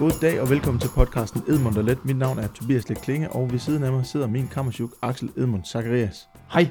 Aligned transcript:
God 0.00 0.20
dag 0.20 0.40
og 0.40 0.50
velkommen 0.50 0.80
til 0.80 0.88
podcasten 0.94 1.42
Edmund 1.48 1.76
og 1.76 1.84
Let. 1.84 2.04
Mit 2.04 2.16
navn 2.16 2.38
er 2.38 2.46
Tobias 2.46 2.88
Let 2.88 3.00
Klinge, 3.00 3.30
og 3.30 3.52
ved 3.52 3.58
siden 3.58 3.82
af 3.82 3.92
mig 3.92 4.06
sidder 4.06 4.26
min 4.26 4.48
kammersjuk 4.48 4.90
Axel 5.02 5.30
Edmund 5.36 5.64
Zacharias. 5.64 6.28
Hej, 6.52 6.68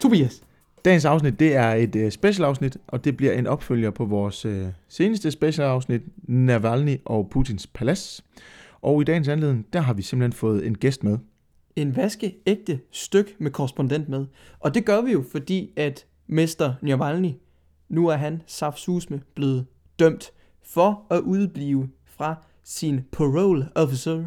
Tobias. 0.00 0.42
Dagens 0.84 1.04
afsnit, 1.04 1.40
det 1.40 1.54
er 1.54 1.74
et 1.74 1.96
uh, 1.96 2.10
special 2.10 2.44
afsnit, 2.44 2.76
og 2.86 3.04
det 3.04 3.16
bliver 3.16 3.32
en 3.32 3.46
opfølger 3.46 3.90
på 3.90 4.04
vores 4.04 4.46
uh, 4.46 4.66
seneste 4.88 5.30
special 5.30 5.66
afsnit, 5.66 6.02
Navalny 6.28 6.96
og 7.04 7.28
Putins 7.30 7.66
palads. 7.66 8.24
Og 8.80 9.00
i 9.00 9.04
dagens 9.04 9.28
anledning, 9.28 9.66
der 9.72 9.80
har 9.80 9.94
vi 9.94 10.02
simpelthen 10.02 10.32
fået 10.32 10.66
en 10.66 10.78
gæst 10.78 11.04
med. 11.04 11.18
En 11.76 11.96
vaskeægte 11.96 12.80
styk 12.90 13.36
med 13.38 13.50
korrespondent 13.50 14.08
med. 14.08 14.26
Og 14.60 14.74
det 14.74 14.84
gør 14.84 15.00
vi 15.00 15.12
jo, 15.12 15.24
fordi 15.32 15.70
at 15.76 16.06
Mester 16.26 16.74
Navalny, 16.82 17.32
nu 17.88 18.06
er 18.06 18.16
han 18.16 18.42
saftsusme 18.46 19.20
blevet 19.34 19.66
dømt 19.98 20.30
for 20.62 21.06
at 21.10 21.20
udblive 21.20 21.88
fra 22.06 22.36
sin 22.64 23.00
parole 23.12 23.68
officer. 23.74 24.24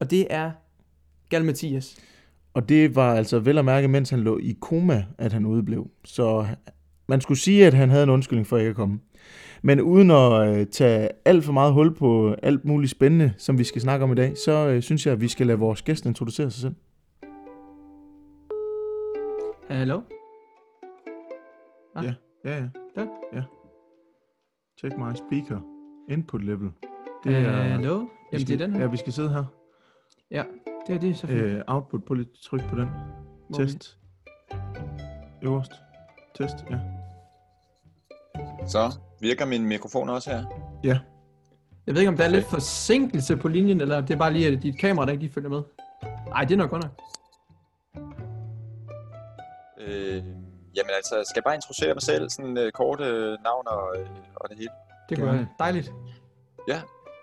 Og 0.00 0.10
det 0.10 0.26
er 0.30 0.50
Gal 1.28 1.44
Mathias. 1.44 1.96
Og 2.54 2.68
det 2.68 2.96
var 2.96 3.14
altså 3.14 3.38
vel 3.38 3.58
at 3.58 3.64
mærke, 3.64 3.88
mens 3.88 4.10
han 4.10 4.20
lå 4.20 4.38
i 4.38 4.56
koma, 4.60 5.04
at 5.18 5.32
han 5.32 5.46
udeblev. 5.46 5.90
Så 6.04 6.46
man 7.08 7.20
skulle 7.20 7.38
sige, 7.38 7.66
at 7.66 7.74
han 7.74 7.90
havde 7.90 8.02
en 8.02 8.10
undskyldning 8.10 8.46
for 8.46 8.58
ikke 8.58 8.70
at 8.70 8.76
komme. 8.76 9.00
Men 9.62 9.80
uden 9.80 10.10
at 10.10 10.58
øh, 10.58 10.66
tage 10.66 11.08
alt 11.24 11.44
for 11.44 11.52
meget 11.52 11.72
hul 11.72 11.94
på 11.94 12.34
alt 12.42 12.64
muligt 12.64 12.90
spændende, 12.90 13.34
som 13.38 13.58
vi 13.58 13.64
skal 13.64 13.82
snakke 13.82 14.04
om 14.04 14.12
i 14.12 14.14
dag, 14.14 14.36
så 14.36 14.68
øh, 14.68 14.82
synes 14.82 15.06
jeg, 15.06 15.12
at 15.12 15.20
vi 15.20 15.28
skal 15.28 15.46
lade 15.46 15.58
vores 15.58 15.82
gæst 15.82 16.06
introducere 16.06 16.50
sig 16.50 16.60
selv. 16.60 16.74
Hallo? 19.68 20.00
Ah. 21.96 22.04
Ja, 22.04 22.14
ja, 22.44 22.56
ja. 22.56 22.68
Ja. 22.96 23.06
ja. 23.32 23.42
Check 24.78 24.98
my 24.98 25.14
speaker. 25.14 25.60
Input 26.08 26.44
level. 26.44 26.70
Det 27.24 27.36
er, 27.36 27.50
Hallo? 27.50 27.94
Jamen, 27.96 28.08
skal, 28.32 28.46
det 28.46 28.52
er 28.62 28.66
den 28.66 28.74
her. 28.74 28.80
Ja, 28.82 28.86
vi 28.86 28.96
skal 28.96 29.12
sidde 29.12 29.28
her. 29.30 29.44
Ja, 30.30 30.44
det 30.86 30.94
er 30.94 31.00
det, 31.00 31.18
så 31.18 31.26
fint. 31.26 31.40
Øh, 31.40 31.60
output, 31.66 32.04
på 32.04 32.14
lidt 32.14 32.28
tryk 32.42 32.60
på 32.70 32.76
den. 32.76 32.88
Hvor 33.48 33.58
vi? 33.58 33.64
Test. 33.66 33.98
Øverst. 35.42 35.72
Test, 36.34 36.56
ja. 36.70 36.78
Så 38.66 38.98
virker 39.20 39.46
min 39.46 39.66
mikrofon 39.66 40.08
også 40.08 40.30
her? 40.30 40.44
Ja, 40.84 40.98
Jeg 41.86 41.94
ved 41.94 42.00
ikke, 42.02 42.08
om 42.08 42.16
der 42.16 42.24
er 42.24 42.28
lidt 42.28 42.44
forsinkelse 42.46 43.36
på 43.36 43.48
linjen, 43.48 43.80
eller 43.80 44.00
det 44.00 44.10
er 44.10 44.18
bare 44.18 44.32
lige 44.32 44.46
at 44.46 44.62
dit 44.62 44.78
kamera, 44.78 45.06
der 45.06 45.12
ikke 45.12 45.24
lige 45.24 45.32
følger 45.32 45.50
med. 45.50 45.62
Nej, 46.28 46.44
det 46.44 46.52
er 46.52 46.58
nok 46.58 46.70
godt 46.70 46.82
nok. 46.82 46.92
Øh, 49.80 50.14
jamen 50.76 50.90
altså, 50.96 51.14
skal 51.28 51.38
jeg 51.40 51.44
bare 51.44 51.54
introducere 51.54 51.94
mig 51.94 52.02
selv, 52.02 52.30
sådan 52.30 52.58
øh, 52.58 52.72
kort 52.72 53.00
øh, 53.00 53.38
navn 53.44 53.66
og, 53.66 53.96
øh, 54.00 54.06
og 54.34 54.48
det 54.48 54.58
hele? 54.58 54.70
Det 55.08 55.18
kunne 55.18 55.32
være 55.32 55.46
dejligt. 55.58 55.92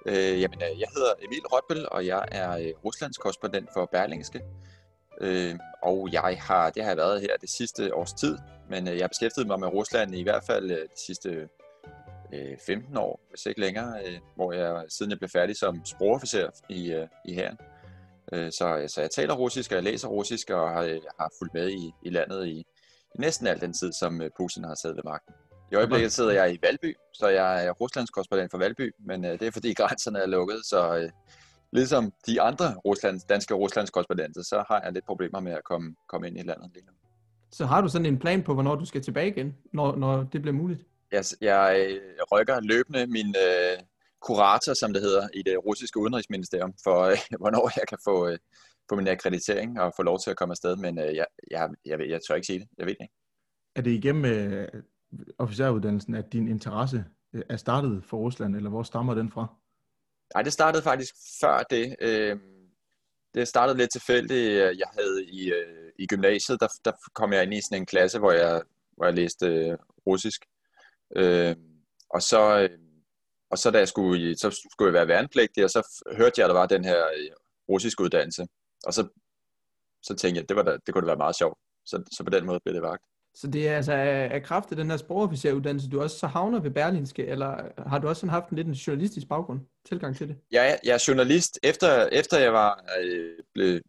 Øh, 0.05 0.41
jamen, 0.41 0.61
øh, 0.61 0.79
jeg 0.79 0.87
hedder 0.95 1.13
Emil 1.21 1.45
Rotbøl, 1.53 1.87
og 1.91 2.05
jeg 2.05 2.25
er 2.31 2.57
øh, 2.57 2.73
Ruslands 2.85 3.17
korrespondent 3.17 3.69
for 3.73 3.89
Berlingske. 3.91 4.41
Øh, 5.21 5.55
og 5.83 6.09
jeg 6.11 6.37
har, 6.41 6.69
det 6.69 6.83
har 6.83 6.89
jeg 6.89 6.97
været 6.97 7.21
her 7.21 7.37
det 7.41 7.49
sidste 7.49 7.95
års 7.95 8.13
tid, 8.13 8.37
men 8.69 8.87
øh, 8.87 8.95
jeg 8.95 9.03
har 9.03 9.07
beskæftiget 9.07 9.47
mig 9.47 9.59
med 9.59 9.67
Rusland 9.67 10.15
i 10.15 10.23
hvert 10.23 10.43
fald 10.43 10.69
de 10.69 11.05
sidste 11.05 11.49
øh, 12.33 12.57
15 12.65 12.97
år, 12.97 13.19
hvis 13.29 13.45
ikke 13.45 13.61
længere, 13.61 13.93
øh, 14.05 14.19
hvor 14.35 14.53
jeg 14.53 14.85
siden 14.89 15.11
jeg 15.11 15.17
blev 15.19 15.29
færdig 15.29 15.57
som 15.57 15.85
sprogofficer 15.85 16.49
i, 16.69 16.91
øh, 16.91 17.07
i 17.25 17.33
herren. 17.33 17.57
Øh, 18.33 18.51
så, 18.51 18.85
så 18.87 19.01
jeg 19.01 19.11
taler 19.11 19.33
russisk, 19.35 19.71
og 19.71 19.75
jeg 19.75 19.83
læser 19.83 20.07
russisk, 20.07 20.49
og 20.49 20.69
har, 20.69 20.83
har 21.19 21.31
fulgt 21.39 21.53
med 21.53 21.69
i, 21.69 21.91
i 22.03 22.09
landet 22.09 22.47
i, 22.47 22.59
i 23.15 23.17
næsten 23.19 23.47
al 23.47 23.61
den 23.61 23.73
tid, 23.73 23.93
som 23.93 24.21
Putin 24.37 24.63
har 24.63 24.75
siddet 24.75 24.97
ved 24.97 25.03
magten. 25.03 25.33
I 25.71 25.75
øjeblikket 25.75 26.11
sidder 26.11 26.31
jeg 26.31 26.53
i 26.53 26.59
Valby, 26.61 26.95
så 27.13 27.27
jeg 27.27 27.65
er 27.65 27.71
Ruslands 27.71 28.09
korrespondent 28.09 28.51
for 28.51 28.57
Valby, 28.57 28.91
men 28.99 29.25
øh, 29.25 29.31
det 29.31 29.41
er 29.41 29.51
fordi 29.51 29.73
grænserne 29.73 30.19
er 30.19 30.25
lukket, 30.25 30.65
så 30.65 30.97
øh, 30.97 31.09
ligesom 31.71 32.13
de 32.27 32.41
andre 32.41 32.75
Ruslands, 32.85 33.23
danske 33.23 33.53
Ruslands 33.53 33.89
korrespondenter, 33.89 34.41
så 34.43 34.63
har 34.69 34.81
jeg 34.83 34.93
lidt 34.93 35.05
problemer 35.05 35.39
med 35.39 35.51
at 35.51 35.63
komme, 35.63 35.95
komme 36.09 36.27
ind 36.27 36.37
i 36.37 36.41
landet 36.41 36.71
lige 36.73 36.85
nu. 36.85 36.91
Så 37.51 37.65
har 37.65 37.81
du 37.81 37.87
sådan 37.87 38.05
en 38.05 38.19
plan 38.19 38.43
på, 38.43 38.53
hvornår 38.53 38.75
du 38.75 38.85
skal 38.85 39.01
tilbage 39.01 39.27
igen, 39.27 39.55
når, 39.73 39.95
når 39.95 40.23
det 40.23 40.41
bliver 40.41 40.55
muligt? 40.55 40.81
Jeg, 41.11 41.23
jeg 41.41 41.87
øh, 41.89 42.01
rykker 42.31 42.59
løbende 42.59 43.07
min 43.07 43.35
øh, 43.47 43.77
kurator, 44.21 44.73
som 44.73 44.93
det 44.93 45.01
hedder, 45.01 45.27
i 45.33 45.41
det 45.41 45.65
russiske 45.65 45.99
udenrigsministerium, 45.99 46.73
for 46.83 47.01
øh, 47.01 47.17
hvornår 47.41 47.71
jeg 47.75 47.87
kan 47.89 47.97
få, 48.03 48.27
øh, 48.27 48.37
få 48.89 48.95
min 48.95 49.07
akkreditering 49.07 49.81
og 49.81 49.93
få 49.95 50.03
lov 50.03 50.19
til 50.19 50.29
at 50.29 50.37
komme 50.37 50.51
afsted, 50.51 50.75
men 50.75 50.99
øh, 50.99 51.15
jeg, 51.15 51.25
jeg, 51.51 51.69
jeg, 51.85 51.99
jeg, 51.99 52.09
jeg 52.09 52.19
tør 52.27 52.35
ikke 52.35 52.47
sige 52.47 52.59
det. 52.59 52.67
Jeg 52.77 52.85
ved 52.85 52.93
det 52.93 53.01
ikke. 53.01 53.13
er 53.75 53.81
det 53.81 53.91
igennem 53.91 54.25
øh, 54.25 54.67
officeruddannelsen, 55.37 56.15
at 56.15 56.33
din 56.33 56.47
interesse 56.47 57.05
øh, 57.33 57.43
er 57.49 57.57
startet 57.57 58.03
for 58.05 58.17
Rusland, 58.17 58.55
eller 58.55 58.69
hvor 58.69 58.83
stammer 58.83 59.13
den 59.13 59.31
fra? 59.31 59.47
Nej, 60.33 60.41
det 60.43 60.53
startede 60.53 60.83
faktisk 60.83 61.15
før 61.41 61.63
det. 61.69 61.95
Øh, 62.01 62.39
det 63.33 63.47
startede 63.47 63.77
lidt 63.77 63.91
tilfældigt. 63.91 64.49
Øh, 64.49 64.77
jeg 64.77 64.87
havde 64.93 65.25
i, 65.25 65.51
øh, 65.51 65.91
i 65.99 66.07
gymnasiet, 66.07 66.59
der, 66.59 66.67
der 66.85 66.91
kom 67.13 67.33
jeg 67.33 67.43
ind 67.43 67.53
i 67.53 67.61
sådan 67.61 67.81
en 67.81 67.85
klasse, 67.85 68.19
hvor 68.19 68.31
jeg, 68.31 68.61
hvor 68.97 69.05
jeg 69.05 69.13
læste 69.13 69.45
øh, 69.45 69.77
russisk. 70.07 70.45
Øh, 71.15 71.55
og 72.09 72.21
så, 72.21 72.59
øh, 72.59 72.79
og 73.51 73.57
så 73.57 73.71
da 73.71 73.77
jeg 73.77 73.87
skulle, 73.87 74.37
så 74.37 74.67
skulle 74.71 74.87
jeg 74.87 74.93
være 74.93 75.07
værnepligtig, 75.07 75.63
og 75.63 75.69
så 75.69 76.03
hørte 76.17 76.33
jeg, 76.37 76.45
at 76.45 76.49
der 76.49 76.59
var 76.59 76.65
den 76.65 76.85
her 76.85 77.05
øh, 77.17 77.31
russisk 77.69 78.01
uddannelse. 78.01 78.47
Og 78.85 78.93
så, 78.93 79.07
så 80.03 80.15
tænkte 80.15 80.39
jeg, 80.39 80.49
det, 80.49 80.57
var 80.57 80.63
da, 80.63 80.77
det 80.85 80.93
kunne 80.93 81.01
da 81.01 81.05
være 81.05 81.17
meget 81.25 81.35
sjovt. 81.35 81.59
Så, 81.85 82.03
så 82.11 82.23
på 82.23 82.29
den 82.29 82.45
måde 82.45 82.59
blev 82.59 82.73
det 82.75 82.81
vagt. 82.81 83.03
Så 83.35 83.47
det 83.47 83.67
er 83.67 83.75
altså 83.75 83.93
af, 83.93 84.43
kraft 84.43 84.71
af 84.71 84.77
den 84.77 84.89
her 84.89 84.97
sprogofficeruddannelse, 84.97 85.89
du 85.89 86.01
også 86.01 86.19
så 86.19 86.27
havner 86.27 86.59
ved 86.59 86.71
Berlinske, 86.71 87.25
eller 87.25 87.61
har 87.87 87.99
du 87.99 88.07
også 88.07 88.19
sådan 88.19 88.29
haft 88.29 88.49
en 88.49 88.55
lidt 88.55 88.67
en 88.67 88.73
journalistisk 88.73 89.27
baggrund, 89.27 89.59
tilgang 89.85 90.17
til 90.17 90.27
det? 90.27 90.37
Jeg 90.51 90.79
jeg 90.83 90.93
er 90.93 91.03
journalist. 91.07 91.59
Efter, 91.63 92.05
efter 92.11 92.39
jeg 92.39 92.53
var 92.53 92.85
øh, 93.03 93.37
blev 93.53 93.81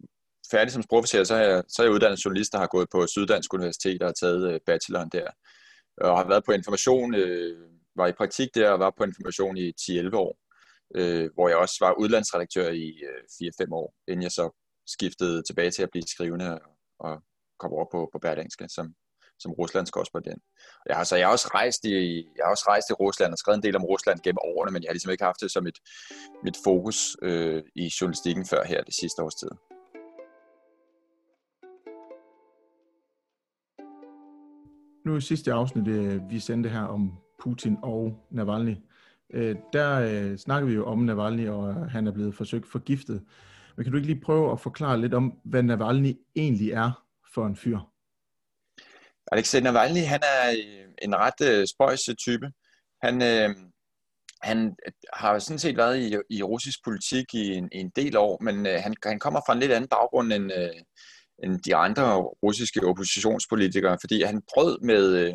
færdig 0.51 0.73
som 0.73 0.83
sprogofficer, 0.83 1.25
så 1.25 1.35
er, 1.35 1.49
jeg, 1.49 1.63
så 1.69 1.83
er 1.83 1.87
jeg 1.87 1.95
uddannet 1.95 2.25
journalist, 2.25 2.53
der 2.53 2.59
har 2.59 2.67
gået 2.67 2.89
på 2.93 3.07
Syddansk 3.07 3.55
Universitet 3.55 4.03
og 4.03 4.09
har 4.09 4.13
taget 4.13 4.53
øh, 4.53 4.61
bacheloren 4.67 5.09
der. 5.13 5.31
Og 6.01 6.19
har 6.19 6.29
været 6.29 6.45
på 6.45 6.53
information, 6.53 7.15
øh, 7.15 7.57
var 7.97 8.07
i 8.07 8.13
praktik 8.13 8.55
der 8.55 8.71
og 8.71 8.79
var 8.79 8.93
på 8.99 9.05
information 9.05 9.57
i 9.57 9.73
10-11 9.81 10.17
år. 10.17 10.39
Øh, 10.95 11.31
hvor 11.35 11.49
jeg 11.49 11.57
også 11.57 11.77
var 11.81 11.99
udlandsredaktør 11.99 12.69
i 12.71 12.89
øh, 12.89 13.51
4-5 13.63 13.73
år, 13.73 13.95
inden 14.09 14.23
jeg 14.23 14.33
så 14.33 14.51
skiftede 14.87 15.43
tilbage 15.43 15.71
til 15.71 15.83
at 15.83 15.91
blive 15.91 16.07
skrivende 16.07 16.61
og, 16.61 16.61
og 16.99 17.23
kom 17.59 17.73
over 17.73 17.87
på, 17.93 18.09
på 18.13 18.19
Berlingske 18.19 18.69
som, 18.69 18.95
som 19.39 19.53
Ruslands 19.53 19.91
korrespondent. 19.91 20.43
Jeg 20.89 20.97
har, 20.97 21.05
så 21.05 21.17
jeg 21.17 21.27
har 21.27 21.33
også 21.33 21.51
rejst 21.55 21.85
i, 21.85 22.17
jeg 22.37 22.45
har 22.45 22.51
også 22.51 22.65
rejst 22.69 22.91
i 22.91 22.93
Rusland 22.93 23.33
og 23.33 23.39
skrevet 23.39 23.57
en 23.57 23.63
del 23.63 23.77
om 23.77 23.85
Rusland 23.85 24.21
gennem 24.21 24.39
årene, 24.45 24.73
men 24.73 24.83
jeg 24.83 24.89
har 24.89 24.95
ligesom 24.95 25.13
ikke 25.13 25.25
haft 25.25 25.41
det 25.41 25.51
som 25.51 25.67
et, 25.67 25.79
mit 26.45 26.57
fokus 26.65 27.17
øh, 27.23 27.63
i 27.75 27.93
journalistikken 28.01 28.47
før 28.47 28.65
her 28.65 28.83
det 28.83 28.95
sidste 28.95 29.23
års 29.23 29.35
tid. 29.35 29.51
Nu 35.07 35.17
i 35.17 35.21
sidste 35.21 35.53
afsnit, 35.53 35.89
øh, 35.89 36.31
vi 36.31 36.39
sendte 36.39 36.69
her 36.69 36.83
om 36.83 37.13
Putin 37.43 37.77
og 37.83 38.27
Navalny, 38.31 38.77
øh, 39.35 39.57
der 39.73 40.01
øh, 40.01 40.37
snakker 40.39 40.69
vi 40.69 40.75
jo 40.75 40.87
om 40.87 40.99
Navalny, 40.99 41.49
og 41.49 41.91
han 41.91 42.07
er 42.07 42.13
blevet 42.13 42.35
forsøgt 42.35 42.67
forgiftet. 42.67 43.23
Men 43.77 43.85
kan 43.85 43.93
du 43.93 43.97
ikke 43.97 44.09
lige 44.09 44.21
prøve 44.21 44.53
at 44.53 44.61
forklare 44.61 45.01
lidt 45.01 45.15
om, 45.15 45.39
hvad 45.45 45.63
Navalny 45.63 46.13
egentlig 46.37 46.71
er 46.71 47.05
for 47.35 47.47
en 47.47 47.57
fyr? 47.57 47.79
Alexei 49.33 49.61
Navalny, 49.61 50.05
han 50.05 50.21
er 50.23 50.51
øh, 50.51 50.89
en 51.03 51.17
ret 51.17 51.41
øh, 51.43 51.67
spøjs 51.67 52.09
øh, 52.09 52.15
type. 52.15 52.51
Han, 53.03 53.23
øh, 53.23 53.51
han 54.43 54.77
har 55.13 55.39
sådan 55.39 55.59
set 55.59 55.77
været 55.77 55.99
i, 55.99 56.17
i 56.31 56.43
russisk 56.43 56.79
politik 56.85 57.35
i 57.35 57.55
en, 57.55 57.69
i 57.73 57.79
en 57.79 57.93
del 57.97 58.17
år, 58.17 58.43
men 58.43 58.67
øh, 58.67 58.81
han, 58.83 58.95
han 59.05 59.19
kommer 59.19 59.41
fra 59.47 59.53
en 59.53 59.61
lidt 59.61 59.73
anden 59.73 59.89
baggrund 59.89 60.33
end, 60.33 60.53
øh, 60.53 60.81
end 61.45 61.61
de 61.61 61.77
andre 61.77 62.17
russiske 62.17 62.81
oppositionspolitikere, 62.87 63.99
fordi 64.01 64.23
han 64.23 64.43
brød 64.55 64.79
med, 64.81 65.15
øh, 65.17 65.35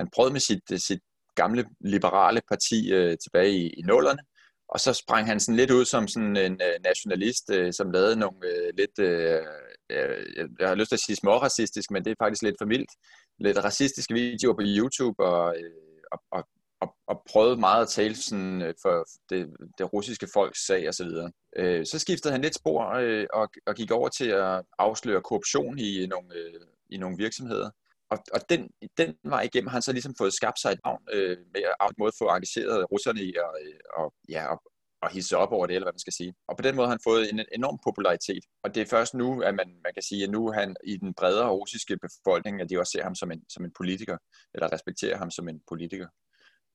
han 0.00 0.08
brød 0.14 0.30
med 0.30 0.40
sit, 0.40 0.62
øh, 0.72 0.78
sit 0.78 1.00
gamle 1.34 1.64
liberale 1.80 2.40
parti 2.48 2.92
øh, 2.92 3.16
tilbage 3.24 3.50
i, 3.50 3.68
i 3.68 3.82
nullerne, 3.82 4.22
og 4.68 4.80
så 4.80 4.92
sprang 4.92 5.26
han 5.26 5.40
sådan 5.40 5.56
lidt 5.56 5.70
ud 5.70 5.84
som 5.84 6.08
sådan 6.08 6.36
en 6.36 6.52
øh, 6.52 6.80
nationalist, 6.84 7.50
øh, 7.50 7.72
som 7.72 7.90
lavede 7.90 8.16
nogle 8.16 8.38
øh, 8.44 8.72
lidt, 8.76 8.98
øh, 8.98 9.42
øh, 9.90 10.48
jeg 10.60 10.68
har 10.68 10.74
lyst 10.74 10.88
til 10.88 10.96
at 10.96 11.00
sige 11.00 11.16
småracistisk, 11.16 11.90
men 11.90 12.04
det 12.04 12.10
er 12.10 12.24
faktisk 12.24 12.42
lidt 12.42 12.56
for 12.60 12.66
mildt, 12.66 12.90
lidt 13.38 13.64
racistiske 13.64 14.14
videoer 14.14 14.54
på 14.54 14.62
YouTube, 14.64 15.24
og, 15.24 15.56
øh, 15.56 15.70
og, 16.12 16.18
og, 16.30 16.44
og, 16.80 16.94
og 17.06 17.22
prøvede 17.30 17.56
meget 17.56 17.82
at 17.82 17.88
tale 17.88 18.14
sådan, 18.14 18.62
øh, 18.62 18.74
for 18.82 19.06
det, 19.30 19.56
det 19.78 19.92
russiske 19.92 20.28
folks 20.34 20.66
sag 20.66 20.88
osv. 20.88 21.10
Øh, 21.56 21.86
så 21.86 21.98
skiftede 21.98 22.32
han 22.32 22.42
lidt 22.42 22.54
spor 22.54 22.94
øh, 22.94 23.26
og, 23.32 23.48
og 23.66 23.74
gik 23.74 23.90
over 23.90 24.08
til 24.08 24.28
at 24.28 24.62
afsløre 24.78 25.22
korruption 25.22 25.78
i 25.78 26.02
øh, 26.02 26.08
nogle, 26.08 26.34
øh, 26.34 26.60
i 26.90 26.96
nogle 26.96 27.16
virksomheder. 27.16 27.70
Og, 28.10 28.18
og 28.34 28.40
den, 28.48 28.70
den 28.98 29.14
vej 29.24 29.42
igennem 29.42 29.68
har 29.68 29.72
han 29.72 29.82
så 29.82 29.92
ligesom 29.92 30.14
fået 30.18 30.34
skabt 30.34 30.60
sig 30.60 30.72
et 30.72 30.80
navn 30.84 31.02
øh, 31.12 31.36
med 31.54 31.62
at 31.80 31.92
måde 31.98 32.12
få 32.18 32.24
engageret 32.24 32.86
russerne 32.92 33.22
i 33.22 33.28
at 33.28 33.50
øh, 33.66 33.80
og, 33.96 34.14
ja, 34.28 34.46
og, 34.46 34.62
og 35.02 35.10
hisse 35.10 35.36
op 35.36 35.52
over 35.52 35.66
det, 35.66 35.74
eller 35.74 35.86
hvad 35.86 35.92
man 35.92 36.06
skal 36.06 36.12
sige. 36.12 36.34
Og 36.48 36.56
på 36.56 36.62
den 36.62 36.76
måde 36.76 36.86
har 36.86 36.92
han 36.92 37.06
fået 37.08 37.32
en 37.32 37.40
enorm 37.52 37.78
popularitet. 37.84 38.44
Og 38.64 38.74
det 38.74 38.80
er 38.82 38.86
først 38.86 39.14
nu, 39.14 39.42
at 39.42 39.54
man, 39.54 39.68
man 39.84 39.92
kan 39.94 40.02
sige, 40.02 40.24
at 40.24 40.30
nu 40.30 40.46
er 40.48 40.52
han 40.52 40.76
i 40.84 40.96
den 40.96 41.14
bredere 41.14 41.50
russiske 41.50 41.98
befolkning, 42.06 42.60
at 42.60 42.70
de 42.70 42.78
også 42.78 42.90
ser 42.90 43.02
ham 43.02 43.14
som 43.14 43.30
en, 43.30 43.42
som 43.48 43.64
en 43.64 43.72
politiker, 43.76 44.16
eller 44.54 44.72
respekterer 44.72 45.16
ham 45.18 45.30
som 45.30 45.48
en 45.48 45.60
politiker. 45.68 46.08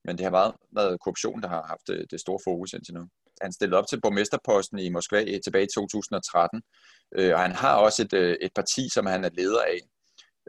Men 0.05 0.17
det 0.17 0.23
har 0.23 0.31
været, 0.31 0.53
været 0.71 0.99
korruption, 1.03 1.41
der 1.41 1.47
har 1.47 1.63
haft 1.67 1.87
det, 1.87 2.11
det 2.11 2.19
store 2.19 2.39
fokus 2.43 2.73
indtil 2.73 2.93
nu. 2.93 3.07
han 3.41 3.51
stillede 3.53 3.79
op 3.79 3.87
til 3.87 4.01
borgmesterposten 4.01 4.79
i 4.79 4.89
Moskva 4.89 5.21
øh, 5.21 5.39
tilbage 5.43 5.63
i 5.63 5.73
2013, 5.75 6.61
øh, 7.17 7.33
og 7.33 7.39
han 7.39 7.51
har 7.51 7.75
også 7.75 8.01
et, 8.03 8.13
øh, 8.13 8.37
et 8.41 8.51
parti, 8.55 8.89
som 8.89 9.05
han 9.05 9.25
er 9.25 9.29
leder 9.37 9.61
af, 9.61 9.79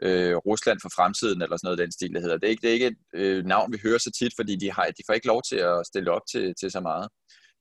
øh, 0.01 0.35
Rusland 0.35 0.79
for 0.81 0.91
fremtiden, 0.95 1.41
eller 1.41 1.57
sådan 1.57 1.67
noget 1.67 1.83
den 1.83 1.91
stil, 1.91 2.13
det 2.13 2.21
hedder. 2.21 2.37
Det 2.37 2.47
er 2.47 2.49
ikke, 2.49 2.61
det 2.61 2.69
er 2.69 2.73
ikke 2.73 2.87
et 2.87 2.97
øh, 3.13 3.45
navn, 3.45 3.73
vi 3.73 3.79
hører 3.83 3.97
så 3.97 4.11
tit, 4.19 4.33
fordi 4.35 4.55
de, 4.55 4.71
har, 4.71 4.85
de 4.85 5.03
får 5.07 5.13
ikke 5.13 5.27
lov 5.27 5.41
til 5.49 5.59
at 5.71 5.85
stille 5.85 6.11
op 6.11 6.25
til, 6.31 6.55
til 6.59 6.71
så 6.71 6.79
meget. 6.79 7.07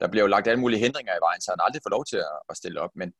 Der 0.02 0.08
bliver 0.08 0.24
jo 0.24 0.34
lagt 0.34 0.48
alle 0.48 0.60
mulige 0.60 0.80
hindringer 0.80 1.12
i 1.12 1.24
vejen, 1.26 1.40
så 1.40 1.50
han 1.54 1.64
aldrig 1.66 1.82
får 1.84 1.94
lov 1.96 2.04
til 2.04 2.16
at, 2.16 2.36
at 2.50 2.56
stille 2.56 2.80
op, 2.80 2.90
men, 2.94 3.12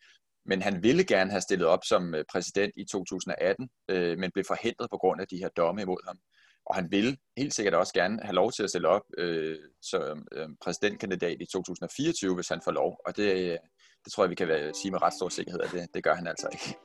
men 0.46 0.62
han 0.62 0.82
ville 0.82 1.04
gerne 1.04 1.30
have 1.30 1.40
stillet 1.40 1.66
op 1.66 1.84
som 1.84 2.14
øh, 2.14 2.24
præsident 2.32 2.72
i 2.76 2.84
2018, 2.84 3.68
øh, 3.88 4.18
men 4.18 4.30
blev 4.34 4.44
forhindret 4.44 4.90
på 4.90 4.98
grund 5.02 5.20
af 5.20 5.26
de 5.26 5.36
her 5.36 5.48
domme 5.48 5.82
imod 5.82 6.06
ham. 6.06 6.18
Og 6.66 6.74
han 6.74 6.86
ville 6.90 7.16
helt 7.36 7.54
sikkert 7.54 7.74
også 7.74 7.94
gerne 7.94 8.18
have 8.22 8.34
lov 8.34 8.52
til 8.52 8.62
at 8.62 8.70
stille 8.70 8.88
op 8.88 9.02
øh, 9.18 9.58
som 9.82 10.26
øh, 10.32 10.48
præsidentkandidat 10.64 11.36
i 11.40 11.46
2024, 11.52 12.34
hvis 12.34 12.48
han 12.48 12.60
får 12.64 12.72
lov. 12.72 12.90
Og 13.06 13.16
det, 13.16 13.28
øh, 13.36 13.58
det 14.04 14.12
tror 14.12 14.24
jeg, 14.24 14.30
vi 14.30 14.34
kan 14.34 14.48
være, 14.48 14.74
sige 14.74 14.92
med 14.92 15.02
ret 15.02 15.14
stor 15.14 15.28
sikkerhed, 15.28 15.60
at 15.60 15.70
det, 15.72 15.86
det 15.94 16.04
gør 16.04 16.14
han 16.14 16.26
altså 16.26 16.48
ikke. 16.52 16.78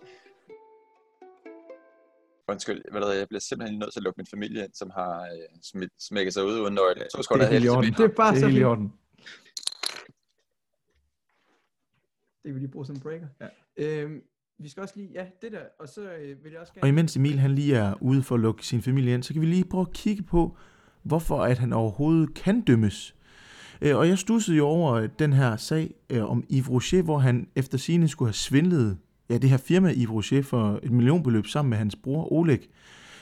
Undskyld, 2.51 2.81
hvad 2.91 3.01
der, 3.01 3.11
jeg 3.11 3.27
bliver 3.27 3.41
simpelthen 3.41 3.79
nødt 3.79 3.93
til 3.93 3.99
at 3.99 4.03
lukke 4.03 4.17
min 4.17 4.27
familie 4.33 4.63
ind, 4.63 4.73
som 4.73 4.89
har 4.89 5.13
øh, 5.21 5.87
smækket 5.99 6.33
sig 6.33 6.43
ud 6.45 6.59
uden 6.59 6.73
nøgle. 6.73 7.07
To 7.15 7.23
sekunder, 7.23 7.45
det 7.45 7.49
er 7.49 7.59
helt 7.59 7.65
i 7.65 7.69
orden. 7.69 7.93
Det 7.93 7.99
er 7.99 8.15
bare 8.23 8.35
det 8.35 8.43
er 8.43 8.47
helt 8.47 8.59
i 8.59 8.63
Det 12.47 12.55
vil 12.55 12.61
lige 12.61 12.71
bruge 12.71 12.85
som 12.85 12.95
en 12.95 13.01
breaker. 13.01 13.27
Ja. 13.41 13.47
Øhm, 13.77 14.21
vi 14.59 14.69
skal 14.69 14.81
også 14.81 14.93
lige, 14.97 15.09
ja, 15.13 15.25
det 15.41 15.51
der, 15.51 15.59
og 15.79 15.87
så 15.87 16.01
øh, 16.01 16.43
vil 16.43 16.51
jeg 16.51 16.61
også 16.61 16.73
gerne... 16.73 16.83
Og 16.83 16.89
imens 16.89 17.17
Emil 17.17 17.39
han 17.39 17.51
lige 17.51 17.75
er 17.75 17.93
ude 18.01 18.23
for 18.23 18.35
at 18.35 18.41
lukke 18.41 18.65
sin 18.65 18.81
familie 18.81 19.13
ind, 19.13 19.23
så 19.23 19.33
kan 19.33 19.41
vi 19.41 19.45
lige 19.47 19.63
prøve 19.63 19.81
at 19.81 19.93
kigge 19.93 20.23
på, 20.23 20.57
hvorfor 21.03 21.43
at 21.43 21.57
han 21.57 21.73
overhovedet 21.73 22.33
kan 22.33 22.61
dømmes. 22.61 23.15
Øh, 23.81 23.97
og 23.97 24.07
jeg 24.07 24.17
stussede 24.17 24.57
jo 24.57 24.65
over 24.65 25.07
den 25.07 25.33
her 25.33 25.55
sag 25.55 25.93
øh, 26.09 26.31
om 26.31 26.43
Yves 26.51 26.69
Rocher, 26.69 27.01
hvor 27.01 27.17
han 27.17 27.47
efter 27.55 27.77
sine 27.77 28.07
skulle 28.07 28.27
have 28.27 28.33
svindlet 28.33 28.97
ja, 29.29 29.37
det 29.37 29.49
her 29.49 29.57
firma 29.57 29.93
Yves 29.93 30.11
Rocher 30.11 30.41
for 30.41 30.79
et 30.83 30.91
millionbeløb 30.91 31.45
sammen 31.47 31.69
med 31.69 31.77
hans 31.77 31.95
bror 31.95 32.33
Oleg. 32.33 32.59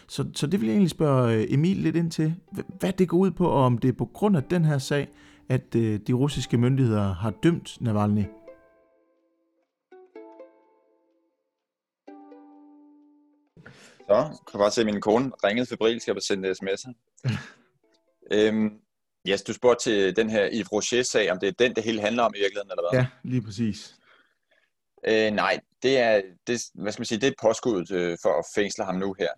Så, 0.07 0.25
så 0.33 0.48
det 0.48 0.62
vil 0.62 0.68
jeg 0.68 0.74
egentlig 0.74 0.92
spørge 0.92 1.36
øh, 1.36 1.45
Emil 1.50 1.77
lidt 1.77 1.95
ind 1.95 2.12
til, 2.12 2.36
hvad 2.80 2.94
det 2.94 3.07
går 3.07 3.18
ud 3.18 3.31
på, 3.31 3.48
og 3.48 3.63
om 3.63 3.77
det 3.77 3.88
er 3.88 3.94
på 3.94 4.06
grund 4.06 4.38
af 4.38 4.44
den 4.44 4.66
her 4.66 4.77
sag, 4.77 5.07
at 5.50 5.75
øh, 5.75 6.00
de 6.07 6.13
russiske 6.13 6.57
myndigheder 6.57 7.13
har 7.13 7.33
dømt 7.44 7.77
Navalny. 7.81 8.24
Så, 14.07 14.37
kan 14.51 14.57
bare 14.59 14.71
se, 14.71 14.81
at 14.81 14.85
min 14.85 15.01
kone 15.01 15.31
ringede 15.43 15.65
febril, 15.65 16.01
skal 16.01 16.13
jeg 16.13 16.23
sende 16.23 16.51
sms'er. 16.51 16.93
øhm, 18.35 18.79
yes, 19.29 19.41
du 19.41 19.53
spurgte 19.53 19.83
til 19.83 20.15
den 20.15 20.29
her 20.29 20.49
Yves 20.53 20.71
Rocher-sag, 20.71 21.31
om 21.31 21.39
det 21.39 21.47
er 21.47 21.51
den, 21.51 21.75
det 21.75 21.83
hele 21.83 22.01
handler 22.01 22.23
om 22.23 22.33
i 22.35 22.39
virkeligheden, 22.39 22.71
eller 22.71 22.89
hvad? 22.89 22.99
Ja, 22.99 23.07
lige 23.23 23.41
præcis. 23.41 23.95
Øh, 25.07 25.31
nej, 25.31 25.59
det 25.83 25.97
er, 25.97 26.21
det, 26.47 26.61
hvad 26.73 26.91
skal 26.91 27.01
man 27.01 27.05
sige, 27.05 27.19
det 27.19 27.27
er 27.27 27.31
et 27.31 27.41
påskud 27.41 27.91
øh, 27.91 28.17
for 28.21 28.39
at 28.39 28.45
fængsle 28.55 28.85
ham 28.85 28.95
nu 28.95 29.15
her. 29.19 29.29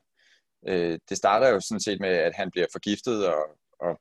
Øh, 0.68 1.00
det 1.10 1.18
starter 1.18 1.48
jo 1.50 1.60
sådan 1.60 1.82
set 1.82 2.00
med, 2.00 2.10
at 2.10 2.36
han 2.36 2.52
bliver 2.52 2.68
forgiftet 2.72 3.28
og, 3.28 3.44
og 3.80 4.00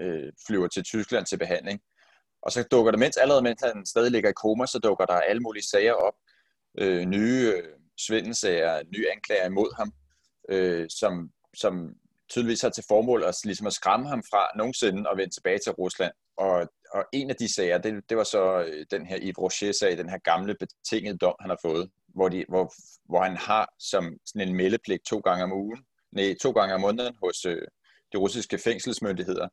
øh, 0.00 0.32
flyver 0.46 0.68
til 0.68 0.84
Tyskland 0.84 1.26
til 1.26 1.38
behandling. 1.38 1.80
Og 2.42 2.52
så 2.52 2.62
dukker 2.70 2.90
der, 2.90 2.98
mens, 2.98 3.16
allerede 3.16 3.42
mens 3.42 3.62
han 3.62 3.86
stadig 3.86 4.10
ligger 4.10 4.30
i 4.30 4.40
koma, 4.42 4.66
så 4.66 4.78
dukker 4.78 5.06
der 5.06 5.14
alle 5.14 5.40
mulige 5.40 5.68
sager 5.68 5.92
op. 5.92 6.14
Øh, 6.78 7.04
nye 7.04 7.52
øh, 7.56 7.64
svindelsager, 8.06 8.82
nye 8.96 9.06
anklager 9.12 9.46
imod 9.46 9.76
ham, 9.76 9.92
øh, 10.48 10.86
som, 10.90 11.30
som 11.56 11.94
tydeligvis 12.28 12.62
har 12.62 12.70
til 12.70 12.84
formål 12.88 13.22
at, 13.22 13.34
ligesom 13.44 13.66
at 13.66 13.72
skræmme 13.72 14.08
ham 14.08 14.22
fra 14.30 14.48
nogensinde 14.56 15.10
og 15.10 15.16
vende 15.16 15.34
tilbage 15.34 15.58
til 15.58 15.72
Rusland. 15.72 16.12
Og 16.36 16.68
og 16.94 17.04
en 17.12 17.30
af 17.30 17.36
de 17.36 17.54
sager, 17.54 17.78
det, 17.78 18.04
det 18.08 18.16
var 18.16 18.24
så 18.24 18.64
øh, 18.68 18.86
den 18.90 19.06
her 19.06 19.18
Yves 19.22 19.38
Rocher-sag, 19.38 19.98
den 19.98 20.08
her 20.08 20.18
gamle 20.18 20.56
betingede 20.60 21.18
dom, 21.18 21.34
han 21.40 21.50
har 21.50 21.58
fået, 21.62 21.90
hvor, 22.08 22.28
de, 22.28 22.44
hvor, 22.48 22.72
hvor 23.04 23.22
han 23.22 23.36
har 23.36 23.74
som 23.78 24.16
sådan 24.26 24.48
en 24.48 24.56
meldepligt 24.56 25.04
to 25.04 25.18
gange 25.18 25.44
om 25.44 25.52
ugen, 25.52 25.84
nej, 26.12 26.34
to 26.42 26.50
gange 26.50 26.74
om 26.74 26.80
måneden 26.80 27.14
hos 27.22 27.44
øh, 27.44 27.62
de 28.12 28.18
russiske 28.18 28.58
fængselsmyndigheder. 28.58 29.48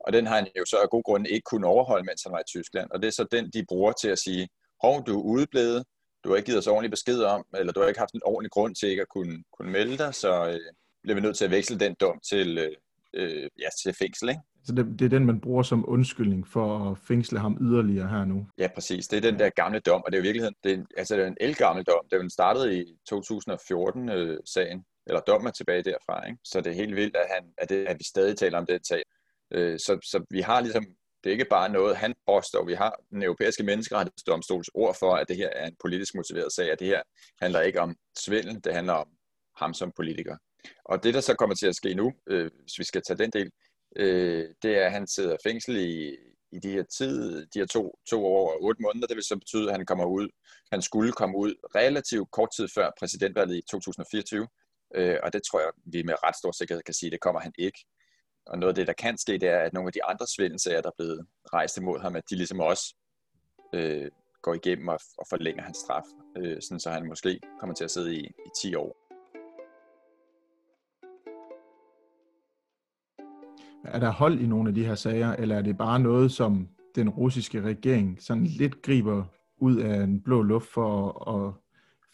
Og 0.00 0.12
den 0.12 0.26
har 0.26 0.34
han 0.34 0.48
jo 0.58 0.64
så 0.64 0.76
af 0.76 0.90
god 0.90 1.02
grund 1.02 1.26
ikke 1.26 1.44
kunne 1.44 1.66
overholde, 1.66 2.04
mens 2.04 2.22
han 2.22 2.32
var 2.32 2.40
i 2.40 2.50
Tyskland. 2.50 2.90
Og 2.90 3.02
det 3.02 3.08
er 3.08 3.12
så 3.12 3.26
den, 3.32 3.50
de 3.50 3.64
bruger 3.68 3.92
til 3.92 4.08
at 4.08 4.18
sige, 4.18 4.48
hov, 4.82 5.06
du 5.06 5.18
er 5.18 5.24
udeblevet, 5.24 5.84
du 6.24 6.28
har 6.28 6.36
ikke 6.36 6.46
givet 6.46 6.58
os 6.58 6.66
ordentlig 6.66 6.90
besked 6.90 7.22
om, 7.22 7.44
eller 7.54 7.72
du 7.72 7.80
har 7.80 7.88
ikke 7.88 8.00
haft 8.00 8.14
en 8.14 8.20
ordentlig 8.24 8.50
grund 8.50 8.74
til 8.74 8.88
ikke 8.88 9.02
at 9.02 9.08
kunne, 9.08 9.44
kunne 9.52 9.70
melde 9.72 9.98
dig, 9.98 10.14
så 10.14 10.48
øh, 10.48 10.60
bliver 11.02 11.14
vi 11.14 11.20
nødt 11.20 11.36
til 11.36 11.44
at 11.44 11.50
veksle 11.50 11.78
den 11.78 11.94
dom 12.00 12.20
til, 12.30 12.58
øh, 12.58 12.72
øh 13.14 13.48
ja, 13.58 13.68
til 13.82 13.94
fængsel. 13.94 14.28
Ikke? 14.28 14.40
Så 14.64 14.72
det, 14.72 14.86
det 14.98 15.04
er 15.04 15.08
den, 15.08 15.26
man 15.26 15.40
bruger 15.40 15.62
som 15.62 15.88
undskyldning 15.88 16.48
for 16.48 16.90
at 16.90 16.98
fængsle 16.98 17.38
ham 17.38 17.58
yderligere 17.60 18.08
her 18.08 18.24
nu. 18.24 18.46
Ja, 18.58 18.68
præcis. 18.74 19.08
Det 19.08 19.16
er 19.16 19.30
den 19.30 19.38
der 19.38 19.50
gamle 19.50 19.80
dom, 19.80 20.02
og 20.04 20.12
det 20.12 20.18
er 20.18 20.20
jo 20.20 20.22
i 20.22 20.28
virkeligheden, 20.28 20.54
det 20.64 20.72
er, 20.72 20.84
altså 20.96 21.16
det 21.16 21.22
er 21.22 21.26
en 21.26 21.36
elgammel 21.40 21.84
dom. 21.84 22.04
Det 22.10 22.16
er 22.18 22.22
jo 22.22 22.28
startede 22.28 22.80
i 22.80 22.84
2014-sagen, 23.12 24.78
øh, 24.78 24.84
eller 25.06 25.20
dommen 25.20 25.52
tilbage 25.52 25.82
derfra. 25.82 26.26
Ikke? 26.26 26.38
Så 26.44 26.60
det 26.60 26.70
er 26.70 26.74
helt 26.74 26.96
vildt, 26.96 27.16
at, 27.16 27.26
han, 27.34 27.44
at, 27.58 27.68
det, 27.68 27.86
at 27.86 27.96
vi 27.98 28.04
stadig 28.04 28.36
taler 28.36 28.58
om 28.58 28.66
den 28.66 28.84
sag. 28.84 29.02
Øh, 29.50 29.78
så, 29.78 29.98
så 30.02 30.24
vi 30.30 30.40
har 30.40 30.60
ligesom, 30.60 30.86
det 31.26 31.30
er 31.30 31.34
ikke 31.34 31.54
bare 31.58 31.68
noget, 31.68 31.96
han 31.96 32.14
påstår. 32.26 32.64
Vi 32.64 32.74
har 32.74 33.00
den 33.10 33.22
europæiske 33.22 33.62
menneskerettighedsdomstols 33.62 34.70
ord 34.74 34.96
for, 34.98 35.14
at 35.14 35.28
det 35.28 35.36
her 35.36 35.48
er 35.48 35.66
en 35.66 35.76
politisk 35.80 36.14
motiveret 36.14 36.52
sag, 36.52 36.72
at 36.72 36.78
det 36.80 36.86
her 36.86 37.02
handler 37.42 37.60
ikke 37.60 37.80
om 37.80 37.96
svindel, 38.18 38.64
det 38.64 38.74
handler 38.74 38.92
om 38.92 39.08
ham 39.56 39.74
som 39.74 39.92
politiker. 39.96 40.36
Og 40.84 41.02
det, 41.02 41.14
der 41.14 41.20
så 41.20 41.34
kommer 41.34 41.56
til 41.56 41.66
at 41.66 41.76
ske 41.76 41.94
nu, 41.94 42.12
øh, 42.26 42.50
hvis 42.62 42.78
vi 42.78 42.84
skal 42.84 43.02
tage 43.02 43.18
den 43.18 43.30
del, 43.30 43.50
øh, 43.96 44.48
det 44.62 44.78
er, 44.78 44.86
at 44.86 44.92
han 44.92 45.06
sidder 45.06 45.36
fængsel 45.46 45.76
i, 45.76 46.16
i 46.52 46.58
de 46.62 46.70
her 46.70 46.82
tid, 46.98 47.46
de 47.54 47.58
her 47.58 47.66
to, 47.66 47.98
to 48.10 48.26
år 48.26 48.50
og 48.52 48.62
otte 48.62 48.82
måneder. 48.82 49.06
Det 49.06 49.16
vil 49.16 49.24
så 49.24 49.36
betyde, 49.36 49.68
at 49.70 49.76
han 49.76 49.86
kommer 49.86 50.04
ud, 50.04 50.28
han 50.72 50.82
skulle 50.82 51.12
komme 51.12 51.36
ud 51.38 51.54
relativt 51.74 52.30
kort 52.30 52.48
tid 52.56 52.68
før 52.74 52.90
præsidentvalget 52.98 53.56
i 53.56 53.62
2024. 53.70 54.48
Øh, 54.94 55.16
og 55.22 55.32
det 55.32 55.42
tror 55.42 55.60
jeg, 55.60 55.70
vi 55.84 56.02
med 56.02 56.14
ret 56.24 56.36
stor 56.36 56.52
sikkerhed 56.52 56.82
kan 56.82 56.94
sige, 56.94 57.10
det 57.10 57.20
kommer 57.20 57.40
han 57.40 57.52
ikke. 57.58 57.78
Og 58.46 58.58
noget 58.58 58.70
af 58.70 58.74
det, 58.74 58.86
der 58.86 58.92
kan 58.92 59.18
ske, 59.18 59.32
det 59.32 59.48
er, 59.48 59.58
at 59.58 59.72
nogle 59.72 59.88
af 59.88 59.92
de 59.92 60.04
andre 60.04 60.26
svindelsager, 60.26 60.80
der 60.80 60.88
er 60.88 60.94
blevet 60.96 61.26
rejst 61.52 61.78
imod 61.78 62.00
ham, 62.00 62.16
at 62.16 62.22
de 62.30 62.36
ligesom 62.36 62.60
også 62.60 62.94
øh, 63.74 64.10
går 64.42 64.54
igennem 64.54 64.88
og, 64.88 64.98
og 65.18 65.26
forlænger 65.30 65.62
hans 65.62 65.76
straf, 65.78 66.04
øh, 66.36 66.62
sådan 66.62 66.80
så 66.80 66.90
han 66.90 67.08
måske 67.08 67.40
kommer 67.60 67.74
til 67.74 67.84
at 67.84 67.90
sidde 67.90 68.16
i, 68.16 68.20
i 68.20 68.50
10 68.62 68.74
år. 68.74 68.96
Er 73.84 73.98
der 73.98 74.10
hold 74.10 74.40
i 74.40 74.46
nogle 74.46 74.68
af 74.68 74.74
de 74.74 74.86
her 74.86 74.94
sager, 74.94 75.32
eller 75.32 75.56
er 75.56 75.62
det 75.62 75.78
bare 75.78 76.00
noget, 76.00 76.32
som 76.32 76.68
den 76.94 77.08
russiske 77.08 77.60
regering 77.60 78.22
sådan 78.22 78.44
lidt 78.44 78.82
griber 78.82 79.24
ud 79.56 79.80
af 79.80 79.94
en 79.94 80.22
blå 80.22 80.42
luft 80.42 80.68
for 80.68 81.08
at, 81.30 81.46
at 81.46 81.52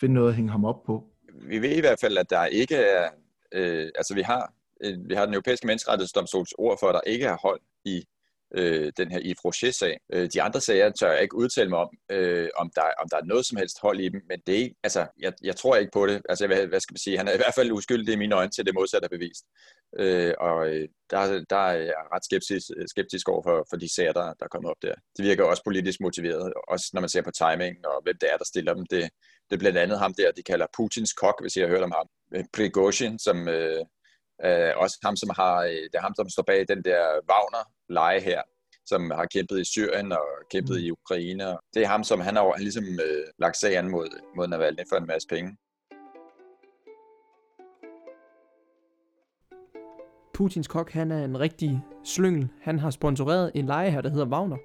finde 0.00 0.14
noget 0.14 0.28
at 0.28 0.34
hænge 0.34 0.50
ham 0.50 0.64
op 0.64 0.82
på? 0.82 1.04
Vi 1.32 1.62
ved 1.62 1.76
i 1.76 1.80
hvert 1.80 2.00
fald, 2.00 2.18
at 2.18 2.30
der 2.30 2.44
ikke 2.44 2.76
er, 2.76 3.08
øh, 3.52 3.90
altså 3.94 4.14
vi 4.14 4.22
har, 4.22 4.52
øh, 4.84 5.08
vi 5.08 5.14
har 5.14 5.24
den 5.24 5.34
europæiske 5.34 5.66
menneskerettighedsdomstols 5.66 6.52
ord 6.58 6.78
for, 6.80 6.88
at 6.88 6.94
der 6.94 7.10
ikke 7.10 7.26
er 7.26 7.36
hold 7.36 7.60
i 7.84 8.04
øh, 8.54 8.92
den 8.96 9.10
her 9.10 9.20
Yves 9.24 9.44
Rocher-sag. 9.44 9.98
Øh, 10.12 10.28
de 10.34 10.42
andre 10.42 10.60
sager 10.60 10.90
tør 10.90 11.12
jeg 11.12 11.22
ikke 11.22 11.36
udtale 11.36 11.70
mig 11.70 11.78
om, 11.78 11.90
øh, 12.10 12.48
om, 12.56 12.70
der, 12.76 12.82
om 12.82 13.08
der 13.10 13.16
er 13.16 13.24
noget 13.24 13.46
som 13.46 13.56
helst 13.56 13.78
hold 13.82 14.00
i 14.00 14.08
dem, 14.08 14.20
men 14.28 14.40
det 14.46 14.54
er 14.54 14.58
ikke, 14.58 14.76
altså, 14.82 15.06
jeg, 15.20 15.32
jeg 15.42 15.56
tror 15.56 15.76
ikke 15.76 15.92
på 15.92 16.06
det. 16.06 16.22
Altså, 16.28 16.46
hvad, 16.46 16.66
hvad 16.66 16.80
skal 16.80 16.92
man 16.92 16.98
sige? 16.98 17.18
Han 17.18 17.28
er 17.28 17.32
i 17.32 17.36
hvert 17.36 17.54
fald 17.54 17.72
uskyldig 17.72 18.12
i 18.12 18.16
mine 18.16 18.34
øjne 18.34 18.50
til 18.50 18.66
det 18.66 18.74
modsatte 18.74 19.04
er 19.04 19.08
bevist. 19.08 19.44
Øh, 19.98 20.34
og 20.40 20.68
øh, 20.68 20.88
der, 21.10 21.44
der 21.50 21.56
er 21.56 21.76
jeg 21.76 22.02
ret 22.14 22.24
skeptisk, 22.24 22.66
skeptisk 22.86 23.28
over 23.28 23.42
for, 23.42 23.66
for 23.70 23.76
de 23.76 23.94
sager, 23.94 24.12
der, 24.12 24.24
der 24.24 24.44
er 24.44 24.52
kommet 24.54 24.70
op 24.70 24.82
der. 24.82 24.94
Det 25.16 25.24
virker 25.24 25.44
også 25.44 25.62
politisk 25.64 26.00
motiveret, 26.00 26.52
også 26.68 26.90
når 26.92 27.00
man 27.00 27.08
ser 27.08 27.22
på 27.22 27.30
timing 27.30 27.86
og 27.86 28.02
hvem 28.02 28.16
det 28.20 28.28
er, 28.32 28.36
der 28.36 28.44
stiller 28.44 28.74
dem. 28.74 28.86
Det, 28.86 29.02
det 29.50 29.56
er 29.56 29.58
blandt 29.58 29.78
andet 29.78 29.98
ham 29.98 30.14
der, 30.14 30.32
de 30.32 30.42
kalder 30.42 30.66
Putins 30.76 31.12
kok, 31.12 31.42
hvis 31.42 31.56
I 31.56 31.60
har 31.60 31.68
hørt 31.68 31.82
om 31.82 31.92
ham. 31.96 32.06
Øh, 32.34 32.44
Prigozhin, 32.52 33.18
som 33.18 33.48
øh, 33.48 33.84
øh, 34.46 34.72
også 34.76 34.98
ham, 35.04 35.16
som 35.16 35.30
har, 35.36 35.56
øh, 35.62 35.84
det 35.90 35.94
er 35.94 36.00
ham, 36.00 36.14
som 36.16 36.28
står 36.28 36.42
bag 36.42 36.68
den 36.68 36.84
der 36.84 37.02
Wagner-leje 37.30 38.20
her, 38.20 38.42
som 38.86 39.10
har 39.10 39.26
kæmpet 39.34 39.60
i 39.60 39.64
Syrien 39.64 40.12
og 40.12 40.26
kæmpet 40.50 40.76
mm. 40.76 40.84
i 40.84 40.90
Ukraine. 40.90 41.44
Det 41.74 41.82
er 41.82 41.86
ham, 41.86 42.04
som 42.04 42.20
han 42.20 42.36
har, 42.36 42.52
han 42.52 42.62
ligesom 42.62 42.84
øh, 42.84 43.24
lagt 43.38 43.56
sag 43.56 43.76
an 43.76 43.88
mod, 43.88 44.08
mod 44.36 44.48
Navalny 44.48 44.84
for 44.90 44.96
en 44.96 45.06
masse 45.06 45.28
penge. 45.28 45.56
Putins 50.34 50.68
kok, 50.68 50.90
han 50.90 51.10
er 51.10 51.24
en 51.24 51.40
rigtig 51.40 51.82
slyngel. 52.04 52.48
Han 52.62 52.78
har 52.78 52.90
sponsoreret 52.90 53.50
en 53.54 53.66
leje 53.66 53.90
her, 53.90 54.00
der 54.00 54.10
hedder 54.10 54.26
Wagner, 54.26 54.56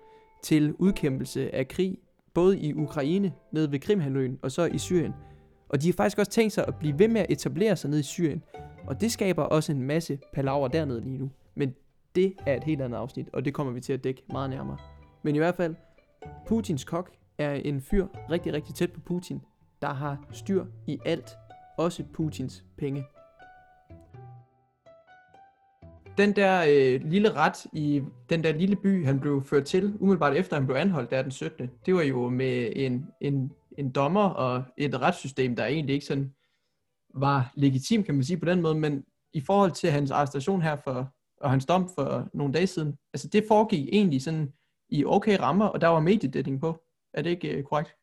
til 0.43 0.73
udkæmpelse 0.73 1.55
af 1.55 1.67
krig, 1.67 1.97
både 2.33 2.59
i 2.59 2.73
Ukraine, 2.73 3.33
nede 3.51 3.71
ved 3.71 3.79
Krimhaløen, 3.79 4.39
og 4.43 4.51
så 4.51 4.65
i 4.65 4.77
Syrien. 4.77 5.13
Og 5.69 5.81
de 5.81 5.87
har 5.87 5.93
faktisk 5.93 6.19
også 6.19 6.31
tænkt 6.31 6.53
sig 6.53 6.65
at 6.67 6.75
blive 6.75 6.99
ved 6.99 7.07
med 7.07 7.21
at 7.21 7.27
etablere 7.29 7.75
sig 7.75 7.89
ned 7.89 7.99
i 7.99 8.03
Syrien. 8.03 8.43
Og 8.87 9.01
det 9.01 9.11
skaber 9.11 9.43
også 9.43 9.71
en 9.71 9.81
masse 9.81 10.19
palaver 10.33 10.67
dernede 10.67 11.01
lige 11.01 11.17
nu. 11.17 11.29
Men 11.55 11.75
det 12.15 12.33
er 12.45 12.57
et 12.57 12.63
helt 12.63 12.81
andet 12.81 12.97
afsnit, 12.97 13.29
og 13.33 13.45
det 13.45 13.53
kommer 13.53 13.73
vi 13.73 13.81
til 13.81 13.93
at 13.93 14.03
dække 14.03 14.23
meget 14.31 14.49
nærmere. 14.49 14.77
Men 15.23 15.35
i 15.35 15.37
hvert 15.37 15.55
fald, 15.55 15.75
Putins 16.47 16.83
kok 16.83 17.11
er 17.37 17.53
en 17.53 17.81
fyr 17.81 18.07
rigtig, 18.31 18.53
rigtig 18.53 18.75
tæt 18.75 18.91
på 18.91 18.99
Putin, 18.99 19.41
der 19.81 19.93
har 19.93 20.27
styr 20.31 20.65
i 20.87 20.99
alt, 21.05 21.37
også 21.77 22.03
Putins 22.13 22.63
penge. 22.77 23.03
den 26.17 26.35
der 26.35 26.65
øh, 26.69 27.01
lille 27.11 27.31
ret 27.31 27.65
i 27.73 28.01
den 28.29 28.43
der 28.43 28.53
lille 28.53 28.75
by, 28.75 29.05
han 29.05 29.19
blev 29.19 29.43
ført 29.43 29.65
til, 29.65 29.93
umiddelbart 29.99 30.35
efter 30.35 30.55
han 30.55 30.65
blev 30.65 30.77
anholdt, 30.77 31.11
der 31.11 31.21
den 31.21 31.31
17. 31.31 31.69
Det 31.85 31.95
var 31.95 32.01
jo 32.01 32.29
med 32.29 32.69
en, 32.75 33.07
en, 33.21 33.51
en 33.77 33.91
dommer 33.91 34.29
og 34.29 34.63
et 34.77 35.01
retssystem, 35.01 35.55
der 35.55 35.65
egentlig 35.65 35.93
ikke 35.93 36.05
sådan 36.05 36.33
var 37.13 37.51
legitim, 37.55 38.03
kan 38.03 38.15
man 38.15 38.23
sige 38.23 38.39
på 38.39 38.45
den 38.45 38.61
måde, 38.61 38.75
men 38.75 39.03
i 39.33 39.41
forhold 39.41 39.71
til 39.71 39.91
hans 39.91 40.11
arrestation 40.11 40.61
her 40.61 40.75
for, 40.83 41.13
og 41.41 41.49
hans 41.49 41.65
dom 41.65 41.89
for 41.95 42.29
nogle 42.33 42.53
dage 42.53 42.67
siden, 42.67 42.97
altså 43.13 43.27
det 43.27 43.45
foregik 43.47 43.89
egentlig 43.91 44.21
sådan 44.21 44.53
i 44.89 45.05
okay 45.05 45.39
rammer, 45.39 45.65
og 45.65 45.81
der 45.81 45.87
var 45.87 45.99
mediedækning 45.99 46.59
på. 46.59 46.83
Er 47.13 47.21
det 47.21 47.29
ikke 47.29 47.49
øh, 47.49 47.63
korrekt? 47.63 47.95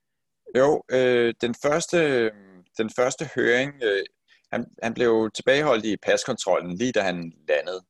Jo, 0.56 0.82
øh, 0.90 1.34
den 1.40 1.54
første 1.62 2.30
den 2.78 2.90
første 2.96 3.30
høring, 3.34 3.72
øh, 3.82 4.04
han, 4.52 4.66
han 4.82 4.94
blev 4.94 5.30
tilbageholdt 5.34 5.84
i 5.84 5.96
paskontrollen 5.96 6.76
lige 6.76 6.92
da 6.92 7.00
han 7.00 7.32
landede. 7.48 7.80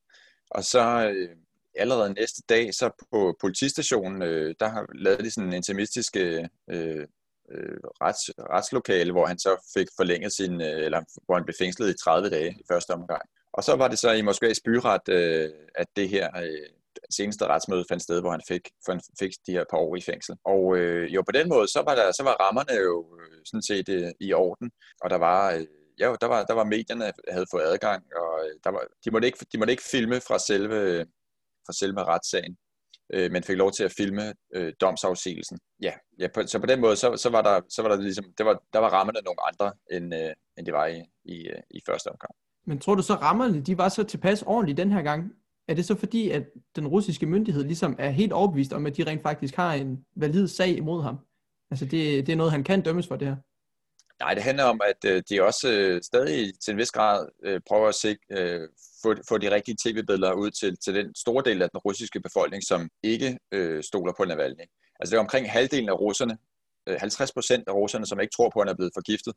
Og 0.51 0.65
så 0.65 1.13
øh, 1.15 1.37
allerede 1.75 2.13
næste 2.13 2.43
dag, 2.49 2.75
så 2.75 2.91
på 3.13 3.37
politistationen, 3.41 4.23
øh, 4.23 4.55
der 4.61 4.69
har 4.69 4.87
lavet 4.95 5.21
de 5.21 5.31
sådan 5.31 5.49
en 5.49 5.55
intimistisk 5.55 6.17
øh, 6.17 6.45
øh 6.71 7.07
øh, 7.53 7.79
rets, 8.03 8.31
retslokale, 8.51 9.13
hvor 9.13 9.27
han 9.27 9.39
så 9.39 9.71
fik 9.77 9.87
forlænget 9.97 10.33
sin, 10.33 10.61
øh, 10.61 10.85
eller 10.87 11.01
hvor 11.27 11.35
han 11.35 11.45
blev 11.45 11.55
fængslet 11.59 11.91
i 11.91 11.99
30 12.05 12.31
dage 12.31 12.51
i 12.51 12.65
første 12.71 12.91
omgang. 12.91 13.23
Og 13.53 13.65
så 13.65 13.77
var 13.77 13.89
det 13.89 13.99
så 13.99 14.11
i 14.11 14.23
Moskvas 14.23 14.61
byret, 14.65 15.09
øh, 15.09 15.51
at 15.75 15.87
det 15.97 16.09
her 16.09 16.29
øh, 16.43 16.69
seneste 17.11 17.47
retsmøde 17.47 17.85
fandt 17.89 18.03
sted, 18.03 18.21
hvor 18.21 18.31
han 18.31 18.43
fik, 18.49 18.71
han 18.89 19.01
fik 19.19 19.33
de 19.47 19.53
her 19.53 19.65
par 19.71 19.79
år 19.79 19.97
i 19.97 20.01
fængsel. 20.01 20.37
Og 20.45 20.77
øh, 20.77 21.15
jo, 21.15 21.23
på 21.23 21.33
den 21.33 21.49
måde, 21.49 21.69
så 21.69 21.83
var, 21.87 21.95
der, 21.95 22.13
så 22.13 22.23
var 22.23 22.37
rammerne 22.45 22.81
jo 22.81 23.19
øh, 23.21 23.41
sådan 23.45 23.63
set 23.63 23.89
øh, 23.89 24.11
i 24.21 24.33
orden, 24.33 24.71
og 25.03 25.11
der 25.11 25.17
var... 25.17 25.53
Øh, 25.53 25.67
ja, 25.99 26.15
der 26.21 26.27
var, 26.27 26.45
der 26.45 26.55
var 26.55 26.65
medierne, 26.65 27.05
der 27.05 27.33
havde 27.33 27.47
fået 27.51 27.63
adgang, 27.63 28.05
og 28.17 28.45
øh, 28.45 28.55
der 28.65 28.71
var, 28.71 28.83
de, 29.05 29.11
måtte 29.11 29.27
ikke, 29.27 29.47
de 29.53 29.59
måtte 29.59 29.71
ikke 29.71 29.83
filme 29.91 30.21
fra 30.21 30.39
selve, 30.39 31.07
fra 31.67 31.73
selve 31.73 32.05
retssagen, 32.05 32.57
øh, 33.13 33.33
men 33.33 33.43
fik 33.43 33.57
lov 33.57 33.73
til 33.73 33.85
at 33.85 33.93
filme 33.97 34.33
øh, 34.55 34.73
domsafsigelsen. 34.81 35.59
Ja, 35.83 35.93
ja 36.19 36.29
på, 36.35 36.43
så 36.47 36.59
på 36.59 36.67
den 36.67 36.81
måde, 36.81 36.97
så, 36.97 37.17
så 37.17 37.31
var 37.31 37.43
der, 37.43 37.61
så 37.69 37.83
var 37.83 37.89
der 37.89 38.01
ligesom, 38.01 38.25
det 38.39 38.47
var, 38.47 38.63
der 38.73 38.79
var 38.79 38.89
rammerne 38.89 39.19
nogle 39.25 39.39
andre, 39.49 39.73
end, 39.91 40.15
øh, 40.15 40.33
end 40.59 40.67
det 40.67 40.75
var 40.75 40.87
i, 40.87 41.03
i, 41.25 41.49
øh, 41.49 41.63
i 41.71 41.81
første 41.87 42.09
omgang. 42.09 42.31
Men 42.67 42.79
tror 42.79 42.95
du 42.95 43.03
så, 43.03 43.15
rammerne, 43.15 43.61
de 43.61 43.79
var 43.79 43.89
så 43.89 44.05
tilpas 44.05 44.43
ordentligt 44.43 44.77
den 44.77 44.93
her 44.93 45.03
gang? 45.03 45.33
Er 45.69 45.75
det 45.75 45.85
så 45.85 45.95
fordi, 45.95 46.31
at 46.31 46.43
den 46.77 46.89
russiske 46.89 47.27
myndighed 47.27 47.65
ligesom 47.65 47.97
er 47.99 48.11
helt 48.11 48.33
overbevist 48.33 48.73
om, 48.73 48.87
at 48.87 48.97
de 48.97 49.05
rent 49.05 49.23
faktisk 49.23 49.57
har 49.57 49.75
en 49.75 50.05
valid 50.17 50.49
sag 50.49 50.77
imod 50.77 51.03
ham? 51.03 51.19
Altså 51.71 51.85
det, 51.85 52.27
det 52.27 52.33
er 52.33 52.37
noget, 52.37 52.53
han 52.53 52.65
kan 52.65 52.83
dømmes 52.83 53.07
for 53.07 53.17
det 53.17 53.29
her? 53.29 53.37
Nej, 54.21 54.35
det 54.35 54.43
handler 54.43 54.65
om, 54.65 54.81
at 54.85 55.11
øh, 55.11 55.23
de 55.29 55.43
også 55.43 55.73
øh, 55.73 56.03
stadig 56.03 56.53
til 56.61 56.73
en 56.73 56.79
vis 56.79 56.91
grad 56.91 57.29
øh, 57.45 57.61
prøver 57.69 57.89
at 57.89 57.95
se, 57.95 58.17
øh, 58.31 58.69
få, 59.03 59.15
få 59.29 59.39
de 59.39 59.51
rigtige 59.51 59.77
tv-billeder 59.85 60.33
ud 60.33 60.51
til, 60.51 60.77
til 60.85 60.95
den 60.95 61.15
store 61.15 61.45
del 61.45 61.63
af 61.63 61.71
den 61.71 61.79
russiske 61.79 62.21
befolkning, 62.21 62.63
som 62.63 62.91
ikke 63.03 63.39
øh, 63.53 63.83
stoler 63.83 64.13
på 64.17 64.25
Navalny. 64.25 64.65
Altså 65.01 65.11
det 65.11 65.17
er 65.17 65.21
omkring 65.21 65.51
halvdelen 65.51 65.89
af 65.89 66.01
russerne, 66.01 66.39
øh, 66.87 66.97
50 67.01 67.33
procent 67.33 67.69
af 67.69 67.73
russerne, 67.73 68.07
som 68.07 68.21
ikke 68.21 68.33
tror 68.37 68.51
på, 68.51 68.61
at 68.61 68.67
han 68.67 68.73
er 68.73 68.77
blevet 68.77 68.93
forgiftet. 68.95 69.35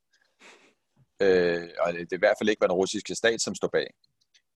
Øh, 1.22 1.69
og 1.79 1.93
det, 1.93 2.00
det 2.00 2.13
er 2.13 2.17
i 2.17 2.25
hvert 2.25 2.38
fald 2.39 2.50
ikke 2.50 2.62
var 2.62 2.67
den 2.67 2.81
russiske 2.81 3.15
stat, 3.15 3.41
som 3.41 3.55
står 3.55 3.69
bag. 3.74 3.88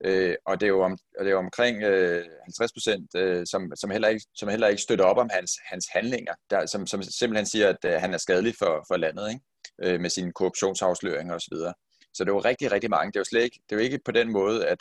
Øh, 0.06 0.36
og 0.46 0.60
det 0.60 0.66
er 0.66 0.70
jo, 0.70 0.82
om, 0.82 0.92
og 0.92 1.26
det 1.26 1.28
er 1.28 1.32
jo 1.32 1.38
omkring 1.38 1.84
øh, 1.84 2.26
50 2.44 2.74
procent, 2.74 3.16
øh, 3.16 3.46
som, 3.46 3.72
som, 3.76 3.90
heller 3.90 4.08
ikke, 4.08 4.26
som 4.36 4.50
heller 4.50 4.68
ikke 4.68 4.82
støtter 4.82 5.06
op 5.06 5.18
om 5.18 5.30
hans, 5.34 5.52
hans 5.66 5.88
handlinger, 5.94 6.34
der, 6.50 6.66
som, 6.66 6.88
som 6.88 7.02
simpelthen 7.04 7.46
siger, 7.46 7.70
at 7.70 7.86
øh, 7.86 8.02
han 8.02 8.14
er 8.14 8.18
skadelig 8.18 8.56
for, 8.60 8.86
for 8.88 8.98
landet, 8.98 9.30
ikke? 9.30 9.42
Øh, 9.84 10.00
med 10.00 10.10
sine 10.10 10.32
korruptionsafsløringer 10.32 11.36
osv. 11.36 11.56
Så, 11.56 11.74
så 12.14 12.24
det 12.24 12.34
var 12.34 12.46
rigtig, 12.46 12.72
rigtig 12.72 12.90
mange. 12.90 13.12
Det 13.12 13.16
er 13.16 13.20
jo 13.20 13.26
slet 13.26 13.44
ikke, 13.44 13.60
det 13.70 13.78
var 13.78 13.84
ikke 13.84 14.00
på 14.06 14.12
den 14.12 14.32
måde, 14.32 14.68
at 14.68 14.78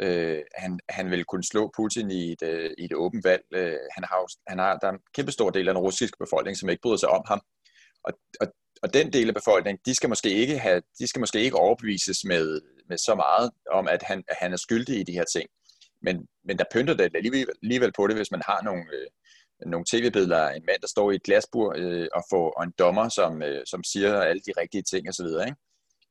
øh, 0.00 0.42
han, 0.54 0.80
han 0.88 1.10
ville 1.10 1.24
kunne 1.24 1.44
slå 1.44 1.72
Putin 1.76 2.10
i 2.10 2.32
et, 2.32 2.42
øh, 2.42 2.70
i 2.78 2.84
et 2.84 2.92
åbent 2.94 3.24
valg. 3.24 3.42
Øh, 3.52 3.78
han 3.94 4.04
har, 4.04 4.26
han 4.46 4.58
har, 4.58 4.76
der 4.76 4.86
er 4.86 4.92
en 4.92 5.00
kæmpe 5.14 5.32
stor 5.32 5.50
del 5.50 5.68
af 5.68 5.74
den 5.74 5.82
russiske 5.82 6.16
befolkning, 6.20 6.56
som 6.56 6.68
ikke 6.68 6.82
bryder 6.82 6.96
sig 6.96 7.08
om 7.08 7.22
ham. 7.26 7.40
Og, 8.04 8.12
og, 8.40 8.46
og 8.82 8.94
den 8.94 9.12
del 9.12 9.28
af 9.28 9.34
befolkningen, 9.34 9.80
de 9.86 9.94
skal 9.94 10.08
måske 10.08 10.30
ikke, 10.30 10.58
have, 10.58 10.82
de 10.98 11.06
skal 11.06 11.20
måske 11.20 11.40
ikke 11.40 11.56
overbevises 11.56 12.24
med, 12.24 12.60
med 12.88 12.98
så 12.98 13.14
meget 13.14 13.50
om, 13.70 13.88
at 13.88 14.02
han, 14.02 14.24
at 14.28 14.36
han 14.40 14.52
er 14.52 14.56
skyldig 14.56 15.00
i 15.00 15.02
de 15.02 15.12
her 15.12 15.24
ting. 15.24 15.48
Men, 16.02 16.26
men 16.44 16.58
der 16.58 16.64
pynter 16.72 16.94
det 16.94 17.16
alligevel, 17.16 17.46
alligevel 17.62 17.92
på 17.92 18.06
det, 18.06 18.16
hvis 18.16 18.30
man 18.30 18.42
har 18.46 18.62
nogle, 18.62 18.84
øh, 18.92 19.06
nogle 19.66 19.86
tv-billeder 19.90 20.38
af 20.38 20.56
en 20.56 20.66
mand, 20.68 20.80
der 20.80 20.88
står 20.88 21.10
i 21.10 21.14
et 21.14 21.22
glasbur 21.22 21.74
øh, 21.76 22.08
og, 22.14 22.22
får, 22.30 22.50
og 22.56 22.64
en 22.64 22.72
dommer, 22.78 23.08
som, 23.08 23.42
øh, 23.42 23.62
som 23.66 23.84
siger 23.84 24.20
alle 24.20 24.42
de 24.46 24.52
rigtige 24.60 24.82
ting 24.82 25.08
osv., 25.08 25.26
ikke? 25.46 25.56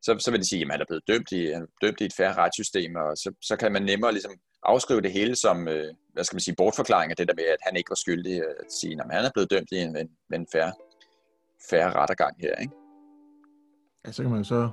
Så, 0.01 0.17
så 0.19 0.31
vil 0.31 0.39
de 0.39 0.49
sige, 0.49 0.61
at 0.61 0.71
han 0.71 0.81
er 0.81 0.85
blevet 0.87 1.07
dømt 1.07 1.31
i, 1.31 1.45
han 1.45 1.61
er 1.61 1.71
dømt 1.81 2.01
i 2.01 2.05
et 2.05 2.17
færre 2.17 2.33
retssystem, 2.33 2.95
og 2.95 3.17
så, 3.17 3.29
så 3.41 3.55
kan 3.55 3.71
man 3.71 3.83
nemmere 3.83 4.11
ligesom 4.11 4.35
afskrive 4.63 5.01
det 5.01 5.11
hele 5.11 5.35
som, 5.35 5.67
øh, 5.67 5.93
hvad 6.13 6.23
skal 6.23 6.35
man 6.35 6.45
sige, 6.47 6.55
bortforklaring 6.55 7.11
af 7.11 7.17
det 7.17 7.27
der 7.27 7.33
med, 7.35 7.43
at 7.43 7.61
han 7.61 7.75
ikke 7.75 7.89
var 7.89 8.01
skyldig, 8.03 8.35
at 8.37 8.71
sige, 8.79 8.93
at 8.93 9.05
han 9.11 9.25
er 9.25 9.33
blevet 9.33 9.51
dømt 9.51 9.71
i 9.71 9.77
en, 9.77 9.97
en, 9.97 10.09
en 10.33 10.47
færre, 10.53 10.73
færre 11.69 11.91
rettergang 11.99 12.35
her, 12.41 12.55
ikke? 12.55 12.73
Ja, 14.05 14.11
så 14.11 14.21
kan 14.23 14.31
man 14.31 14.45
så 14.45 14.69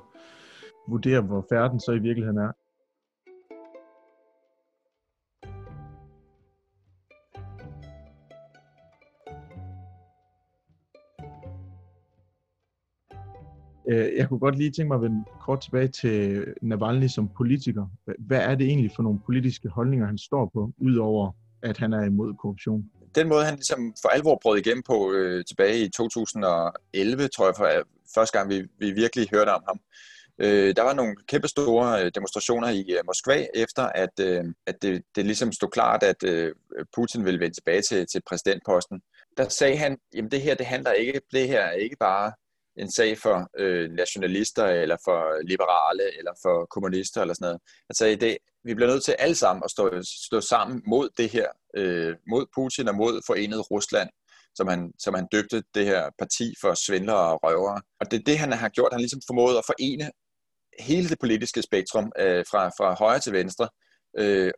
vurdere, 0.88 1.20
hvor 1.20 1.46
færden 1.52 1.80
så 1.80 1.92
i 1.92 1.98
virkeligheden 1.98 2.38
er. 2.38 2.52
Øh, 13.88 14.16
jeg 14.16 14.28
kunne 14.28 14.38
godt 14.38 14.58
lige 14.58 14.70
tænke 14.70 14.88
mig 14.88 14.94
at 14.94 15.02
vende 15.02 15.24
kort 15.40 15.60
tilbage 15.60 15.88
til 15.88 16.44
Navalny 16.62 17.06
som 17.06 17.28
politiker. 17.36 17.86
Hvad 18.18 18.38
er 18.40 18.54
det 18.54 18.66
egentlig 18.66 18.90
for 18.96 19.02
nogle 19.02 19.20
politiske 19.26 19.68
holdninger, 19.68 20.06
han 20.06 20.18
står 20.18 20.50
på, 20.54 20.72
udover 20.78 21.30
at 21.62 21.78
han 21.78 21.92
er 21.92 22.04
imod 22.04 22.34
korruption? 22.34 22.84
Den 23.14 23.28
måde, 23.28 23.44
han 23.44 23.54
ligesom 23.54 23.94
for 24.02 24.08
alvor 24.08 24.38
brød 24.42 24.58
igennem 24.58 24.82
på 24.86 25.12
øh, 25.12 25.44
tilbage 25.44 25.84
i 25.84 25.88
2011, 25.88 27.28
tror 27.28 27.46
jeg, 27.46 27.54
for 27.56 27.64
øh, 27.64 27.84
første 28.14 28.38
gang 28.38 28.50
vi, 28.50 28.62
vi 28.78 28.90
virkelig 28.90 29.28
hørte 29.32 29.50
om 29.50 29.62
ham, 29.68 29.80
Øh, 30.38 30.76
der 30.76 30.82
var 30.82 30.94
nogle 30.94 31.16
kæmpe 31.28 31.48
store 31.48 32.04
øh, 32.04 32.10
demonstrationer 32.14 32.68
i 32.70 32.96
Moskva 33.06 33.46
efter, 33.54 33.82
at, 33.82 34.20
øh, 34.20 34.44
at 34.66 34.82
det, 34.82 35.02
det 35.16 35.26
ligesom 35.26 35.52
stod 35.52 35.68
klart, 35.68 36.02
at 36.02 36.24
øh, 36.24 36.54
Putin 36.96 37.24
ville 37.24 37.40
vende 37.40 37.56
tilbage 37.56 37.82
til, 37.82 38.06
til 38.06 38.22
præsidentposten. 38.26 39.02
Der 39.36 39.48
sagde 39.48 39.76
han, 39.76 39.98
jamen 40.14 40.30
det 40.30 40.40
her, 40.40 40.54
det 40.54 40.66
handler 40.66 40.92
ikke, 40.92 41.20
det 41.32 41.48
her 41.48 41.60
er 41.60 41.72
ikke 41.72 41.96
bare 42.00 42.32
en 42.76 42.90
sag 42.90 43.18
for 43.18 43.50
øh, 43.58 43.90
nationalister, 43.90 44.66
eller 44.66 44.96
for 45.04 45.48
liberale, 45.48 46.18
eller 46.18 46.32
for 46.42 46.66
kommunister, 46.66 47.20
eller 47.20 47.34
sådan 47.34 47.44
noget. 47.44 47.60
Han 47.88 47.94
sagde, 47.94 48.16
det, 48.16 48.38
vi 48.64 48.74
bliver 48.74 48.90
nødt 48.90 49.04
til 49.04 49.16
alle 49.18 49.34
sammen 49.34 49.62
at 49.64 49.70
stå, 49.70 50.02
stå 50.26 50.40
sammen 50.40 50.82
mod 50.86 51.08
det 51.16 51.28
her, 51.28 51.48
øh, 51.76 52.16
mod 52.30 52.46
Putin 52.54 52.88
og 52.88 52.94
mod 52.94 53.22
forenet 53.26 53.70
Rusland 53.70 54.10
som 54.54 54.68
han, 54.68 54.92
som 54.98 55.14
han 55.14 55.26
døbte 55.32 55.62
det 55.74 55.86
her 55.86 56.10
parti 56.18 56.54
for 56.60 56.74
svindlere 56.74 57.32
og 57.32 57.40
røvere. 57.42 57.82
Og 58.00 58.10
det 58.10 58.18
er 58.18 58.24
det, 58.24 58.38
han 58.38 58.52
har 58.52 58.68
gjort. 58.68 58.92
Han 58.92 58.98
har 58.98 59.02
ligesom 59.02 59.20
formået 59.26 59.58
at 59.58 59.64
forene 59.66 60.10
hele 60.78 61.08
det 61.08 61.18
politiske 61.18 61.62
spektrum 61.62 62.12
øh, 62.18 62.44
fra, 62.50 62.68
fra 62.68 62.94
højre 62.94 63.20
til 63.20 63.32
venstre. 63.32 63.68
Øh, 64.18 64.52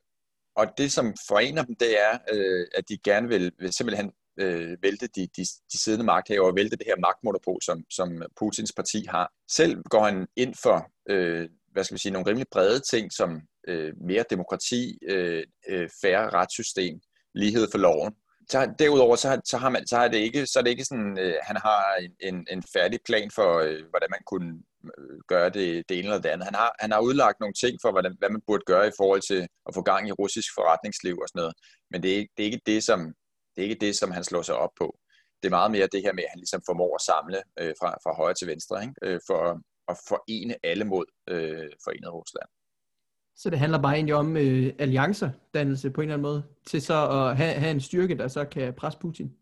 og 0.57 0.67
det, 0.79 0.93
som 0.93 1.15
forener 1.29 1.63
dem, 1.63 1.77
det 1.81 2.01
er, 2.01 2.19
øh, 2.33 2.67
at 2.75 2.89
de 2.89 2.99
gerne 3.05 3.29
vil, 3.29 3.53
vil 3.59 3.73
simpelthen 3.73 4.13
øh, 4.41 4.77
vælte 4.83 5.07
de, 5.07 5.29
de, 5.37 5.43
de 5.73 5.83
siddende 5.83 6.05
magthavere 6.05 6.51
og 6.51 6.57
vælte 6.57 6.77
det 6.77 6.87
her 6.87 7.01
magtmonopol, 7.01 7.63
som, 7.63 7.85
som 7.91 8.23
Putins 8.39 8.73
parti 8.77 9.07
har. 9.09 9.33
Selv 9.51 9.83
går 9.91 10.05
han 10.05 10.27
ind 10.37 10.55
for 10.63 10.91
øh, 11.11 11.49
hvad 11.73 11.85
skal 11.85 11.95
vi 11.95 12.01
sige, 12.01 12.13
nogle 12.13 12.31
rimelig 12.31 12.47
brede 12.51 12.81
ting, 12.81 13.13
som 13.13 13.41
øh, 13.69 13.93
mere 14.09 14.25
demokrati, 14.31 14.99
øh, 15.09 15.45
øh, 15.69 15.89
færre 16.03 16.31
retssystem, 16.31 17.01
lighed 17.35 17.69
for 17.73 17.79
loven 17.79 18.15
så 18.51 18.75
derudover 18.79 19.17
så, 19.17 19.41
så 19.45 19.57
har 19.59 19.69
man 19.69 19.87
så 19.87 19.97
er 19.97 20.09
det 20.09 20.19
ikke 20.19 20.47
så 20.47 20.59
er 20.59 20.63
det 20.63 20.71
ikke 20.71 20.85
sådan 20.85 21.19
øh, 21.19 21.35
han 21.43 21.57
har 21.57 21.83
en, 22.21 22.47
en 22.51 22.63
færdig 22.73 22.99
plan 23.07 23.31
for 23.31 23.59
øh, 23.59 23.83
hvordan 23.91 24.11
man 24.11 24.23
kunne 24.27 24.51
øh, 24.85 25.19
gøre 25.29 25.51
det, 25.51 25.89
det 25.89 25.99
ene 25.99 26.07
eller 26.09 26.21
det 26.21 26.29
andet. 26.29 26.45
Han 26.45 26.55
har 26.55 26.75
han 26.81 26.93
har 26.93 27.01
udlagt 27.01 27.41
nogle 27.41 27.55
ting 27.55 27.79
for 27.83 27.91
hvordan 27.91 28.17
hvad 28.19 28.31
man 28.31 28.43
burde 28.47 28.63
gøre 28.67 28.89
i 28.89 28.97
forhold 28.97 29.23
til 29.31 29.47
at 29.67 29.75
få 29.75 29.83
gang 29.83 30.09
i 30.09 30.13
russisk 30.13 30.49
forretningsliv 30.55 31.17
og 31.23 31.29
sådan 31.29 31.41
noget. 31.41 31.55
Men 31.91 32.03
det 32.03 32.19
er 32.19 32.25
det 32.37 32.43
er 32.43 32.51
ikke 32.51 32.67
det 32.67 32.85
som 32.85 33.01
det 33.57 33.65
er 33.65 33.69
ikke 33.69 33.87
det 33.87 33.97
som 33.97 34.11
han 34.11 34.25
slår 34.25 34.43
sig 34.43 34.57
op 34.57 34.71
på. 34.79 34.99
Det 35.43 35.49
er 35.49 35.57
meget 35.59 35.71
mere 35.71 35.89
det 35.93 36.03
her 36.03 36.13
med 36.13 36.25
at 36.25 36.31
han 36.31 36.39
ligesom 36.39 36.63
formår 36.67 36.95
at 36.95 37.01
samle 37.01 37.43
øh, 37.61 37.75
fra 37.81 37.91
fra 38.03 38.15
højre 38.15 38.35
til 38.35 38.49
venstre, 38.49 38.83
ikke? 38.83 38.95
Øh, 39.03 39.21
for 39.27 39.61
at 39.89 39.97
forene 40.09 40.55
alle 40.63 40.85
mod 40.85 41.05
øh, 41.29 41.69
forenet 41.85 42.13
Rusland. 42.13 42.49
Så 43.37 43.51
det 43.51 43.59
handler 43.59 43.83
bare 43.83 43.95
egentlig 43.95 44.15
om 44.15 44.37
øh, 44.37 44.73
alliancerdannelse 44.79 45.91
på 45.91 46.01
en 46.01 46.05
eller 46.05 46.15
anden 46.15 46.23
måde, 46.23 46.43
til 46.67 46.83
så 46.83 46.95
at 46.95 47.37
have, 47.37 47.55
have 47.55 47.71
en 47.71 47.81
styrke, 47.81 48.19
der 48.19 48.29
så 48.29 48.45
kan 48.45 48.75
presse 48.75 48.99
Putin? 48.99 49.37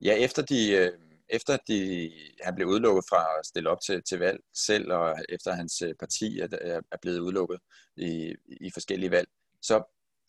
Ja, 0.00 0.14
efter 0.24 0.42
de, 0.42 0.72
øh, 0.72 0.92
efter 1.28 1.56
de, 1.68 2.10
han 2.42 2.54
blev 2.54 2.68
udelukket 2.68 3.04
fra 3.08 3.38
at 3.38 3.46
stille 3.46 3.70
op 3.70 3.80
til, 3.86 4.02
til 4.02 4.18
valg 4.18 4.40
selv, 4.54 4.92
og 4.92 5.16
efter 5.28 5.52
hans 5.52 5.82
øh, 5.82 5.94
parti 6.00 6.40
er, 6.40 6.48
er 6.92 6.96
blevet 7.02 7.18
udelukket 7.18 7.58
i, 7.96 8.34
i 8.46 8.70
forskellige 8.74 9.10
valg, 9.10 9.28
så, 9.62 9.82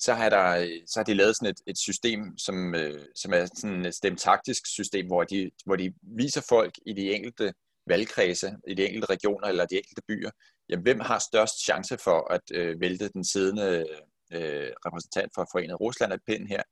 så, 0.05 0.13
har 0.13 0.29
der, 0.29 0.45
så 0.88 1.00
har 1.00 1.03
de 1.03 1.13
lavet 1.13 1.35
sådan 1.35 1.51
et, 1.51 1.62
et 1.67 1.77
system, 1.77 2.38
som, 2.38 2.75
øh, 2.75 3.05
som 3.15 3.33
er 3.33 3.45
sådan 3.55 3.85
et 3.85 3.95
stemtaktisk 3.95 4.62
system, 4.67 5.07
hvor 5.07 5.24
de, 5.24 5.51
hvor 5.65 5.75
de 5.75 5.93
viser 6.01 6.45
folk 6.50 6.74
i 6.85 6.93
de 6.93 7.12
enkelte 7.15 7.53
valgkredse, 7.88 8.55
i 8.67 8.74
de 8.74 8.85
enkelte 8.88 9.09
regioner 9.09 9.47
eller 9.47 9.65
de 9.65 9.75
enkelte 9.75 10.01
byer, 10.07 10.31
jamen, 10.69 10.83
hvem 10.83 11.00
har 11.00 11.19
størst 11.19 11.65
chance 11.65 11.97
for 11.97 12.33
at 12.33 12.41
øh, 12.53 12.81
vælte 12.81 13.09
den 13.09 13.24
siddende 13.24 13.85
øh, 14.33 14.71
repræsentant 14.85 15.31
for 15.35 15.47
Forenet 15.51 15.81
Rusland 15.81 16.13
af 16.13 16.19
pinden 16.27 16.47
her, 16.47 16.63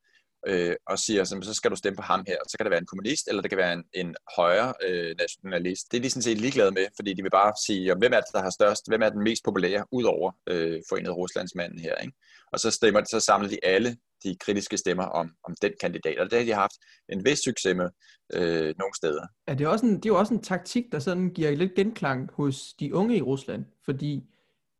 øh, 0.46 0.74
og 0.86 0.98
siger, 0.98 1.24
så 1.24 1.54
skal 1.54 1.70
du 1.70 1.76
stemme 1.76 1.96
på 1.96 2.02
ham 2.02 2.24
her. 2.26 2.36
Så 2.48 2.56
kan 2.56 2.64
det 2.64 2.70
være 2.70 2.80
en 2.80 2.86
kommunist, 2.86 3.28
eller 3.28 3.42
det 3.42 3.50
kan 3.50 3.58
være 3.58 3.72
en, 3.72 3.84
en 3.94 4.14
højre 4.36 4.74
øh, 4.86 5.14
nationalist. 5.18 5.92
Det 5.92 5.96
er 5.96 6.02
de 6.02 6.10
sådan 6.10 6.22
set 6.22 6.38
ligeglade 6.38 6.70
med, 6.70 6.86
fordi 6.96 7.14
de 7.14 7.22
vil 7.22 7.30
bare 7.30 7.52
sige, 7.66 7.94
hvem 7.94 8.12
er 8.12 8.20
det, 8.20 8.32
der 8.32 8.42
har 8.42 8.50
størst, 8.50 8.88
hvem 8.88 9.02
er 9.02 9.08
den 9.08 9.22
mest 9.22 9.44
populære, 9.44 9.84
ud 9.92 10.04
over 10.04 10.32
øh, 10.46 10.82
Forenet 10.88 11.16
Ruslandsmanden 11.16 11.78
her. 11.78 11.94
Ikke? 11.94 12.14
Og 12.52 12.60
så, 12.60 12.70
stemmer, 12.70 13.00
så 13.04 13.20
samler 13.20 13.48
de 13.48 13.58
alle 13.62 13.96
de 14.24 14.36
kritiske 14.40 14.76
stemmer 14.76 15.04
om, 15.04 15.30
om 15.44 15.54
den 15.62 15.72
kandidat, 15.80 16.18
og 16.18 16.30
det 16.30 16.38
har 16.38 16.44
de 16.44 16.52
haft 16.52 16.72
en 17.08 17.24
vis 17.24 17.38
succes 17.38 17.76
med 17.76 17.88
øh, 18.32 18.74
nogle 18.78 18.94
steder. 18.96 19.26
Er 19.46 19.54
det, 19.54 19.66
også 19.66 19.86
en, 19.86 19.96
det 19.96 20.06
er 20.06 20.10
jo 20.10 20.18
også 20.18 20.34
en 20.34 20.42
taktik, 20.42 20.84
der 20.92 20.98
sådan 20.98 21.30
giver 21.30 21.50
lidt 21.50 21.74
genklang 21.74 22.30
hos 22.32 22.74
de 22.80 22.94
unge 22.94 23.16
i 23.16 23.22
Rusland, 23.22 23.64
fordi 23.84 24.22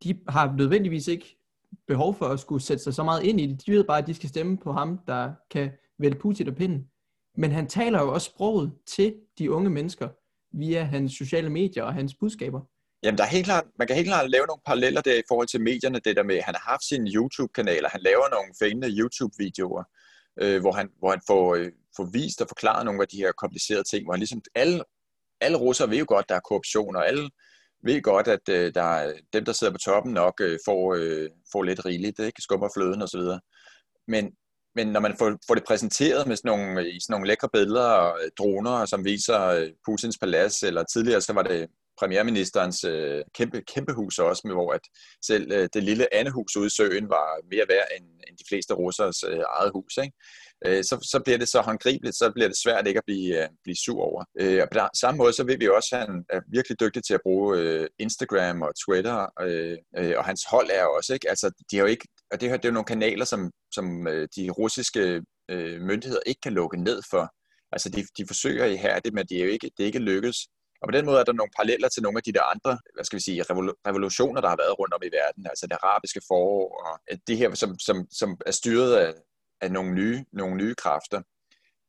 de 0.03 0.19
har 0.29 0.55
nødvendigvis 0.57 1.07
ikke 1.07 1.37
behov 1.87 2.15
for 2.15 2.25
at 2.25 2.39
skulle 2.39 2.63
sætte 2.63 2.83
sig 2.83 2.93
så 2.93 3.03
meget 3.03 3.23
ind 3.23 3.41
i 3.41 3.47
det. 3.47 3.65
De 3.65 3.71
ved 3.71 3.83
bare, 3.83 3.97
at 3.97 4.07
de 4.07 4.13
skal 4.13 4.29
stemme 4.29 4.57
på 4.57 4.71
ham, 4.71 4.99
der 5.07 5.33
kan 5.51 5.71
vælge 5.99 6.19
Putin 6.19 6.47
og 6.47 6.55
pinden. 6.55 6.85
Men 7.37 7.51
han 7.51 7.67
taler 7.67 8.01
jo 8.01 8.13
også 8.13 8.25
sproget 8.25 8.71
til 8.87 9.15
de 9.39 9.51
unge 9.51 9.69
mennesker 9.69 10.09
via 10.59 10.83
hans 10.83 11.13
sociale 11.13 11.49
medier 11.49 11.83
og 11.83 11.93
hans 11.93 12.15
budskaber. 12.19 12.61
Jamen, 13.03 13.17
der 13.17 13.23
er 13.23 13.27
helt 13.27 13.45
klart, 13.45 13.63
man 13.79 13.87
kan 13.87 13.95
helt 13.95 14.07
klart 14.07 14.29
lave 14.29 14.45
nogle 14.45 14.61
paralleller 14.65 15.01
der 15.01 15.15
i 15.15 15.27
forhold 15.27 15.47
til 15.47 15.61
medierne, 15.61 15.99
det 15.99 16.15
der 16.15 16.23
med, 16.23 16.41
han 16.41 16.55
har 16.55 16.69
haft 16.71 16.83
sine 16.83 17.11
YouTube-kanaler, 17.15 17.89
han 17.89 18.01
laver 18.01 18.29
nogle 18.29 18.53
fængende 18.61 18.89
YouTube-videoer, 18.99 19.83
øh, 20.41 20.61
hvor 20.61 20.71
han, 20.71 20.89
hvor 20.99 21.09
han 21.09 21.21
får, 21.27 21.55
øh, 21.55 21.71
får 21.97 22.09
vist 22.13 22.41
og 22.41 22.47
forklaret 22.47 22.85
nogle 22.85 23.01
af 23.01 23.07
de 23.07 23.17
her 23.17 23.31
komplicerede 23.31 23.83
ting, 23.83 24.03
hvor 24.03 24.13
han 24.13 24.19
ligesom, 24.19 24.41
alle, 24.55 24.83
alle 25.41 25.57
russere 25.57 25.89
ved 25.89 25.97
jo 25.97 26.05
godt, 26.07 26.29
der 26.29 26.35
er 26.35 26.39
korruption, 26.49 26.95
og 26.95 27.07
alle 27.07 27.29
ved 27.85 28.01
godt, 28.01 28.27
at 28.27 28.49
øh, 28.49 28.73
der 28.75 28.83
er, 28.83 29.13
dem, 29.33 29.45
der 29.45 29.53
sidder 29.53 29.73
på 29.73 29.77
toppen 29.77 30.13
nok 30.13 30.33
øh, 30.41 30.59
får, 30.65 30.95
øh, 30.95 31.29
får 31.51 31.63
lidt 31.63 31.85
rigeligt, 31.85 32.19
ikke? 32.19 32.41
skummer 32.41 32.69
fløden 32.75 33.01
osv. 33.01 33.21
Men, 34.07 34.31
men 34.75 34.87
når 34.87 34.99
man 34.99 35.15
får, 35.19 35.37
får 35.47 35.55
det 35.55 35.63
præsenteret 35.67 36.27
med 36.27 36.35
sådan 36.35 36.49
nogle, 36.49 36.89
i 36.89 36.99
sådan 36.99 37.13
nogle 37.13 37.27
lækre 37.27 37.49
billeder 37.53 37.89
og 37.89 38.19
øh, 38.23 38.31
droner, 38.37 38.85
som 38.85 39.05
viser 39.05 39.41
øh, 39.41 39.69
Putins 39.85 40.17
palads, 40.17 40.63
eller 40.63 40.83
tidligere 40.83 41.21
så 41.21 41.33
var 41.33 41.43
det 41.43 41.67
premierministerens 41.99 42.83
øh, 42.83 43.23
kæmpe, 43.33 43.61
kæmpe 43.61 43.93
hus 43.93 44.19
også, 44.19 44.41
med 44.45 44.53
hvor 44.53 44.73
at 44.73 44.81
selv 45.25 45.51
øh, 45.51 45.69
det 45.73 45.83
lille 45.83 46.13
andehus 46.13 46.57
ude 46.57 46.67
i 46.67 46.69
søen 46.69 47.09
var 47.09 47.27
mere 47.51 47.65
værd 47.69 47.87
end, 47.97 48.05
end 48.27 48.37
de 48.37 48.43
fleste 48.49 48.73
russers 48.73 49.23
øh, 49.23 49.43
eget 49.57 49.71
hus. 49.71 49.97
Ikke? 49.97 50.13
Øh, 50.65 50.83
så, 50.83 51.07
så 51.11 51.21
bliver 51.25 51.37
det 51.37 51.47
så 51.47 51.61
håndgribeligt, 51.61 52.15
så 52.15 52.31
bliver 52.31 52.47
det 52.47 52.57
svært 52.57 52.87
ikke 52.87 52.97
at 52.97 53.05
blive, 53.05 53.43
øh, 53.43 53.49
blive 53.63 53.75
sur 53.75 54.01
over. 54.01 54.23
Øh, 54.39 54.61
og 54.63 54.67
på 54.71 54.79
samme 54.93 55.17
måde, 55.17 55.33
så 55.33 55.43
vil 55.43 55.59
vi 55.59 55.67
også, 55.67 55.89
at 55.91 56.01
han 56.01 56.25
er 56.29 56.41
virkelig 56.51 56.79
dygtig 56.79 57.03
til 57.03 57.13
at 57.13 57.21
bruge 57.23 57.57
øh, 57.59 57.87
Instagram 57.99 58.61
og 58.61 58.71
Twitter, 58.85 59.27
øh, 59.41 59.77
øh, 59.97 60.13
og 60.17 60.25
hans 60.25 60.43
hold 60.49 60.69
er 60.73 60.85
også, 60.85 61.13
ikke? 61.13 61.29
Altså, 61.29 61.51
de 61.71 61.75
har 61.77 61.83
jo 61.83 61.89
ikke, 61.89 62.07
og 62.31 62.41
det, 62.41 62.49
her, 62.49 62.57
det 62.57 62.65
er 62.65 62.69
jo 62.69 62.73
nogle 62.73 62.85
kanaler, 62.85 63.25
som, 63.25 63.51
som 63.71 64.07
øh, 64.07 64.27
de 64.35 64.49
russiske 64.49 65.21
øh, 65.49 65.81
myndigheder 65.81 66.21
ikke 66.25 66.41
kan 66.41 66.53
lukke 66.53 66.83
ned 66.83 67.01
for. 67.09 67.33
Altså, 67.71 67.89
de, 67.89 68.05
de 68.17 68.27
forsøger 68.27 68.65
i 68.65 68.75
her, 68.75 68.99
det, 68.99 69.13
men 69.13 69.25
det 69.25 69.37
er 69.37 69.45
jo 69.45 69.51
ikke, 69.51 69.71
det 69.77 69.83
er 69.83 69.87
ikke 69.87 69.99
lykkes. 69.99 70.37
Og 70.81 70.87
på 70.87 70.91
den 70.91 71.05
måde 71.05 71.19
er 71.19 71.23
der 71.23 71.33
nogle 71.33 71.55
paralleller 71.55 71.89
til 71.89 72.03
nogle 72.03 72.17
af 72.17 72.23
de 72.23 72.33
der 72.33 72.43
andre, 72.53 72.79
hvad 72.93 73.03
skal 73.05 73.17
vi 73.17 73.23
sige, 73.23 73.43
revolutioner, 73.89 74.41
der 74.41 74.49
har 74.49 74.55
været 74.63 74.79
rundt 74.79 74.93
om 74.93 75.01
i 75.03 75.15
verden, 75.19 75.47
altså 75.51 75.67
det 75.67 75.77
arabiske 75.81 76.21
forår, 76.27 76.63
og 76.85 77.17
det 77.27 77.37
her, 77.37 77.53
som, 77.53 77.79
som, 77.79 78.07
som 78.11 78.37
er 78.45 78.51
styret 78.51 78.95
af, 78.95 79.13
af 79.61 79.71
nogle 79.71 79.93
nye, 79.93 80.25
nogle 80.33 80.55
nye 80.55 80.75
kræfter. 80.75 81.21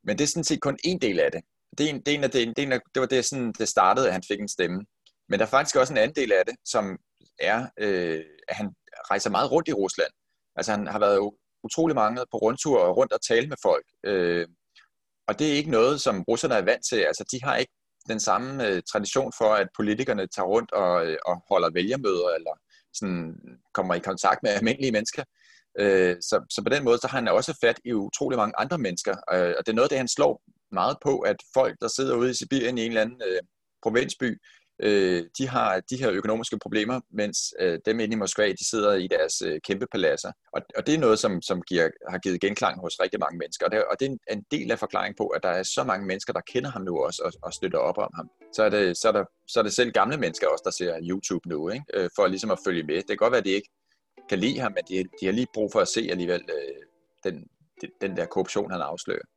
Men 0.03 0.17
det 0.17 0.23
er 0.23 0.27
sådan 0.27 0.43
set 0.43 0.61
kun 0.61 0.77
en 0.83 0.99
del 1.01 1.19
af 1.19 1.31
det. 1.31 1.41
Det, 1.77 1.85
er 1.85 1.89
en, 1.89 1.99
det, 2.01 2.07
er 2.07 2.17
en 2.17 2.23
af 2.23 2.31
det, 2.31 2.57
det, 2.57 2.81
det 2.93 2.99
var 2.99 3.05
det, 3.05 3.25
sådan, 3.25 3.51
det 3.51 3.67
startede, 3.69 4.07
at 4.07 4.13
han 4.13 4.23
fik 4.27 4.39
en 4.39 4.47
stemme. 4.47 4.85
Men 5.29 5.39
der 5.39 5.45
er 5.45 5.49
faktisk 5.49 5.75
også 5.75 5.93
en 5.93 5.97
anden 5.97 6.15
del 6.15 6.31
af 6.31 6.45
det, 6.45 6.55
som 6.65 6.97
er, 7.39 7.67
øh, 7.79 8.25
at 8.47 8.55
han 8.55 8.75
rejser 9.11 9.29
meget 9.29 9.51
rundt 9.51 9.67
i 9.67 9.73
Rusland. 9.73 10.11
Altså 10.55 10.71
han 10.71 10.87
har 10.87 10.99
været 10.99 11.31
utrolig 11.63 11.95
mange 11.95 12.25
på 12.31 12.37
rundtur 12.37 12.79
og 12.79 12.97
rundt 12.97 13.13
og 13.13 13.21
tale 13.21 13.47
med 13.47 13.57
folk. 13.61 13.85
Øh, 14.05 14.47
og 15.27 15.39
det 15.39 15.47
er 15.47 15.53
ikke 15.53 15.71
noget, 15.71 16.01
som 16.01 16.23
russerne 16.23 16.55
er 16.55 16.61
vant 16.61 16.85
til. 16.89 16.99
Altså 17.09 17.23
de 17.31 17.39
har 17.43 17.55
ikke 17.55 17.73
den 18.09 18.19
samme 18.19 18.67
øh, 18.67 18.81
tradition 18.91 19.31
for, 19.37 19.53
at 19.53 19.67
politikerne 19.75 20.27
tager 20.27 20.45
rundt 20.45 20.71
og, 20.71 21.07
øh, 21.07 21.17
og 21.25 21.41
holder 21.49 21.69
vælgermøder, 21.73 22.29
eller 22.37 22.51
sådan, 22.93 23.35
kommer 23.73 23.93
i 23.95 23.99
kontakt 23.99 24.43
med 24.43 24.51
almindelige 24.51 24.91
mennesker. 24.91 25.23
Øh, 25.79 26.15
så, 26.21 26.45
så 26.49 26.63
på 26.63 26.69
den 26.69 26.83
måde, 26.83 26.97
så 26.97 27.07
har 27.07 27.17
han 27.17 27.27
også 27.27 27.57
fat 27.61 27.79
i 27.85 27.93
utrolig 27.93 28.37
mange 28.37 28.53
andre 28.57 28.77
mennesker, 28.77 29.15
øh, 29.33 29.53
og 29.57 29.65
det 29.65 29.71
er 29.71 29.75
noget, 29.75 29.91
det 29.91 29.97
han 29.97 30.07
slår 30.07 30.43
meget 30.71 30.97
på, 31.03 31.19
at 31.19 31.35
folk, 31.53 31.75
der 31.81 31.87
sidder 31.87 32.15
ude 32.15 32.31
i 32.31 32.33
Sibirien 32.33 32.77
i 32.77 32.81
en 32.85 32.91
eller 32.91 33.01
anden 33.01 33.21
øh, 33.27 33.39
provinsby, 33.83 34.41
øh, 34.79 35.23
de 35.37 35.47
har 35.47 35.79
de 35.89 35.97
her 35.97 36.11
økonomiske 36.11 36.59
problemer, 36.59 36.99
mens 37.11 37.37
øh, 37.59 37.79
dem 37.85 37.99
inde 37.99 38.13
i 38.13 38.17
Moskva, 38.17 38.51
de 38.51 38.69
sidder 38.69 38.93
i 38.93 39.07
deres 39.07 39.41
øh, 39.41 39.59
kæmpe 39.67 39.85
paladser. 39.91 40.31
Og, 40.53 40.61
og 40.77 40.87
det 40.87 40.95
er 40.95 40.99
noget, 40.99 41.19
som, 41.19 41.41
som 41.41 41.61
giver, 41.61 41.89
har 42.09 42.17
givet 42.17 42.41
genklang 42.41 42.81
hos 42.81 42.99
rigtig 43.01 43.19
mange 43.19 43.37
mennesker. 43.37 43.65
Og 43.65 43.71
det, 43.71 43.83
og 43.83 43.99
det 43.99 44.05
er 44.05 44.09
en, 44.09 44.19
en 44.31 44.43
del 44.51 44.71
af 44.71 44.79
forklaringen 44.79 45.15
på, 45.17 45.27
at 45.27 45.43
der 45.43 45.49
er 45.49 45.63
så 45.63 45.83
mange 45.83 46.05
mennesker, 46.07 46.33
der 46.33 46.41
kender 46.53 46.69
ham 46.69 46.81
nu 46.81 46.97
også 46.97 47.21
og, 47.25 47.31
og 47.41 47.53
støtter 47.53 47.79
op 47.79 47.97
om 47.97 48.11
ham. 48.15 48.29
Så 48.53 48.63
er, 48.63 48.69
det, 48.69 48.97
så, 48.97 49.07
er 49.07 49.11
der, 49.11 49.25
så 49.47 49.59
er 49.59 49.63
det 49.63 49.73
selv 49.73 49.91
gamle 49.91 50.17
mennesker 50.17 50.47
også, 50.47 50.63
der 50.65 50.71
ser 50.71 50.99
YouTube 51.09 51.49
nu, 51.49 51.69
ikke? 51.69 51.85
Øh, 51.93 52.09
for 52.15 52.27
ligesom 52.27 52.51
at 52.51 52.59
følge 52.65 52.83
med. 52.83 52.95
Det 52.95 53.07
kan 53.07 53.17
godt 53.17 53.31
være, 53.31 53.39
at 53.39 53.45
de 53.45 53.49
ikke 53.49 53.69
kan 54.29 54.39
lide 54.39 54.59
ham, 54.59 54.71
men 54.71 54.83
de, 54.89 55.09
de 55.19 55.25
har 55.25 55.33
lige 55.33 55.47
brug 55.53 55.71
for 55.71 55.79
at 55.79 55.87
se 55.87 56.07
alligevel 56.11 56.41
øh, 56.49 56.83
den, 57.23 57.47
den 58.01 58.17
der 58.17 58.25
korruption, 58.25 58.71
han 58.71 58.81
afslører. 58.81 59.27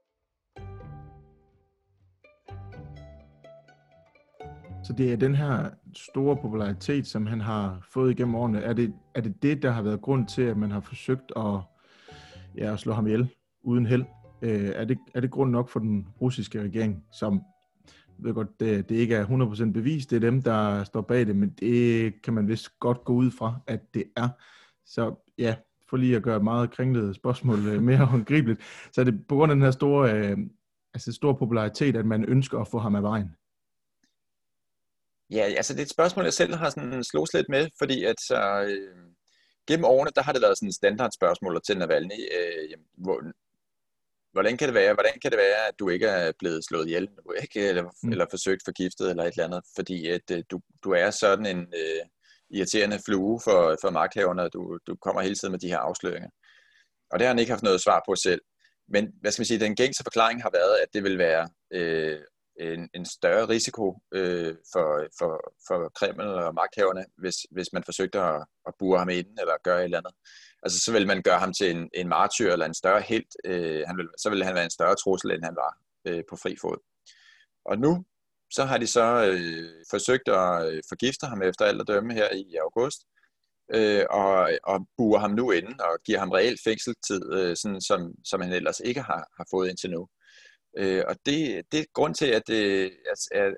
Så 4.82 4.92
det 4.92 5.12
er 5.12 5.16
den 5.16 5.34
her 5.34 5.70
store 5.94 6.36
popularitet, 6.36 7.06
som 7.06 7.26
han 7.26 7.40
har 7.40 7.78
fået 7.92 8.10
igennem 8.10 8.34
årene. 8.34 8.60
Er 8.60 8.72
det, 8.72 8.94
er 9.14 9.20
det 9.20 9.42
det, 9.42 9.62
der 9.62 9.70
har 9.70 9.82
været 9.82 10.00
grund 10.00 10.28
til, 10.28 10.42
at 10.42 10.56
man 10.56 10.70
har 10.70 10.80
forsøgt 10.80 11.32
at, 11.36 11.60
ja, 12.56 12.72
at 12.72 12.78
slå 12.78 12.92
ham 12.92 13.06
ihjel 13.06 13.28
uden 13.62 13.86
held? 13.86 14.04
Øh, 14.42 14.70
er, 14.74 14.84
det, 14.84 14.98
er 15.14 15.20
det 15.20 15.30
grund 15.30 15.50
nok 15.50 15.68
for 15.68 15.80
den 15.80 16.06
russiske 16.20 16.62
regering, 16.62 17.04
som 17.12 17.42
jeg 18.18 18.26
ved 18.26 18.34
godt, 18.34 18.60
det, 18.60 18.88
det 18.88 18.94
ikke 18.94 19.14
er 19.14 19.26
100% 19.26 19.72
bevist, 19.72 20.10
det 20.10 20.16
er 20.16 20.20
dem, 20.20 20.42
der 20.42 20.84
står 20.84 21.00
bag 21.00 21.26
det, 21.26 21.36
men 21.36 21.50
det 21.50 22.22
kan 22.22 22.34
man 22.34 22.48
vist 22.48 22.78
godt 22.78 23.04
gå 23.04 23.12
ud 23.12 23.30
fra, 23.30 23.54
at 23.66 23.94
det 23.94 24.04
er. 24.16 24.28
Så 24.86 25.14
ja, 25.38 25.54
for 25.90 25.96
lige 25.96 26.16
at 26.16 26.22
gøre 26.22 26.36
et 26.36 26.44
meget 26.44 26.70
kringlet 26.70 27.16
spørgsmål 27.16 27.68
øh, 27.68 27.82
mere 27.82 28.04
håndgribeligt, 28.14 28.60
så 28.92 29.00
er 29.00 29.04
det 29.04 29.26
på 29.26 29.34
grund 29.34 29.52
af 29.52 29.56
den 29.56 29.62
her 29.62 29.70
store, 29.70 30.12
øh, 30.12 30.38
altså 30.94 31.12
store 31.12 31.34
popularitet, 31.34 31.96
at 31.96 32.06
man 32.06 32.24
ønsker 32.24 32.58
at 32.58 32.68
få 32.68 32.78
ham 32.78 32.94
af 32.94 33.02
vejen. 33.02 33.30
Ja, 35.30 35.42
altså 35.42 35.72
det 35.72 35.80
er 35.80 35.84
et 35.84 35.90
spørgsmål, 35.90 36.24
jeg 36.24 36.32
selv 36.32 36.54
har 36.54 36.70
sådan 36.70 37.04
slået 37.04 37.34
lidt 37.34 37.48
med, 37.48 37.68
fordi 37.78 38.04
at 38.04 38.20
så, 38.20 38.64
øh, 38.68 39.04
gennem 39.68 39.84
årene, 39.84 40.10
der 40.16 40.22
har 40.22 40.32
det 40.32 40.42
været 40.42 40.58
sådan 40.58 40.68
et 40.68 40.74
standardspørgsmål 40.74 41.60
til 41.66 41.78
Navalny, 41.78 42.20
øh, 42.38 42.78
hvor, 42.98 43.22
hvordan 44.32 44.56
kan 44.56 44.68
det 44.68 44.74
være, 44.74 44.94
hvordan 44.94 45.18
kan 45.22 45.30
det 45.30 45.38
være, 45.38 45.68
at 45.68 45.74
du 45.78 45.88
ikke 45.88 46.06
er 46.06 46.32
blevet 46.38 46.64
slået 46.64 46.86
ihjel, 46.86 47.08
ikke? 47.42 47.68
Eller, 47.68 47.84
mm. 48.02 48.12
eller 48.12 48.26
forsøgt 48.30 48.62
forgiftet, 48.64 49.10
eller 49.10 49.24
et 49.24 49.30
eller 49.30 49.44
andet, 49.44 49.62
fordi 49.76 50.08
at 50.08 50.30
øh, 50.32 50.42
du, 50.50 50.60
du 50.84 50.90
er 50.90 51.10
sådan 51.10 51.46
en 51.46 51.60
øh, 51.60 52.02
irriterende 52.50 53.00
flue 53.06 53.40
for, 53.44 53.76
for 53.80 53.90
magthaverne, 53.90 54.42
og 54.42 54.52
du, 54.52 54.78
du 54.86 54.96
kommer 54.96 55.22
hele 55.22 55.34
tiden 55.34 55.52
med 55.52 55.60
de 55.60 55.68
her 55.68 55.78
afsløringer. 55.78 56.30
Og 57.10 57.18
det 57.18 57.26
har 57.26 57.32
han 57.34 57.38
ikke 57.38 57.52
haft 57.52 57.62
noget 57.62 57.80
svar 57.80 58.02
på 58.08 58.14
selv. 58.14 58.40
Men 58.88 59.12
hvad 59.20 59.32
skal 59.32 59.40
man 59.40 59.46
sige, 59.46 59.60
den 59.60 59.76
gængse 59.76 60.02
forklaring 60.02 60.42
har 60.42 60.50
været, 60.52 60.76
at 60.82 60.88
det 60.94 61.02
vil 61.02 61.18
være 61.18 61.48
øh, 61.70 62.20
en, 62.60 62.88
en 62.94 63.06
større 63.06 63.48
risiko 63.48 63.98
øh, 64.12 64.54
for, 64.72 65.08
for, 65.18 65.52
for 65.68 65.88
Kreml 65.88 66.20
og 66.20 66.54
magthaverne, 66.54 67.04
hvis, 67.18 67.36
hvis 67.50 67.72
man 67.72 67.84
forsøgte 67.84 68.20
at, 68.20 68.46
at 68.66 68.74
bure 68.78 68.98
ham 68.98 69.08
ind 69.08 69.38
eller 69.40 69.54
gøre 69.64 69.78
et 69.78 69.84
eller 69.84 69.98
andet. 69.98 70.14
Altså 70.62 70.80
så 70.80 70.92
vil 70.92 71.06
man 71.06 71.22
gøre 71.22 71.38
ham 71.38 71.52
til 71.52 71.70
en, 71.70 71.90
en 71.94 72.08
martyr 72.08 72.52
eller 72.52 72.66
en 72.66 72.74
større 72.74 73.00
helt. 73.00 73.36
Øh, 73.44 73.82
han 73.86 73.96
vil, 73.96 74.08
så 74.18 74.28
ville 74.30 74.44
han 74.44 74.54
være 74.54 74.64
en 74.64 74.70
større 74.70 74.94
trussel, 74.94 75.30
end 75.30 75.44
han 75.44 75.56
var 75.56 75.78
øh, 76.04 76.22
på 76.30 76.36
fri 76.36 76.56
fod. 76.60 76.78
Og 77.64 77.78
nu 77.78 78.04
så 78.50 78.64
har 78.64 78.78
de 78.78 78.86
så 78.86 79.26
øh, 79.32 79.84
forsøgt 79.90 80.28
at 80.28 80.72
øh, 80.72 80.82
forgifte 80.88 81.26
ham 81.26 81.42
efter 81.42 81.64
alt 81.64 81.80
at 81.80 81.88
dømme 81.88 82.14
her 82.14 82.28
i 82.34 82.56
august, 82.56 83.00
øh, 83.74 84.04
og, 84.10 84.50
og 84.64 84.86
buer 84.96 85.18
ham 85.18 85.30
nu 85.30 85.50
ind 85.50 85.80
og 85.80 85.98
giver 86.04 86.18
ham 86.18 86.30
reelt 86.30 86.60
fængselstid, 86.64 87.32
øh, 87.32 87.56
sådan 87.56 87.80
som, 87.80 88.14
som 88.24 88.40
han 88.40 88.52
ellers 88.52 88.80
ikke 88.80 89.02
har, 89.02 89.28
har 89.36 89.46
fået 89.50 89.68
indtil 89.68 89.90
nu. 89.90 90.08
Øh, 90.78 91.04
og 91.08 91.16
det, 91.26 91.62
det 91.72 91.80
er 91.80 91.84
grund 91.94 92.14
til, 92.14 92.26
at, 92.26 92.50
øh, 92.50 92.90
at, 93.32 93.54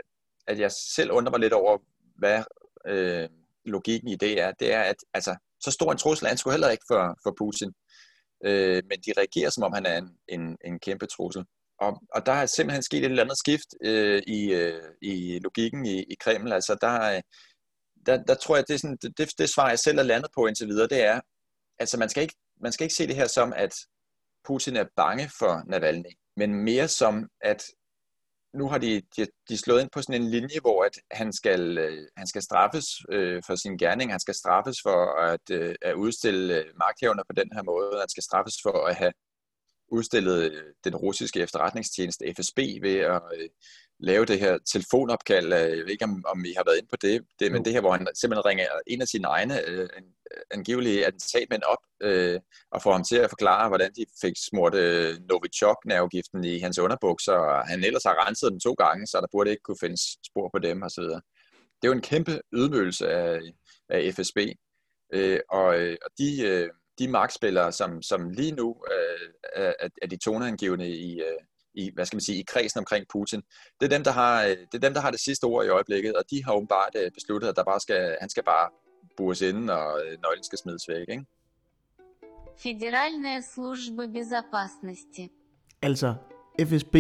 at 0.47 0.59
jeg 0.59 0.71
selv 0.73 1.13
undrer 1.13 1.31
mig 1.31 1.41
lidt 1.41 1.53
over, 1.53 1.79
hvad 2.17 2.45
øh, 2.87 3.29
logikken 3.65 4.09
i 4.09 4.17
det 4.17 4.41
er. 4.41 4.53
Det 4.53 4.73
er, 4.73 4.83
at 4.83 4.97
altså, 5.15 5.37
så 5.61 5.71
stor 5.71 5.93
en 5.93 5.99
trussel 5.99 6.25
er 6.25 6.29
han 6.29 6.39
skulle 6.39 6.55
heller 6.55 6.71
ikke 6.71 6.85
for, 6.89 7.19
for 7.23 7.35
Putin. 7.39 7.73
Øh, 8.45 8.83
men 8.89 8.99
de 9.07 9.13
reagerer, 9.17 9.51
som 9.51 9.63
om 9.63 9.73
han 9.73 9.87
er 9.87 9.99
en, 9.99 10.09
en, 10.29 10.57
en 10.65 10.79
kæmpe 10.81 11.07
trussel. 11.07 11.45
Og, 11.81 12.03
og 12.15 12.27
der 12.27 12.33
er 12.33 12.47
simpelthen 12.47 12.83
sket 12.83 12.99
et 12.99 13.05
eller 13.05 13.23
andet 13.23 13.39
skift 13.39 13.69
øh, 13.85 14.23
i, 14.27 14.53
øh, 14.53 14.83
i 15.03 15.39
logikken 15.39 15.87
i, 15.87 16.03
i 16.03 16.15
Kreml. 16.21 16.53
Altså, 16.53 16.77
der, 16.81 17.15
øh, 17.15 17.23
der, 18.07 18.23
der 18.23 18.35
tror 18.35 18.57
jeg, 18.57 18.65
det, 18.69 18.75
er 18.75 18.79
sådan, 18.79 18.99
det, 19.03 19.19
det, 19.19 19.39
det 19.39 19.51
svar, 19.51 19.69
jeg 19.69 19.79
selv 19.79 19.99
er 19.99 20.03
landet 20.03 20.31
på 20.35 20.47
indtil 20.47 20.69
videre, 20.69 20.89
det 20.89 21.05
er, 21.05 21.21
altså 21.79 21.99
man 21.99 22.09
skal 22.09 22.23
ikke, 22.23 22.35
man 22.61 22.73
skal 22.73 22.85
ikke 22.85 22.95
se 22.95 23.07
det 23.07 23.17
her 23.17 23.27
som, 23.27 23.53
at 23.57 23.75
Putin 24.45 24.77
er 24.77 24.85
bange 24.97 25.31
for 25.39 25.63
Navalny 25.67 26.13
men 26.37 26.55
mere 26.55 26.89
som, 26.89 27.29
at 27.41 27.65
nu 28.55 28.69
har 28.69 28.79
de, 28.79 29.03
de, 29.17 29.27
de 29.49 29.57
slået 29.57 29.81
ind 29.81 29.91
på 29.91 30.03
sådan 30.03 30.23
en 30.23 30.31
linje, 30.31 30.61
hvor 30.61 30.85
at 30.85 30.99
han, 31.11 31.33
skal, 31.33 31.79
øh, 31.79 32.09
han 32.17 32.27
skal 32.27 32.43
straffes 32.43 32.87
øh, 33.11 33.43
for 33.47 33.55
sin 33.55 33.79
gerning, 33.79 34.11
han 34.11 34.21
skal 34.21 34.35
straffes 34.35 34.77
for 34.83 35.21
at, 35.21 35.51
øh, 35.51 35.75
at 35.83 35.95
udstille 35.95 36.59
øh, 36.59 36.65
magthævner 36.77 37.23
på 37.29 37.33
den 37.33 37.51
her 37.55 37.63
måde, 37.63 38.01
han 38.01 38.09
skal 38.09 38.23
straffes 38.23 38.55
for 38.63 38.87
at 38.87 38.97
have 38.97 39.13
udstillet 39.89 40.53
øh, 40.53 40.65
den 40.85 40.97
russiske 40.97 41.41
efterretningstjeneste 41.41 42.35
FSB 42.37 42.59
ved 42.59 42.97
at 42.97 43.23
øh, 43.39 43.49
lave 44.03 44.25
det 44.25 44.41
her 44.41 44.59
telefonopkald. 44.73 45.53
Jeg 45.53 45.85
ved 45.85 45.89
ikke, 45.89 46.05
om, 46.05 46.25
om 46.27 46.45
I 46.45 46.53
har 46.57 46.65
været 46.67 46.79
inde 46.79 46.89
på 46.91 46.97
det, 47.03 47.25
det 47.41 47.53
men 47.53 47.65
det 47.65 47.73
her, 47.73 47.81
hvor 47.81 47.93
han 47.93 48.07
simpelthen 48.15 48.47
ringer 48.47 48.67
en 48.87 49.01
af 49.01 49.09
sine 49.09 49.27
egne 49.27 49.67
øh, 49.69 49.89
angivelige 50.51 51.07
attentatmænd 51.07 51.63
op 51.63 51.83
øh, 52.03 52.41
og 52.71 52.83
får 52.83 52.93
ham 52.93 53.05
til 53.05 53.17
at 53.17 53.31
forklare, 53.31 53.69
hvordan 53.69 53.93
de 53.97 54.05
fik 54.21 54.33
smurt 54.49 54.75
øh, 54.75 55.15
Novichok-nervegiften 55.31 56.45
i 56.45 56.59
hans 56.59 56.79
underbukser, 56.79 57.33
og 57.33 57.67
han 57.67 57.85
ellers 57.85 58.05
har 58.05 58.27
renset 58.27 58.53
dem 58.53 58.61
to 58.61 58.73
gange, 58.73 59.07
så 59.07 59.21
der 59.21 59.27
burde 59.33 59.51
ikke 59.51 59.63
kunne 59.63 59.83
findes 59.85 60.03
spor 60.29 60.51
på 60.55 60.59
dem 60.59 60.83
osv. 60.83 61.03
Det 61.03 61.89
er 61.89 61.93
jo 61.93 61.93
en 61.93 62.09
kæmpe 62.13 62.41
ydmygelse 62.53 63.09
af, 63.09 63.41
af 63.89 64.15
FSB, 64.15 64.39
øh, 65.15 65.41
og, 65.51 65.65
og 66.05 66.11
de, 66.19 66.43
øh, 66.43 66.69
de 66.99 67.09
magtspillere, 67.09 67.73
som, 67.73 68.03
som 68.03 68.31
lige 68.31 68.53
nu 68.53 68.85
øh, 68.93 69.29
er, 69.55 69.89
er 70.03 70.07
de 70.07 70.17
toneangivende 70.17 70.89
i, 70.89 71.21
øh, 71.21 71.41
i, 71.74 71.92
hvad 71.94 72.06
skal 72.06 72.16
man 72.16 72.22
sige, 72.22 72.40
i 72.40 72.44
kredsen 72.48 72.80
omkring 72.80 73.06
Putin. 73.14 73.42
Det 73.80 73.86
er 73.86 73.96
dem, 73.96 74.04
der 74.04 74.12
har, 74.12 74.44
øh, 74.44 74.50
det 74.50 74.74
er 74.74 74.86
dem, 74.88 74.94
der 74.94 75.02
har 75.02 75.12
det 75.12 75.20
sidste 75.20 75.44
ord 75.44 75.66
i 75.66 75.70
øjeblikket, 75.70 76.14
og 76.16 76.24
de 76.32 76.44
har 76.44 76.54
åbenbart 76.54 76.94
øh, 76.96 77.12
besluttet, 77.12 77.48
at 77.48 77.56
der 77.56 77.64
bare 77.64 77.80
skal, 77.80 78.18
han 78.22 78.30
skal 78.30 78.44
bare 78.44 78.70
bures 79.18 79.42
inden, 79.42 79.70
og 79.70 80.02
øh, 80.06 80.12
nøglen 80.24 80.44
skal 80.44 80.58
smides 80.58 80.90
væk. 80.90 81.10
Ikke? 81.10 81.26
Федеральная 82.58 83.42
служба 83.54 84.08
безопасности. 84.08 85.30
Altså, 85.82 86.16
FSB, 86.62 86.96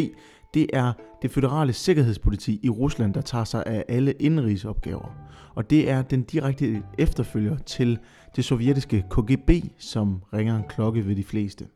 det 0.53 0.69
er 0.73 0.93
det 1.21 1.31
føderale 1.31 1.73
sikkerhedspoliti 1.73 2.60
i 2.63 2.69
Rusland, 2.69 3.13
der 3.13 3.21
tager 3.21 3.43
sig 3.43 3.63
af 3.65 3.86
alle 3.88 4.13
indrigsopgaver. 4.13 5.10
Og 5.55 5.69
det 5.69 5.89
er 5.89 6.01
den 6.01 6.23
direkte 6.23 6.83
efterfølger 6.97 7.57
til 7.57 7.99
det 8.36 8.45
sovjetiske 8.45 9.05
KGB, 9.12 9.49
som 9.77 10.23
ringer 10.33 10.57
en 10.57 10.63
klokke 10.69 11.07
ved 11.07 11.15
de 11.15 11.23
fleste. 11.23 11.67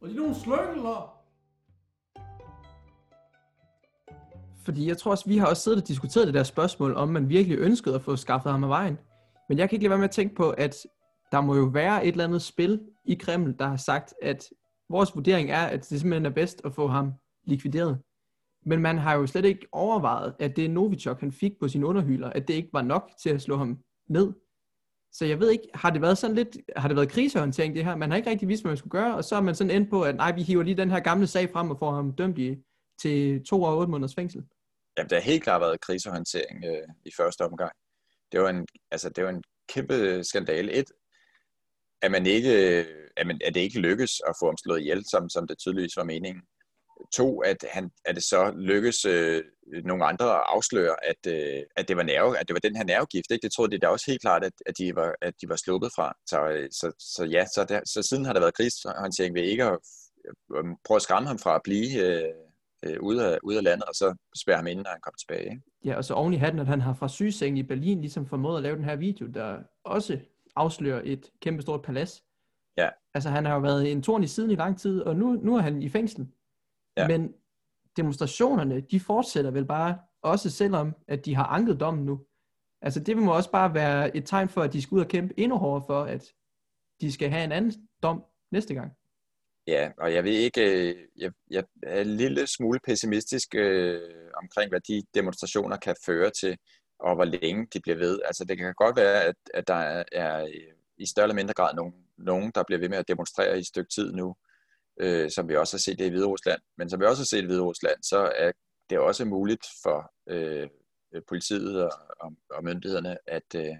Og 0.00 0.08
de 0.08 0.14
er 0.14 0.18
nogle 0.18 0.34
sløngler! 0.34 1.13
Fordi 4.65 4.87
jeg 4.87 4.97
tror 4.97 5.11
også, 5.11 5.25
vi 5.27 5.37
har 5.37 5.47
også 5.47 5.61
siddet 5.61 5.81
og 5.81 5.87
diskuteret 5.87 6.27
det 6.27 6.33
der 6.33 6.43
spørgsmål, 6.43 6.95
om 6.95 7.09
man 7.09 7.29
virkelig 7.29 7.57
ønskede 7.57 7.95
at 7.95 8.01
få 8.01 8.15
skaffet 8.15 8.51
ham 8.51 8.63
af 8.63 8.69
vejen. 8.69 8.97
Men 9.49 9.57
jeg 9.57 9.69
kan 9.69 9.75
ikke 9.75 9.83
lade 9.83 9.89
være 9.89 9.99
med 9.99 10.09
at 10.09 10.11
tænke 10.11 10.35
på, 10.35 10.49
at 10.49 10.75
der 11.31 11.41
må 11.41 11.55
jo 11.55 11.63
være 11.63 12.05
et 12.05 12.11
eller 12.11 12.23
andet 12.23 12.41
spil 12.41 12.81
i 13.05 13.15
Kreml, 13.15 13.55
der 13.59 13.67
har 13.67 13.77
sagt, 13.77 14.13
at 14.21 14.49
vores 14.89 15.15
vurdering 15.15 15.51
er, 15.51 15.65
at 15.65 15.89
det 15.89 15.99
simpelthen 15.99 16.25
er 16.25 16.29
bedst 16.29 16.61
at 16.65 16.73
få 16.73 16.87
ham 16.87 17.13
likvideret. 17.45 17.99
Men 18.65 18.81
man 18.81 18.97
har 18.97 19.15
jo 19.15 19.27
slet 19.27 19.45
ikke 19.45 19.67
overvejet, 19.71 20.35
at 20.39 20.55
det 20.55 20.71
Novichok, 20.71 21.19
han 21.19 21.31
fik 21.31 21.51
på 21.59 21.67
sine 21.67 21.85
underhylder, 21.85 22.29
at 22.29 22.47
det 22.47 22.53
ikke 22.53 22.69
var 22.73 22.81
nok 22.81 23.11
til 23.23 23.29
at 23.29 23.41
slå 23.41 23.57
ham 23.57 23.77
ned. 24.09 24.33
Så 25.11 25.25
jeg 25.25 25.39
ved 25.39 25.49
ikke, 25.51 25.67
har 25.73 25.89
det 25.89 26.01
været 26.01 26.17
sådan 26.17 26.35
lidt, 26.35 26.57
har 26.75 26.87
det 26.87 26.97
været 26.97 27.09
krisehåndtering 27.09 27.75
det 27.75 27.85
her? 27.85 27.95
Man 27.95 28.09
har 28.09 28.17
ikke 28.17 28.29
rigtig 28.29 28.47
vidst, 28.47 28.63
hvad 28.63 28.69
man 28.69 28.77
skulle 28.77 28.91
gøre, 28.91 29.15
og 29.15 29.23
så 29.23 29.35
er 29.35 29.41
man 29.41 29.55
sådan 29.55 29.75
endt 29.75 29.89
på, 29.89 30.01
at 30.01 30.15
nej, 30.15 30.31
vi 30.31 30.41
hiver 30.41 30.63
lige 30.63 30.77
den 30.77 30.91
her 30.91 30.99
gamle 30.99 31.27
sag 31.27 31.49
frem 31.53 31.71
og 31.71 31.79
får 31.79 31.91
ham 31.91 32.11
dømt 32.11 32.37
i, 32.37 32.55
til 33.01 33.43
to 33.43 33.61
og 33.61 33.77
otte 33.77 33.91
måneders 33.91 34.15
fængsel. 34.15 34.43
Jamen, 34.97 35.09
det 35.09 35.17
har 35.17 35.31
helt 35.31 35.43
klart 35.43 35.61
været 35.61 35.81
krisehåndtering 35.81 36.65
øh, 36.65 36.87
i 37.05 37.11
første 37.17 37.41
omgang. 37.41 37.71
Det 38.31 38.41
var 38.41 38.49
en, 38.49 38.67
altså, 38.91 39.09
det 39.09 39.23
var 39.23 39.29
en 39.29 39.43
kæmpe 39.69 40.23
skandale. 40.23 40.71
Et, 40.71 40.91
at, 42.01 42.11
man 42.11 42.25
ikke, 42.25 42.79
øh, 42.79 42.85
at, 43.17 43.27
man, 43.27 43.39
at 43.45 43.53
det 43.55 43.61
ikke 43.61 43.79
lykkes 43.79 44.21
at 44.27 44.35
få 44.41 44.45
ham 44.45 44.57
slået 44.57 44.79
ihjel, 44.79 45.05
som, 45.09 45.29
som 45.29 45.47
det 45.47 45.57
tydeligvis 45.57 45.97
var 45.97 46.03
meningen. 46.03 46.43
To, 47.15 47.41
at, 47.41 47.65
han, 47.71 47.91
at 48.05 48.15
det 48.15 48.23
så 48.23 48.53
lykkes 48.57 49.05
øh, 49.05 49.43
nogle 49.85 50.05
andre 50.05 50.25
at 50.25 50.43
afsløre, 50.45 50.95
at, 51.03 51.27
øh, 51.27 51.63
at, 51.75 51.87
det 51.87 51.97
var 51.97 52.03
nerve, 52.03 52.39
at 52.39 52.47
det 52.47 52.53
var 52.53 52.59
den 52.59 52.75
her 52.75 52.83
nervegift. 52.83 53.31
Ikke? 53.31 53.43
Det 53.43 53.53
troede 53.53 53.71
de 53.71 53.79
da 53.79 53.87
også 53.87 54.05
helt 54.11 54.21
klart, 54.21 54.43
at, 54.43 54.53
at, 54.65 54.77
de, 54.77 54.95
var, 54.95 55.15
at 55.21 55.33
de 55.41 55.49
var 55.49 55.55
sluppet 55.55 55.91
fra. 55.95 56.13
Så, 56.27 56.47
øh, 56.47 56.69
så, 56.71 56.91
så 56.99 57.23
ja, 57.25 57.45
så, 57.45 57.65
der, 57.69 57.81
så 57.85 58.01
siden 58.09 58.25
har 58.25 58.33
der 58.33 58.39
været 58.39 58.53
krigshåndtering 58.53 59.35
ved 59.35 59.43
ikke 59.43 59.63
at 59.63 59.79
øh, 60.55 60.63
prøve 60.85 60.95
at 60.95 61.01
skræmme 61.01 61.27
ham 61.27 61.39
fra 61.39 61.55
at 61.55 61.61
blive 61.63 62.03
øh, 62.05 62.33
øh, 62.83 62.97
ude, 63.01 63.33
af, 63.33 63.37
ude 63.43 63.57
af 63.57 63.63
landet, 63.63 63.83
og 63.83 63.95
så 63.95 64.15
spærre 64.35 64.57
ham 64.57 64.67
inden, 64.67 64.83
når 64.83 64.91
han 64.91 65.01
kommer 65.01 65.17
tilbage. 65.17 65.51
Ikke? 65.51 65.61
Ja, 65.85 65.95
og 65.95 66.05
så 66.05 66.13
oven 66.13 66.33
i 66.33 66.37
hatten, 66.37 66.59
at 66.59 66.67
han 66.67 66.81
har 66.81 66.93
fra 66.93 67.07
sygesengen 67.07 67.57
i 67.57 67.63
Berlin 67.63 68.01
ligesom 68.01 68.25
formået 68.25 68.57
at 68.57 68.63
lave 68.63 68.75
den 68.75 68.83
her 68.83 68.95
video, 68.95 69.27
der 69.27 69.59
også 69.83 70.19
afslører 70.55 71.01
et 71.03 71.31
kæmpestort 71.41 71.81
palads. 71.81 72.23
Ja. 72.77 72.89
Altså 73.13 73.29
han 73.29 73.45
har 73.45 73.53
jo 73.53 73.59
været 73.59 73.91
en 73.91 74.01
torn 74.01 74.23
i 74.23 74.27
siden 74.27 74.51
i 74.51 74.55
lang 74.55 74.79
tid, 74.79 75.01
og 75.01 75.15
nu, 75.15 75.31
nu 75.33 75.55
er 75.55 75.61
han 75.61 75.81
i 75.81 75.89
fængsel. 75.89 76.27
Ja. 76.97 77.07
Men 77.07 77.33
demonstrationerne, 77.97 78.81
de 78.81 78.99
fortsætter 78.99 79.51
vel 79.51 79.65
bare, 79.65 79.97
også 80.21 80.49
selvom 80.49 80.95
at 81.07 81.25
de 81.25 81.35
har 81.35 81.45
anket 81.45 81.79
dommen 81.79 82.05
nu. 82.05 82.25
Altså 82.81 82.99
det 82.99 83.17
må 83.17 83.35
også 83.35 83.51
bare 83.51 83.73
være 83.73 84.17
et 84.17 84.25
tegn 84.25 84.49
for, 84.49 84.61
at 84.61 84.73
de 84.73 84.81
skal 84.81 84.95
ud 84.95 85.01
og 85.01 85.07
kæmpe 85.07 85.33
endnu 85.39 85.57
hårdere 85.57 85.83
for, 85.87 86.03
at 86.03 86.33
de 87.01 87.11
skal 87.11 87.29
have 87.29 87.43
en 87.43 87.51
anden 87.51 87.87
dom 88.03 88.23
næste 88.51 88.73
gang. 88.73 88.91
Ja, 89.67 89.91
og 89.97 90.13
jeg 90.13 90.23
ved 90.23 90.31
ikke, 90.31 90.89
øh, 90.89 90.95
jeg, 91.17 91.31
jeg 91.49 91.63
er 91.83 92.01
en 92.01 92.17
lille 92.17 92.47
smule 92.47 92.79
pessimistisk 92.79 93.55
øh, 93.55 94.01
omkring, 94.35 94.69
hvad 94.69 94.81
de 94.87 95.03
demonstrationer 95.13 95.77
kan 95.77 95.95
føre 96.05 96.29
til, 96.29 96.57
og 96.99 97.15
hvor 97.15 97.25
længe 97.25 97.67
de 97.73 97.79
bliver 97.79 97.97
ved. 97.97 98.19
Altså 98.25 98.45
det 98.45 98.57
kan 98.57 98.73
godt 98.77 98.95
være, 98.95 99.23
at, 99.23 99.35
at 99.53 99.67
der 99.67 99.73
er, 99.73 100.03
er 100.11 100.43
øh, 100.43 100.73
i 100.97 101.05
større 101.05 101.23
eller 101.23 101.35
mindre 101.35 101.53
grad 101.53 101.75
nogen, 101.75 101.93
nogen, 102.17 102.51
der 102.55 102.63
bliver 102.67 102.79
ved 102.79 102.89
med 102.89 102.97
at 102.97 103.07
demonstrere 103.07 103.55
i 103.55 103.59
et 103.59 103.67
stykke 103.67 103.89
tid 103.89 104.13
nu, 104.13 104.35
øh, 104.99 105.31
som 105.31 105.49
vi 105.49 105.55
også 105.55 105.73
har 105.77 105.79
set 105.79 105.99
det 105.99 106.05
i 106.05 106.09
Hvide 106.09 106.27
Rusland. 106.27 106.61
Men 106.77 106.89
som 106.89 106.99
vi 106.99 107.05
også 107.05 107.21
har 107.21 107.25
set 107.25 107.43
i 107.43 107.45
Hvide 107.45 107.61
Rusland, 107.61 108.03
så 108.03 108.31
er 108.35 108.51
det 108.89 108.99
også 108.99 109.25
muligt 109.25 109.67
for 109.83 110.13
øh, 110.29 110.69
politiet 111.27 111.83
og, 111.83 111.91
og, 112.19 112.33
og 112.49 112.63
myndighederne 112.63 113.17
at, 113.27 113.55
øh, 113.55 113.75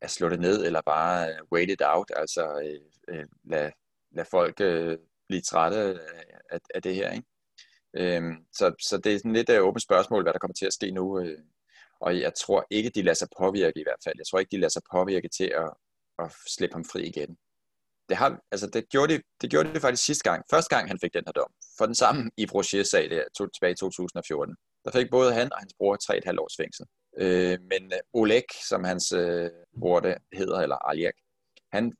at 0.00 0.10
slå 0.10 0.28
det 0.28 0.40
ned, 0.40 0.66
eller 0.66 0.80
bare 0.86 1.28
øh, 1.28 1.38
wait 1.52 1.70
it 1.70 1.82
out, 1.84 2.10
altså 2.16 2.60
øh, 2.64 3.16
øh, 3.16 3.26
lade 3.44 3.72
lade 4.10 4.28
folk 4.30 4.60
øh, 4.60 4.98
blive 5.28 5.40
trætte 5.40 5.78
af, 5.78 5.98
af, 6.50 6.58
af 6.74 6.82
det 6.82 6.94
her. 6.94 7.12
Ikke? 7.12 7.26
Øhm, 7.96 8.36
så, 8.52 8.74
så 8.88 8.98
det 8.98 9.14
er 9.14 9.18
sådan 9.18 9.32
lidt 9.32 9.50
et 9.50 9.60
åbent 9.60 9.82
spørgsmål, 9.82 10.22
hvad 10.22 10.32
der 10.32 10.38
kommer 10.38 10.54
til 10.54 10.66
at 10.66 10.72
ske 10.72 10.90
nu. 10.90 11.20
Øh, 11.20 11.38
og 12.00 12.20
jeg 12.20 12.32
tror 12.34 12.66
ikke, 12.70 12.90
de 12.90 13.02
lader 13.02 13.14
sig 13.14 13.28
påvirke 13.38 13.80
i 13.80 13.82
hvert 13.82 14.02
fald. 14.04 14.14
Jeg 14.18 14.26
tror 14.26 14.38
ikke, 14.38 14.50
de 14.50 14.60
lader 14.60 14.68
sig 14.68 14.82
påvirke 14.92 15.28
til 15.28 15.52
at, 15.62 15.70
at 16.18 16.32
slippe 16.56 16.74
ham 16.74 16.84
fri 16.84 17.02
igen. 17.06 17.36
Det, 18.08 18.16
har, 18.16 18.40
altså 18.50 18.66
det, 18.66 18.88
gjorde 18.88 19.14
de, 19.14 19.22
det 19.40 19.50
gjorde 19.50 19.74
de 19.74 19.80
faktisk 19.80 20.04
sidste 20.04 20.30
gang. 20.30 20.44
Første 20.50 20.76
gang, 20.76 20.88
han 20.88 20.98
fik 21.02 21.14
den 21.14 21.22
her 21.26 21.32
dom. 21.32 21.52
For 21.78 21.86
den 21.86 21.94
samme 21.94 22.30
i 22.36 22.46
Rocher-sag 22.54 23.10
der, 23.10 23.24
to, 23.38 23.46
tilbage 23.46 23.72
i 23.72 23.76
2014. 23.76 24.56
Der 24.84 24.90
fik 24.90 25.10
både 25.10 25.32
han 25.32 25.52
og 25.52 25.58
hans 25.58 25.74
bror 25.78 25.96
3,5 26.30 26.40
års 26.40 26.56
fængsel. 26.60 26.86
Øh, 27.18 27.58
men 27.70 27.92
øh, 27.92 28.00
Oleg, 28.12 28.48
som 28.68 28.84
hans 28.84 29.12
øh, 29.12 29.50
bror 29.80 30.00
det 30.00 30.14
hedder, 30.32 30.58
eller 30.60 30.76
Aljak, 30.76 31.14
han 31.72 31.92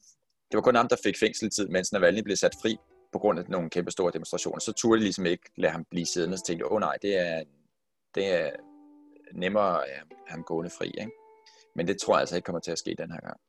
det 0.50 0.56
var 0.56 0.60
kun 0.60 0.74
ham, 0.74 0.88
der 0.88 0.96
fik 1.04 1.16
fængseltid, 1.18 1.68
mens 1.68 1.92
Navalny 1.92 2.22
blev 2.22 2.36
sat 2.36 2.54
fri 2.62 2.76
på 3.12 3.18
grund 3.18 3.38
af 3.38 3.44
nogle 3.48 3.70
kæmpe 3.70 3.90
store 3.90 4.12
demonstrationer. 4.12 4.58
Så 4.58 4.72
turde 4.72 4.98
de 4.98 5.04
ligesom 5.04 5.26
ikke 5.26 5.50
lade 5.56 5.72
ham 5.72 5.84
blive 5.90 6.06
siddende, 6.06 6.38
så 6.38 6.44
tænkte 6.46 6.66
åh 6.66 6.72
oh, 6.72 6.80
nej, 6.80 6.96
det 7.02 7.18
er, 7.18 7.42
det 8.14 8.26
er 8.26 8.50
nemmere 9.34 9.82
at 9.84 9.90
have 9.94 10.06
ham 10.28 10.42
gående 10.42 10.70
fri. 10.78 10.86
Ikke? 10.86 11.12
Men 11.76 11.88
det 11.88 11.96
tror 11.98 12.14
jeg 12.14 12.20
altså 12.20 12.36
ikke 12.36 12.46
kommer 12.46 12.60
til 12.60 12.72
at 12.72 12.78
ske 12.78 12.94
den 12.98 13.10
her 13.10 13.20
gang. 13.20 13.40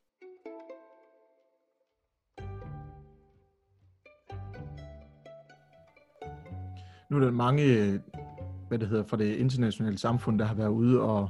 Nu 7.10 7.18
er 7.18 7.22
der 7.22 7.32
mange, 7.32 7.64
hvad 8.68 8.80
det 8.80 8.88
hedder, 8.88 9.04
fra 9.04 9.18
det 9.18 9.36
internationale 9.36 9.98
samfund, 9.98 10.40
der 10.40 10.46
har 10.46 10.56
været 10.56 10.70
ude 10.70 11.02
og, 11.02 11.30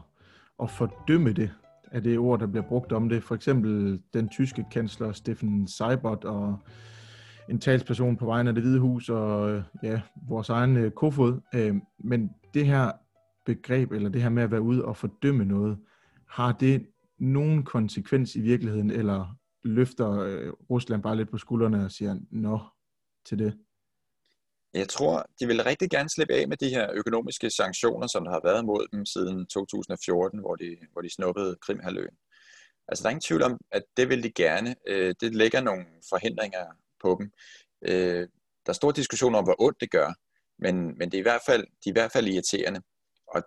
og 0.58 0.70
fordømme 0.70 1.34
det 1.34 1.52
af 1.92 2.04
det 2.04 2.18
ord, 2.18 2.40
der 2.40 2.48
bliver 2.48 2.68
brugt 2.68 2.92
om 2.92 3.10
det. 3.10 3.24
For 3.24 3.36
eksempel 3.36 4.02
den 4.14 4.30
tyske 4.30 4.66
kansler 4.72 5.12
Steffen 5.12 5.68
Seibert 5.68 6.24
og 6.24 6.60
en 7.50 7.60
talsperson 7.60 8.18
på 8.18 8.26
vegne 8.26 8.50
af 8.50 8.54
det 8.54 8.64
hvide 8.64 8.80
hus 8.80 9.10
og 9.10 9.52
øh, 9.52 9.64
ja, 9.84 10.02
vores 10.28 10.50
egen 10.50 10.78
øh, 10.78 10.92
kofod. 10.92 11.40
Øh, 11.56 11.76
men 12.00 12.30
det 12.54 12.66
her 12.66 12.92
begreb, 13.46 13.92
eller 13.92 14.10
det 14.10 14.22
her 14.22 14.30
med 14.30 14.44
at 14.44 14.52
være 14.52 14.62
ude 14.62 14.86
og 14.86 14.98
fordømme 14.98 15.46
noget, 15.46 15.78
har 16.30 16.52
det 16.52 16.86
nogen 17.20 17.64
konsekvens 17.64 18.36
i 18.36 18.42
virkeligheden, 18.42 18.92
eller 18.92 19.38
løfter 19.64 20.08
Rusland 20.70 21.04
bare 21.04 21.16
lidt 21.16 21.32
på 21.32 21.38
skuldrene 21.38 21.86
og 21.86 21.92
siger, 21.92 22.20
nå, 22.32 22.60
til 23.26 23.40
det? 23.40 23.58
Jeg 24.78 24.90
tror, 24.90 25.26
de 25.40 25.48
vil 25.48 25.64
rigtig 25.64 25.90
gerne 25.90 26.10
slippe 26.10 26.34
af 26.34 26.48
med 26.48 26.58
de 26.58 26.70
her 26.70 26.92
økonomiske 26.94 27.50
sanktioner, 27.50 28.08
som 28.08 28.24
der 28.24 28.32
har 28.32 28.42
været 28.44 28.66
mod 28.66 28.88
dem 28.94 29.06
siden 29.06 29.48
2014, 29.48 30.40
hvor 30.40 30.56
de, 30.56 30.78
hvor 30.92 31.02
de 31.02 31.10
snuppede 31.10 31.58
Krimhaløen. 31.62 32.18
Altså, 32.88 33.04
der 33.04 33.08
er 33.08 33.12
ingen 33.12 33.28
tvivl 33.30 33.44
om, 33.44 33.58
at 33.72 33.84
det 33.98 34.10
vil 34.10 34.24
de 34.24 34.32
gerne. 34.32 34.76
Øh, 34.88 35.16
det 35.22 35.36
lægger 35.36 35.62
nogle 35.62 35.86
forhindringer 36.10 36.66
på 37.02 37.18
dem. 37.20 37.32
Øh, 37.82 38.28
der 38.66 38.70
er 38.70 38.74
stor 38.74 38.92
diskussion 38.92 39.36
om, 39.36 39.44
hvor 39.44 39.56
ondt 39.60 39.82
det 39.82 39.92
gør, 39.92 40.14
men, 40.60 40.98
men 40.98 41.12
det 41.12 41.18
er 41.18 41.26
i 41.26 41.30
hvert 41.32 41.46
fald, 41.46 41.64
de 41.64 41.90
er 41.90 41.94
i 41.96 42.00
hvert 42.00 42.12
fald 42.12 42.28
irriterende. 42.28 42.82
Og 43.28 43.44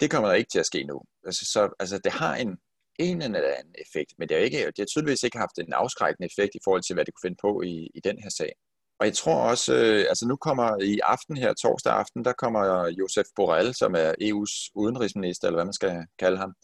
det 0.00 0.10
kommer 0.10 0.28
der 0.28 0.36
ikke 0.36 0.50
til 0.50 0.58
at 0.58 0.66
ske 0.66 0.84
nu. 0.84 1.02
Altså, 1.26 1.44
så, 1.52 1.74
altså 1.78 1.98
det 2.04 2.12
har 2.12 2.34
en, 2.36 2.58
en 2.98 3.22
eller 3.22 3.54
anden 3.58 3.74
effekt, 3.84 4.12
men 4.18 4.28
det 4.28 4.36
har, 4.36 4.44
ikke, 4.44 4.66
det 4.66 4.78
har 4.78 4.84
tydeligvis 4.86 5.22
ikke 5.22 5.38
haft 5.38 5.58
en 5.58 5.72
afskrækkende 5.72 6.28
effekt 6.30 6.54
i 6.54 6.64
forhold 6.64 6.82
til, 6.82 6.94
hvad 6.94 7.04
det 7.04 7.14
kunne 7.14 7.28
finde 7.28 7.40
på 7.46 7.62
i, 7.62 7.90
i 7.94 8.00
den 8.04 8.18
her 8.22 8.30
sag 8.30 8.52
og 9.00 9.06
jeg 9.06 9.14
tror 9.14 9.34
også, 9.34 9.74
øh, 9.74 10.04
altså 10.08 10.26
nu 10.26 10.36
kommer 10.36 10.82
i 10.82 10.98
aften 10.98 11.36
her, 11.36 11.54
torsdag 11.54 11.92
aften, 11.92 12.24
der 12.24 12.32
kommer 12.32 12.86
Josef 12.98 13.26
Borrell, 13.36 13.74
som 13.74 13.94
er 13.94 14.10
EU's 14.22 14.72
udenrigsminister, 14.74 15.46
eller 15.46 15.56
hvad 15.56 15.64
man 15.64 15.72
skal 15.72 16.06
kalde 16.18 16.38
ham. 16.38 16.54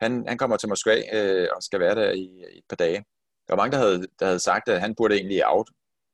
Han, 0.00 0.24
han 0.28 0.38
kommer 0.38 0.56
til 0.56 0.68
Moskva 0.68 1.02
øh, 1.12 1.48
og 1.56 1.62
skal 1.62 1.80
være 1.80 1.94
der 1.94 2.10
i, 2.10 2.24
i 2.54 2.58
et 2.58 2.64
par 2.68 2.76
dage. 2.76 3.04
Der 3.48 3.54
var 3.54 3.56
mange, 3.56 3.72
der 3.72 3.78
havde, 3.78 4.06
der 4.20 4.26
havde 4.26 4.38
sagt, 4.38 4.68
at 4.68 4.80
han 4.80 4.94
burde 4.94 5.14
egentlig 5.14 5.44
af, 5.44 5.64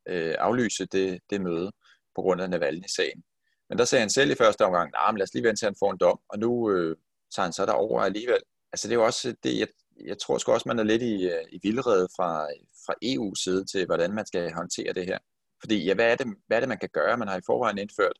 øh, 0.09 0.35
aflyse 0.39 0.87
det, 0.87 1.21
det 1.31 1.41
møde 1.41 1.73
på 2.15 2.23
grund 2.23 2.41
af 2.41 2.51
Navalny-sagen. 2.51 3.23
Men 3.69 3.79
der 3.79 3.85
sagde 3.85 4.01
han 4.01 4.11
selv 4.11 4.31
i 4.31 4.35
første 4.35 4.65
omgang, 4.65 4.91
nej, 4.91 5.11
nah, 5.11 5.17
lad 5.19 5.23
os 5.23 5.35
lige 5.35 5.45
vente 5.45 5.61
til 5.61 5.67
han 5.67 5.77
får 5.79 5.93
en 5.93 5.99
dom, 6.01 6.19
og 6.29 6.39
nu 6.39 6.71
øh, 6.71 6.97
tager 7.35 7.45
han 7.45 7.53
så 7.53 7.67
derover 7.67 8.01
alligevel. 8.01 8.43
Altså 8.73 8.89
det 8.89 8.95
er 8.95 8.99
jo 8.99 9.05
også 9.05 9.29
øh, 9.29 9.35
det, 9.43 9.59
jeg, 9.59 9.69
jeg 10.07 10.19
tror 10.19 10.39
sgu 10.39 10.53
også, 10.53 10.69
man 10.69 10.79
er 10.79 10.85
lidt 10.85 11.03
i, 11.03 11.25
øh, 11.25 11.45
i 11.53 11.61
vildrede 11.63 12.09
fra, 12.17 12.47
fra 12.87 12.95
EU's 13.05 13.43
side 13.45 13.65
til, 13.65 13.87
hvordan 13.87 14.13
man 14.15 14.27
skal 14.27 14.53
håndtere 14.53 14.93
det 14.93 15.07
her. 15.07 15.19
Fordi 15.63 15.85
ja, 15.85 15.95
hvad 15.95 16.13
er, 16.13 16.17
det, 16.17 16.27
hvad 16.47 16.57
er 16.57 16.61
det, 16.61 16.69
man 16.69 16.79
kan 16.79 16.89
gøre? 16.93 17.17
Man 17.17 17.29
har 17.29 17.39
i 17.39 17.47
forvejen 17.47 17.79
indført 17.79 18.19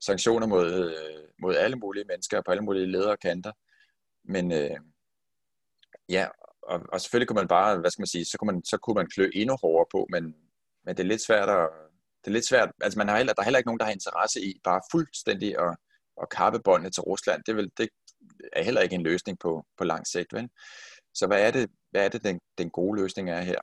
sanktioner 0.00 0.46
mod, 0.46 0.66
øh, 0.72 1.28
mod 1.42 1.56
alle 1.56 1.76
mulige 1.76 2.04
mennesker 2.04 2.42
på 2.46 2.50
alle 2.50 2.64
mulige 2.64 2.86
ledere 2.86 3.10
og 3.10 3.18
kanter. 3.18 3.52
Men 4.24 4.52
øh, 4.52 4.76
ja, 6.08 6.28
og, 6.62 6.80
og 6.92 7.00
selvfølgelig 7.00 7.28
kunne 7.28 7.42
man 7.42 7.48
bare, 7.48 7.78
hvad 7.78 7.90
skal 7.90 8.02
man 8.02 8.06
sige, 8.06 8.24
så 8.24 8.38
kunne 8.38 8.52
man, 8.52 8.64
så 8.64 8.78
kunne 8.78 8.94
man 8.94 9.10
klø 9.14 9.30
endnu 9.34 9.56
hårdere 9.62 9.86
på, 9.90 10.06
men, 10.10 10.24
men 10.84 10.96
det 10.96 11.02
er 11.02 11.12
lidt 11.12 11.22
svært 11.22 11.48
at, 11.48 11.68
det 12.24 12.30
er 12.30 12.32
lidt 12.32 12.48
svært, 12.48 12.70
altså 12.82 12.98
man 12.98 13.08
har 13.08 13.16
heller, 13.16 13.32
der 13.32 13.42
er 13.42 13.44
heller 13.44 13.58
ikke 13.58 13.68
nogen, 13.68 13.78
der 13.80 13.84
har 13.84 13.92
interesse 13.92 14.40
i 14.40 14.60
bare 14.64 14.80
fuldstændig 14.90 15.58
at, 15.58 15.76
at 16.22 16.30
kappe 16.30 16.60
båndene 16.64 16.90
til 16.90 17.02
Rusland. 17.02 17.42
Det, 17.46 17.56
vil, 17.56 17.70
det 17.78 17.88
er 18.52 18.62
heller 18.62 18.80
ikke 18.80 18.94
en 18.94 19.02
løsning 19.02 19.38
på, 19.38 19.64
på 19.78 19.84
lang 19.84 20.06
sigt, 20.06 20.32
vel? 20.32 20.48
Så 21.14 21.26
hvad 21.26 21.46
er 21.46 21.50
det, 21.50 21.70
hvad 21.90 22.04
er 22.04 22.08
det 22.08 22.24
den, 22.24 22.40
den 22.58 22.70
gode 22.70 23.00
løsning 23.00 23.30
er 23.30 23.40
her? 23.40 23.60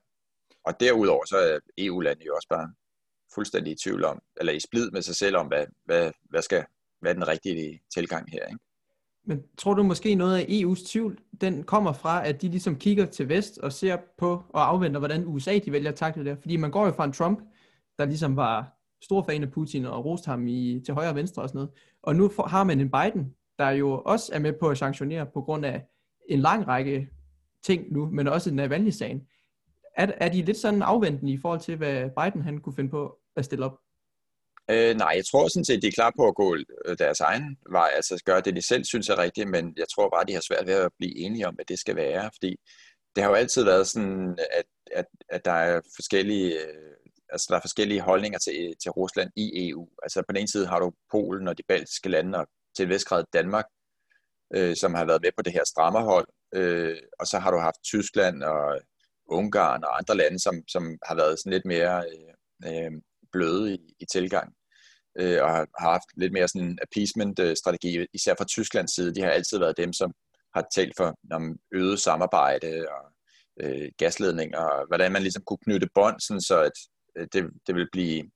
Og 0.64 0.80
derudover 0.80 1.26
så 1.26 1.38
er 1.38 1.60
EU-landene 1.78 2.26
jo 2.26 2.36
også 2.36 2.48
bare 2.48 2.74
fuldstændig 3.36 3.74
i 3.74 3.76
tvivl 3.76 4.04
om, 4.04 4.22
eller 4.40 4.54
i 4.54 4.60
splid 4.60 4.92
med 4.92 5.02
sig 5.02 5.16
selv 5.16 5.38
om, 5.38 5.48
hvad, 5.48 5.66
hvad, 5.86 6.12
hvad, 6.30 6.42
skal, 6.42 6.66
hvad 7.00 7.12
er 7.12 7.14
den 7.14 7.28
rigtige 7.28 7.82
tilgang 7.94 8.32
her. 8.32 8.46
Ikke? 8.46 8.60
Men 9.26 9.44
tror 9.58 9.74
du 9.74 9.84
måske 9.84 10.16
noget 10.16 10.38
af 10.38 10.44
EU's 10.44 10.92
tvivl, 10.92 11.20
den 11.42 11.64
kommer 11.64 11.94
fra, 11.94 12.28
at 12.28 12.42
de 12.42 12.50
ligesom 12.50 12.76
kigger 12.76 13.06
til 13.06 13.30
vest 13.30 13.58
og 13.58 13.74
ser 13.74 13.98
på 14.18 14.44
og 14.50 14.68
afventer, 14.68 15.00
hvordan 15.00 15.26
USA 15.26 15.60
de 15.66 15.72
vælger 15.72 15.90
at 15.90 15.96
takle 15.96 16.26
det? 16.26 16.38
Fordi 16.42 16.56
man 16.58 16.72
går 16.72 16.86
jo 16.86 16.92
fra 16.92 17.06
en 17.06 17.14
Trump, 17.14 17.40
der 17.98 18.06
ligesom 18.06 18.36
var 18.36 18.80
stor 19.02 19.24
fan 19.24 19.44
af 19.44 19.52
Putin 19.52 19.86
og 19.86 20.06
roste 20.06 20.28
ham 20.28 20.48
i, 20.48 20.82
til 20.86 20.94
højre 20.94 21.10
og 21.10 21.16
venstre 21.16 21.42
og 21.42 21.50
sådan 21.50 21.58
noget. 21.58 21.72
Og 22.04 22.16
nu 22.16 22.30
for, 22.30 22.44
har 22.44 22.64
man 22.64 22.80
en 22.80 22.92
Biden, 22.92 23.36
der 23.60 23.70
jo 23.70 24.02
også 24.06 24.32
er 24.34 24.40
med 24.40 24.54
på 24.54 24.70
at 24.70 24.78
sanktionere 24.78 25.26
på 25.26 25.42
grund 25.42 25.66
af 25.66 25.86
en 26.30 26.40
lang 26.40 26.68
række 26.68 27.10
ting 27.64 27.94
nu, 27.94 28.06
men 28.06 28.28
også 28.28 28.54
Navalny-sagen. 28.54 29.22
Er, 29.98 30.12
er 30.18 30.30
de 30.30 30.42
lidt 30.42 30.58
sådan 30.58 30.82
afventende 30.82 31.32
i 31.32 31.38
forhold 31.38 31.60
til, 31.60 31.76
hvad 31.76 32.10
Biden 32.10 32.42
han 32.42 32.58
kunne 32.62 32.76
finde 32.76 32.90
på 32.90 33.19
at 33.36 33.46
stille 33.46 33.66
op? 33.66 33.78
Øh, 34.72 34.96
nej, 34.96 35.14
jeg 35.16 35.26
tror 35.26 35.48
sådan 35.48 35.66
set, 35.66 35.82
de 35.82 35.88
er 35.88 35.92
klar 35.92 36.14
på 36.18 36.28
at 36.28 36.36
gå 36.36 36.56
øh, 36.86 36.98
deres 36.98 37.20
egen 37.20 37.58
vej, 37.72 37.90
altså 37.96 38.24
gøre 38.26 38.42
det, 38.42 38.56
de 38.56 38.62
selv 38.62 38.84
synes 38.84 39.10
er 39.10 39.18
rigtigt, 39.18 39.50
men 39.50 39.74
jeg 39.78 39.86
tror 39.94 40.10
bare, 40.10 40.26
de 40.26 40.34
har 40.34 40.42
svært 40.42 40.68
ved 40.68 40.74
at 40.74 40.92
blive 40.98 41.18
enige 41.18 41.48
om, 41.48 41.56
hvad 41.56 41.66
det 41.66 41.80
skal 41.80 41.96
være, 41.96 42.32
fordi 42.34 42.56
det 43.16 43.24
har 43.24 43.30
jo 43.30 43.36
altid 43.36 43.64
været 43.64 43.88
sådan, 43.88 44.40
at, 44.54 44.66
at, 44.92 45.06
at 45.30 45.46
der 45.46 45.52
er 45.52 45.82
forskellige 45.96 46.62
øh, 46.62 46.96
altså 47.32 47.48
der 47.50 47.56
er 47.56 47.62
forskellige 47.62 48.02
holdninger 48.02 48.40
til, 48.40 48.76
til 48.82 48.92
Rusland 48.92 49.32
i 49.36 49.70
EU. 49.70 49.90
Altså 50.04 50.22
på 50.22 50.32
den 50.32 50.38
ene 50.38 50.48
side 50.48 50.68
har 50.68 50.80
du 50.80 50.92
Polen 51.12 51.48
og 51.48 51.58
de 51.58 51.64
baltiske 51.68 52.10
lande, 52.10 52.38
og 52.40 52.48
til 52.78 52.90
vestgrad 52.90 53.24
Danmark, 53.34 53.66
øh, 54.56 54.76
som 54.76 54.94
har 54.94 55.06
været 55.06 55.22
med 55.22 55.32
på 55.38 55.42
det 55.42 55.54
her 55.54 55.64
strammerhold, 55.66 56.28
øh, 56.56 56.98
og 57.20 57.28
så 57.28 57.40
har 57.40 57.52
du 57.52 57.58
haft 57.58 57.84
Tyskland 57.84 58.44
og 58.44 58.82
Ungarn 59.28 59.84
og 59.84 59.98
andre 59.98 60.18
lande, 60.18 60.40
som, 60.40 60.64
som 60.68 60.98
har 61.04 61.16
været 61.16 61.40
sådan 61.40 61.54
lidt 61.54 61.66
mere 61.66 62.06
øh, 62.12 62.34
øh, 62.68 62.92
bløde 63.34 63.74
i, 63.74 63.78
i 64.00 64.06
tilgang, 64.12 64.54
øh, 65.20 65.44
og 65.44 65.50
har, 65.50 65.68
haft 65.80 66.10
lidt 66.18 66.34
mere 66.34 66.48
sådan 66.48 66.80
appeasement-strategi, 66.82 68.06
især 68.14 68.36
fra 68.38 68.46
Tysklands 68.46 68.96
side. 68.96 69.16
De 69.16 69.22
har 69.22 69.30
altid 69.30 69.60
været 69.60 69.78
dem, 69.78 69.94
som 69.94 70.14
har 70.56 70.68
talt 70.76 70.94
for 70.98 71.16
om 71.32 71.58
øget 71.72 72.00
samarbejde 72.00 72.88
og 72.90 73.14
øh, 73.62 73.90
gasledninger, 73.98 74.60
og 74.60 74.88
hvordan 74.88 75.12
man 75.12 75.22
ligesom 75.22 75.44
kunne 75.44 75.64
knytte 75.66 75.90
bånd, 75.96 76.20
sådan 76.20 76.42
så 76.42 76.62
at 76.62 76.78
øh, 77.18 77.28
det, 77.34 77.50
det 77.68 77.76
vil 77.76 77.90
blive 77.92 78.32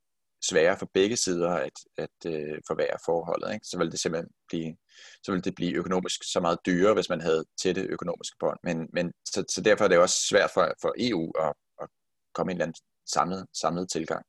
sværere 0.49 0.77
for 0.77 0.89
begge 0.93 1.17
sider 1.17 1.49
at, 1.49 1.77
at 1.97 2.17
øh, 2.25 2.57
forvære 2.67 2.97
forholdet. 3.05 3.53
Ikke? 3.53 3.65
Så 3.65 3.77
vil 3.77 3.91
det 3.91 3.99
simpelthen 3.99 4.31
blive, 4.47 4.75
så 5.23 5.31
vil 5.31 5.43
det 5.43 5.55
blive 5.55 5.73
økonomisk 5.73 6.19
så 6.33 6.39
meget 6.39 6.57
dyrere, 6.65 6.93
hvis 6.93 7.09
man 7.09 7.21
havde 7.21 7.45
tætte 7.61 7.81
økonomiske 7.81 8.35
bånd. 8.39 8.59
Men, 8.63 8.87
men 8.93 9.13
så, 9.25 9.43
så 9.49 9.61
derfor 9.61 9.83
er 9.83 9.87
det 9.87 9.97
også 9.97 10.27
svært 10.29 10.51
for, 10.53 10.73
for 10.81 10.93
EU 10.97 11.31
at, 11.39 11.53
at 11.81 11.87
komme 12.33 12.51
i 12.51 12.53
en 12.53 12.57
eller 12.57 12.65
anden 12.65 12.81
samlet, 13.13 13.45
samlet 13.61 13.89
tilgang. 13.89 14.25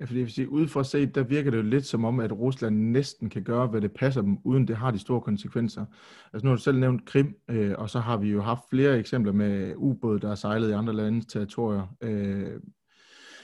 Ja, 0.00 0.04
fordi 0.04 0.22
hvis 0.22 0.38
ud 0.38 0.68
fra 0.68 0.84
set, 0.84 1.14
der 1.14 1.22
virker 1.22 1.50
det 1.50 1.58
jo 1.58 1.62
lidt 1.62 1.86
som 1.86 2.04
om, 2.04 2.20
at 2.20 2.32
Rusland 2.32 2.76
næsten 2.76 3.30
kan 3.30 3.44
gøre, 3.44 3.66
hvad 3.66 3.80
det 3.80 3.92
passer 3.92 4.22
dem, 4.22 4.38
uden 4.44 4.68
det 4.68 4.76
har 4.76 4.90
de 4.90 4.98
store 4.98 5.20
konsekvenser. 5.20 5.84
Altså 6.32 6.46
nu 6.46 6.50
har 6.50 6.56
du 6.56 6.62
selv 6.62 6.78
nævnt 6.78 7.04
Krim, 7.04 7.36
øh, 7.48 7.74
og 7.78 7.90
så 7.90 8.00
har 8.00 8.16
vi 8.16 8.30
jo 8.30 8.42
haft 8.42 8.60
flere 8.70 8.98
eksempler 8.98 9.32
med 9.32 9.74
ubåde, 9.76 10.20
der 10.20 10.30
er 10.30 10.34
sejlet 10.34 10.70
i 10.70 10.72
andre 10.72 10.92
landes 10.92 11.26
territorier. 11.26 11.96
Øh, 12.00 12.60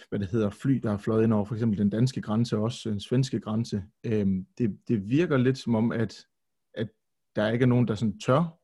hvad 0.08 0.18
det 0.18 0.28
hedder, 0.28 0.50
fly, 0.50 0.74
der 0.82 0.92
er 0.92 0.98
fløjet 0.98 1.24
ind 1.24 1.32
over 1.32 1.44
for 1.44 1.54
eksempel 1.54 1.78
den 1.78 1.90
danske 1.90 2.22
grænse, 2.22 2.56
og 2.56 2.62
også 2.62 2.90
den 2.90 3.00
svenske 3.00 3.40
grænse. 3.40 3.82
Øh, 4.04 4.26
det, 4.58 4.78
det 4.88 5.08
virker 5.08 5.36
lidt 5.36 5.58
som 5.58 5.74
om, 5.74 5.92
at, 5.92 6.26
at 6.74 6.88
der 7.36 7.50
ikke 7.50 7.62
er 7.62 7.66
nogen, 7.66 7.88
der 7.88 7.94
sådan 7.94 8.18
tør 8.18 8.56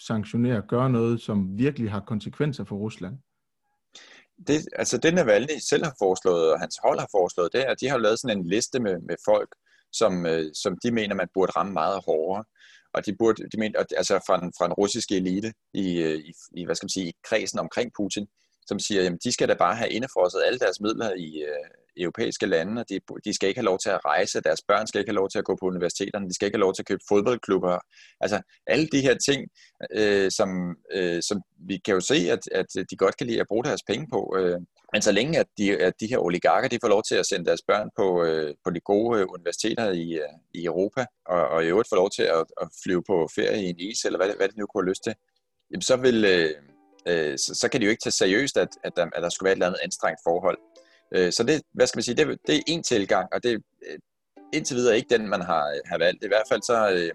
sanktionere 0.00 0.56
og 0.56 0.66
gøre 0.66 0.90
noget, 0.90 1.20
som 1.20 1.58
virkelig 1.58 1.90
har 1.90 2.00
konsekvenser 2.00 2.64
for 2.64 2.76
Rusland 2.76 3.18
det, 4.46 4.66
altså 4.76 4.98
det 4.98 5.14
Navalny 5.14 5.58
selv 5.70 5.84
har 5.84 5.94
foreslået, 5.98 6.52
og 6.52 6.60
hans 6.60 6.78
hold 6.84 6.98
har 6.98 7.08
foreslået, 7.10 7.52
det 7.52 7.60
er, 7.60 7.70
at 7.70 7.80
de 7.80 7.88
har 7.88 7.98
lavet 7.98 8.18
sådan 8.18 8.38
en 8.38 8.48
liste 8.48 8.80
med, 8.80 8.96
med 9.08 9.16
folk, 9.24 9.50
som, 9.92 10.26
øh, 10.26 10.50
som 10.54 10.78
de 10.84 10.90
mener, 10.90 11.14
man 11.14 11.28
burde 11.34 11.52
ramme 11.52 11.72
meget 11.72 12.00
hårdere. 12.06 12.44
Og 12.94 13.06
de 13.06 13.16
burde, 13.18 13.42
de 13.52 13.58
mener, 13.58 13.84
altså 13.96 14.14
fra 14.26 14.34
en, 14.42 14.52
fra 14.58 14.66
en 14.66 14.72
russiske 14.72 15.16
elite 15.16 15.52
i, 15.74 15.86
øh, 16.02 16.18
i, 16.18 16.32
i, 16.56 16.64
hvad 16.64 16.74
skal 16.74 16.84
man 16.84 16.96
sige, 16.96 17.08
i 17.08 17.16
kredsen 17.28 17.58
omkring 17.58 17.90
Putin, 17.98 18.26
som 18.66 18.78
siger, 18.78 19.02
jamen 19.02 19.18
de 19.24 19.32
skal 19.32 19.48
da 19.48 19.54
bare 19.54 19.76
have 19.76 19.90
indefrosset 19.90 20.42
alle 20.46 20.58
deres 20.58 20.80
midler 20.80 21.10
i 21.14 21.28
øh, 21.42 21.70
europæiske 21.96 22.46
lande, 22.46 22.80
og 22.80 22.88
de, 22.88 23.00
de 23.24 23.34
skal 23.34 23.48
ikke 23.48 23.60
have 23.60 23.64
lov 23.64 23.78
til 23.78 23.90
at 23.90 24.04
rejse, 24.04 24.40
deres 24.40 24.62
børn 24.68 24.86
skal 24.86 24.98
ikke 24.98 25.10
have 25.10 25.22
lov 25.22 25.28
til 25.30 25.38
at 25.38 25.44
gå 25.44 25.56
på 25.60 25.66
universiteterne, 25.66 26.28
de 26.28 26.34
skal 26.34 26.46
ikke 26.46 26.56
have 26.56 26.66
lov 26.66 26.74
til 26.74 26.82
at 26.82 26.86
købe 26.86 27.04
fodboldklubber. 27.08 27.78
Altså 28.20 28.40
alle 28.66 28.86
de 28.86 29.00
her 29.00 29.16
ting, 29.28 29.48
øh, 29.94 30.30
som, 30.30 30.76
øh, 30.92 31.22
som 31.22 31.42
vi 31.68 31.76
kan 31.84 31.94
jo 31.94 32.00
se, 32.00 32.14
at, 32.14 32.42
at 32.52 32.66
de 32.90 32.96
godt 32.96 33.16
kan 33.16 33.26
lide 33.26 33.40
at 33.40 33.46
bruge 33.48 33.64
deres 33.64 33.82
penge 33.82 34.06
på. 34.12 34.36
Øh. 34.38 34.60
Men 34.92 35.02
så 35.02 35.12
længe 35.12 35.38
at 35.38 35.46
de, 35.58 35.76
at 35.76 35.94
de 36.00 36.06
her 36.06 36.18
oligarker 36.18 36.68
de 36.68 36.78
får 36.82 36.88
lov 36.88 37.02
til 37.08 37.14
at 37.14 37.26
sende 37.26 37.46
deres 37.46 37.62
børn 37.68 37.90
på, 37.96 38.24
øh, 38.24 38.54
på 38.64 38.70
de 38.70 38.80
gode 38.80 39.20
øh, 39.20 39.26
universiteter 39.28 39.90
i, 39.90 40.12
øh, 40.12 40.34
i 40.54 40.64
Europa, 40.64 41.06
og, 41.26 41.48
og 41.48 41.64
i 41.64 41.66
øvrigt 41.66 41.88
får 41.88 41.96
lov 41.96 42.10
til 42.10 42.22
at, 42.22 42.44
at 42.62 42.68
flyve 42.84 43.02
på 43.06 43.28
ferie 43.34 43.62
i 43.62 43.68
en 43.68 43.78
is, 43.78 44.04
eller 44.04 44.18
hvad, 44.18 44.36
hvad 44.36 44.48
det 44.48 44.56
nu 44.56 44.66
kunne 44.66 44.84
have 44.84 44.90
lyst 44.90 45.04
til, 45.04 45.14
jamen 45.70 45.82
så 45.82 45.96
vil... 45.96 46.24
Øh, 46.24 46.50
øh, 47.08 47.38
så, 47.38 47.54
så 47.54 47.68
kan 47.68 47.80
de 47.80 47.84
jo 47.84 47.90
ikke 47.90 48.04
tage 48.04 48.20
seriøst, 48.22 48.56
at, 48.56 48.68
at, 48.84 48.92
der, 48.96 49.06
at 49.16 49.22
der 49.22 49.28
skulle 49.28 49.46
være 49.46 49.52
et 49.52 49.56
eller 49.56 49.66
andet 49.66 49.80
anstrengt 49.84 50.20
forhold. 50.24 50.58
Øh, 51.14 51.32
så 51.32 51.42
det, 51.42 51.62
hvad 51.72 51.86
skal 51.86 51.98
man 51.98 52.02
sige, 52.02 52.16
det, 52.16 52.38
det 52.46 52.54
er 52.56 52.62
en 52.66 52.82
tilgang, 52.82 53.28
og 53.32 53.42
det 53.42 53.52
er 53.52 53.58
indtil 54.52 54.76
videre 54.76 54.96
ikke 54.96 55.18
den, 55.18 55.28
man 55.28 55.40
har, 55.40 55.68
øh, 55.68 55.80
har 55.86 55.98
valgt. 55.98 56.24
I 56.24 56.28
hvert 56.28 56.48
fald 56.50 56.62
så 56.62 56.74
øh, 56.74 57.10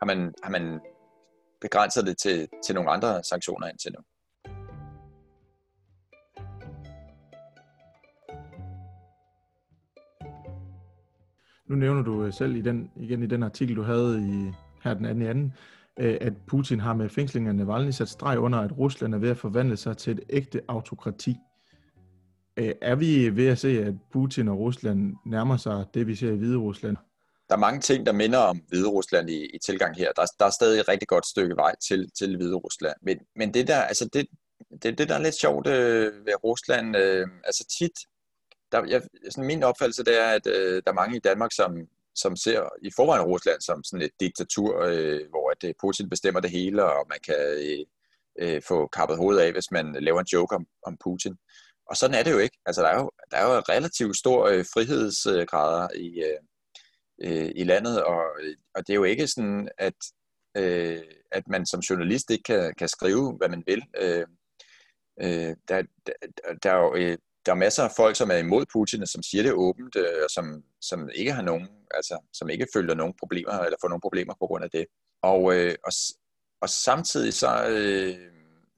har, 0.00 0.06
man, 0.06 0.34
har 0.42 0.50
man 0.50 0.80
begrænset 1.60 2.06
det 2.06 2.18
til, 2.18 2.48
til 2.66 2.74
nogle 2.74 2.90
andre 2.90 3.24
sanktioner 3.24 3.66
indtil 3.68 3.92
nu. 3.92 4.02
Nu 11.68 11.76
nævner 11.76 12.02
du 12.02 12.24
øh, 12.24 12.32
selv 12.32 12.56
i 12.56 12.60
den, 12.60 12.90
igen 12.96 13.22
i 13.22 13.26
den 13.26 13.42
artikel, 13.42 13.76
du 13.76 13.82
havde 13.82 14.20
i, 14.20 14.52
her 14.84 14.94
den 14.94 15.04
anden 15.04 15.22
i 15.22 15.26
anden, 15.26 15.52
at 15.96 16.32
Putin 16.46 16.80
har 16.80 16.94
med 16.94 17.08
fængslingen 17.08 17.48
af 17.48 17.54
Navalny 17.54 17.90
sat 17.90 18.08
streg 18.08 18.38
under, 18.38 18.58
at 18.58 18.78
Rusland 18.78 19.14
er 19.14 19.18
ved 19.18 19.30
at 19.30 19.36
forvandle 19.36 19.76
sig 19.76 19.96
til 19.96 20.12
et 20.12 20.20
ægte 20.30 20.60
autokrati. 20.68 21.36
Øh, 22.56 22.74
er 22.80 22.94
vi 22.94 23.36
ved 23.36 23.48
at 23.48 23.58
se, 23.58 23.68
at 23.68 23.94
Putin 24.12 24.48
og 24.48 24.58
Rusland 24.58 25.16
nærmer 25.26 25.56
sig 25.56 25.84
det, 25.94 26.06
vi 26.06 26.14
ser 26.14 26.32
i 26.32 26.36
Hvide 26.36 26.56
Rusland? 26.56 26.96
Der 27.48 27.54
er 27.54 27.58
mange 27.58 27.80
ting, 27.80 28.06
der 28.06 28.12
minder 28.12 28.38
om 28.38 28.56
Hvide 28.68 28.88
Rusland 28.88 29.30
i, 29.30 29.46
i 29.46 29.58
tilgang 29.66 29.96
her. 29.96 30.12
Der, 30.12 30.26
der 30.38 30.46
er 30.46 30.50
stadig 30.50 30.80
et 30.80 30.88
rigtig 30.88 31.08
godt 31.08 31.26
stykke 31.26 31.56
vej 31.56 31.74
til, 31.88 32.10
til 32.18 32.36
Hvide 32.36 32.54
Rusland. 32.54 32.96
Men, 33.02 33.18
men 33.36 33.54
det 33.54 33.68
der, 33.68 33.80
altså 33.80 34.08
det, 34.12 34.26
det, 34.82 34.98
det 34.98 35.08
der 35.08 35.14
er 35.14 35.22
lidt 35.22 35.34
sjovt 35.34 35.66
øh, 35.66 36.26
ved 36.26 36.44
Rusland, 36.44 36.96
øh, 36.96 37.28
altså 37.44 37.66
tit, 37.78 37.92
der, 38.72 38.84
jeg, 38.84 39.02
sådan 39.30 39.46
min 39.46 39.62
opfattelse 39.62 40.04
det 40.04 40.20
er, 40.22 40.28
at 40.28 40.46
øh, 40.46 40.82
der 40.84 40.90
er 40.90 41.00
mange 41.02 41.16
i 41.16 41.20
Danmark, 41.20 41.52
som, 41.52 41.76
som 42.14 42.36
ser 42.36 42.68
i 42.82 42.90
forvejen 42.96 43.24
Rusland 43.24 43.60
som 43.60 43.84
sådan 43.84 44.04
et 44.04 44.20
diktatur, 44.20 44.82
øh, 44.82 45.20
hvor 45.30 45.50
at, 45.50 45.68
øh, 45.68 45.74
Putin 45.80 46.10
bestemmer 46.10 46.40
det 46.40 46.50
hele, 46.50 46.84
og 46.84 47.06
man 47.08 47.18
kan 47.24 47.36
øh, 47.38 47.84
øh, 48.38 48.62
få 48.68 48.86
kappet 48.86 49.16
hovedet 49.16 49.40
af, 49.40 49.52
hvis 49.52 49.70
man 49.70 49.96
laver 50.00 50.20
en 50.20 50.32
joke 50.32 50.54
om, 50.54 50.66
om 50.86 50.96
Putin. 51.04 51.36
Og 51.90 51.96
sådan 51.96 52.16
er 52.16 52.22
det 52.22 52.32
jo 52.32 52.38
ikke. 52.38 52.58
Altså, 52.66 52.82
der 52.82 52.88
er 52.88 52.98
jo, 53.00 53.10
der 53.30 53.36
er 53.36 53.54
jo 53.54 53.60
relativt 53.60 54.16
stor 54.16 54.46
øh, 54.46 54.64
frihedsgrader 54.74 55.88
i, 55.94 56.22
øh, 56.22 56.40
øh, 57.22 57.50
i 57.56 57.64
landet, 57.64 58.04
og, 58.04 58.22
og 58.74 58.86
det 58.86 58.90
er 58.92 58.94
jo 58.94 59.04
ikke 59.04 59.26
sådan, 59.26 59.68
at, 59.78 59.94
øh, 60.56 61.02
at 61.32 61.48
man 61.48 61.66
som 61.66 61.80
journalist 61.80 62.30
ikke 62.30 62.42
kan, 62.42 62.74
kan 62.78 62.88
skrive, 62.88 63.36
hvad 63.36 63.48
man 63.48 63.62
vil. 63.66 63.82
Øh, 64.00 64.26
øh, 65.22 65.56
der, 65.68 65.82
der, 66.06 66.12
der 66.62 66.70
er 66.70 66.76
jo... 66.76 66.94
Øh, 66.94 67.18
der 67.46 67.52
er 67.52 67.56
masser 67.56 67.82
af 67.82 67.90
folk, 67.96 68.16
som 68.16 68.30
er 68.30 68.36
imod 68.36 68.64
Putin, 68.72 69.02
og 69.02 69.08
som 69.08 69.22
siger 69.22 69.42
det 69.42 69.52
åbent, 69.52 69.96
øh, 69.96 70.24
og 70.24 70.30
som, 70.30 70.62
som 70.80 71.08
ikke 71.14 71.32
har 71.32 71.42
nogen, 71.42 71.68
altså 71.90 72.18
som 72.32 72.50
ikke 72.50 72.66
føler 72.74 72.94
nogen 72.94 73.14
problemer, 73.18 73.52
eller 73.52 73.76
får 73.80 73.88
nogen 73.88 74.00
problemer 74.00 74.34
på 74.40 74.46
grund 74.46 74.64
af 74.64 74.70
det. 74.70 74.86
Og, 75.22 75.56
øh, 75.56 75.74
og, 75.84 75.92
og 76.60 76.68
samtidig 76.68 77.34
så, 77.34 77.66
øh, 77.68 78.33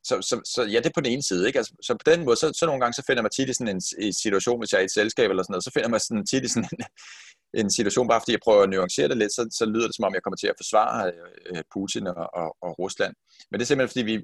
så, 0.08 0.14
så, 0.28 0.40
så, 0.54 0.62
ja, 0.62 0.78
det 0.78 0.86
er 0.86 0.96
på 0.96 1.00
den 1.00 1.12
ene 1.12 1.22
side, 1.22 1.46
ikke? 1.46 1.58
Altså, 1.58 1.74
så 1.82 1.94
på 1.94 2.06
den 2.10 2.24
måde, 2.24 2.36
så, 2.36 2.52
så 2.58 2.66
nogle 2.66 2.80
gange, 2.80 2.94
så 2.94 3.02
finder 3.06 3.22
man 3.22 3.30
tit 3.30 3.48
i 3.48 3.52
sådan 3.52 3.74
en, 3.76 3.82
en 3.98 4.12
situation, 4.12 4.60
hvis 4.60 4.72
jeg 4.72 4.78
er 4.78 4.82
i 4.82 4.90
et 4.90 4.98
selskab 4.98 5.30
eller 5.30 5.42
sådan 5.42 5.52
noget, 5.52 5.64
så 5.64 5.70
finder 5.74 5.88
man 5.88 6.00
sådan, 6.00 6.26
tit 6.26 6.44
i 6.44 6.48
sådan 6.48 6.68
en, 6.72 6.84
en 7.60 7.70
situation, 7.70 8.08
bare 8.08 8.20
fordi 8.20 8.32
jeg 8.32 8.44
prøver 8.44 8.62
at 8.62 8.70
nuancere 8.70 9.08
det 9.08 9.16
lidt, 9.16 9.32
så, 9.32 9.42
så 9.58 9.64
lyder 9.66 9.86
det 9.86 9.96
som 9.96 10.04
om, 10.04 10.14
jeg 10.14 10.22
kommer 10.22 10.36
til 10.36 10.46
at 10.52 10.60
forsvare 10.62 11.12
øh, 11.46 11.62
Putin 11.74 12.06
og, 12.06 12.26
og, 12.40 12.48
og 12.64 12.70
Rusland. 12.78 13.14
Men 13.50 13.54
det 13.58 13.64
er 13.64 13.68
simpelthen 13.68 13.94
fordi, 13.94 14.04
vi, 14.12 14.16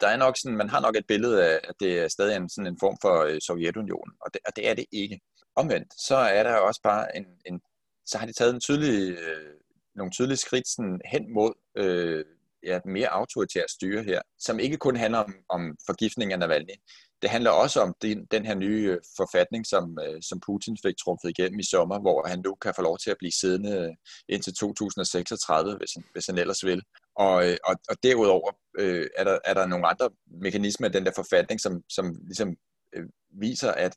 der 0.00 0.08
er 0.08 0.16
nok 0.16 0.34
sådan, 0.38 0.56
man 0.56 0.68
har 0.68 0.80
nok 0.80 0.96
et 0.96 1.06
billede 1.08 1.36
af, 1.48 1.60
at 1.68 1.74
det 1.80 1.92
er 2.02 2.08
stadig 2.08 2.36
en, 2.36 2.48
sådan 2.48 2.70
en 2.72 2.78
form 2.80 2.96
for 3.04 3.14
øh, 3.28 3.38
Sovjetunionen, 3.46 4.14
og 4.24 4.28
det, 4.34 4.40
og 4.46 4.52
det 4.56 4.68
er 4.68 4.74
det 4.74 4.86
ikke. 4.92 5.20
Omvendt, 5.56 5.88
så 6.08 6.16
er 6.16 6.42
der 6.42 6.54
også 6.54 6.80
bare 6.82 7.16
en, 7.16 7.26
en 7.46 7.60
så 8.06 8.18
har 8.18 8.26
de 8.26 8.32
taget 8.32 8.54
en 8.54 8.60
tydelig, 8.60 9.18
øh, 9.18 9.54
nogle 9.94 10.12
tydelige 10.12 10.36
skridt 10.36 10.68
sådan 10.68 11.00
hen 11.12 11.34
mod 11.34 11.52
øh, 11.76 12.24
ja, 12.66 12.80
mere 12.84 13.08
autoritært 13.08 13.70
styre 13.70 14.02
her, 14.02 14.20
som 14.38 14.58
ikke 14.58 14.76
kun 14.76 14.96
handler 14.96 15.18
om, 15.18 15.34
om 15.48 15.76
forgiftning 15.86 16.32
af 16.32 16.38
Navalny. 16.38 16.74
Det 17.22 17.30
handler 17.30 17.50
også 17.50 17.80
om 17.80 17.94
den, 18.02 18.26
den 18.30 18.46
her 18.46 18.54
nye 18.54 18.88
øh, 18.90 18.98
forfatning, 19.16 19.66
som, 19.66 19.98
øh, 20.04 20.22
som 20.22 20.40
Putin 20.46 20.76
fik 20.84 20.94
trumfet 20.96 21.28
igennem 21.28 21.58
i 21.58 21.70
sommer, 21.70 22.00
hvor 22.00 22.28
han 22.28 22.40
nu 22.44 22.54
kan 22.54 22.72
få 22.76 22.82
lov 22.82 22.98
til 22.98 23.10
at 23.10 23.16
blive 23.18 23.32
siddende 23.32 23.72
øh, 23.78 23.94
indtil 24.28 24.54
2036, 24.54 25.76
hvis 25.76 25.92
han, 25.94 26.04
hvis 26.12 26.26
han 26.26 26.38
ellers 26.38 26.64
vil. 26.64 26.82
Og, 27.16 27.34
og, 27.64 27.74
og 27.88 27.96
derudover 28.02 28.50
øh, 28.78 29.06
er, 29.16 29.24
der, 29.24 29.38
er 29.44 29.54
der 29.54 29.66
nogle 29.66 29.86
andre 29.86 30.10
mekanismer 30.26 30.88
i 30.88 30.92
den 30.92 31.06
der 31.06 31.12
forfatning, 31.16 31.60
som, 31.60 31.82
som 31.88 32.14
ligesom 32.26 32.56
øh, 32.94 33.04
viser, 33.40 33.72
at 33.72 33.96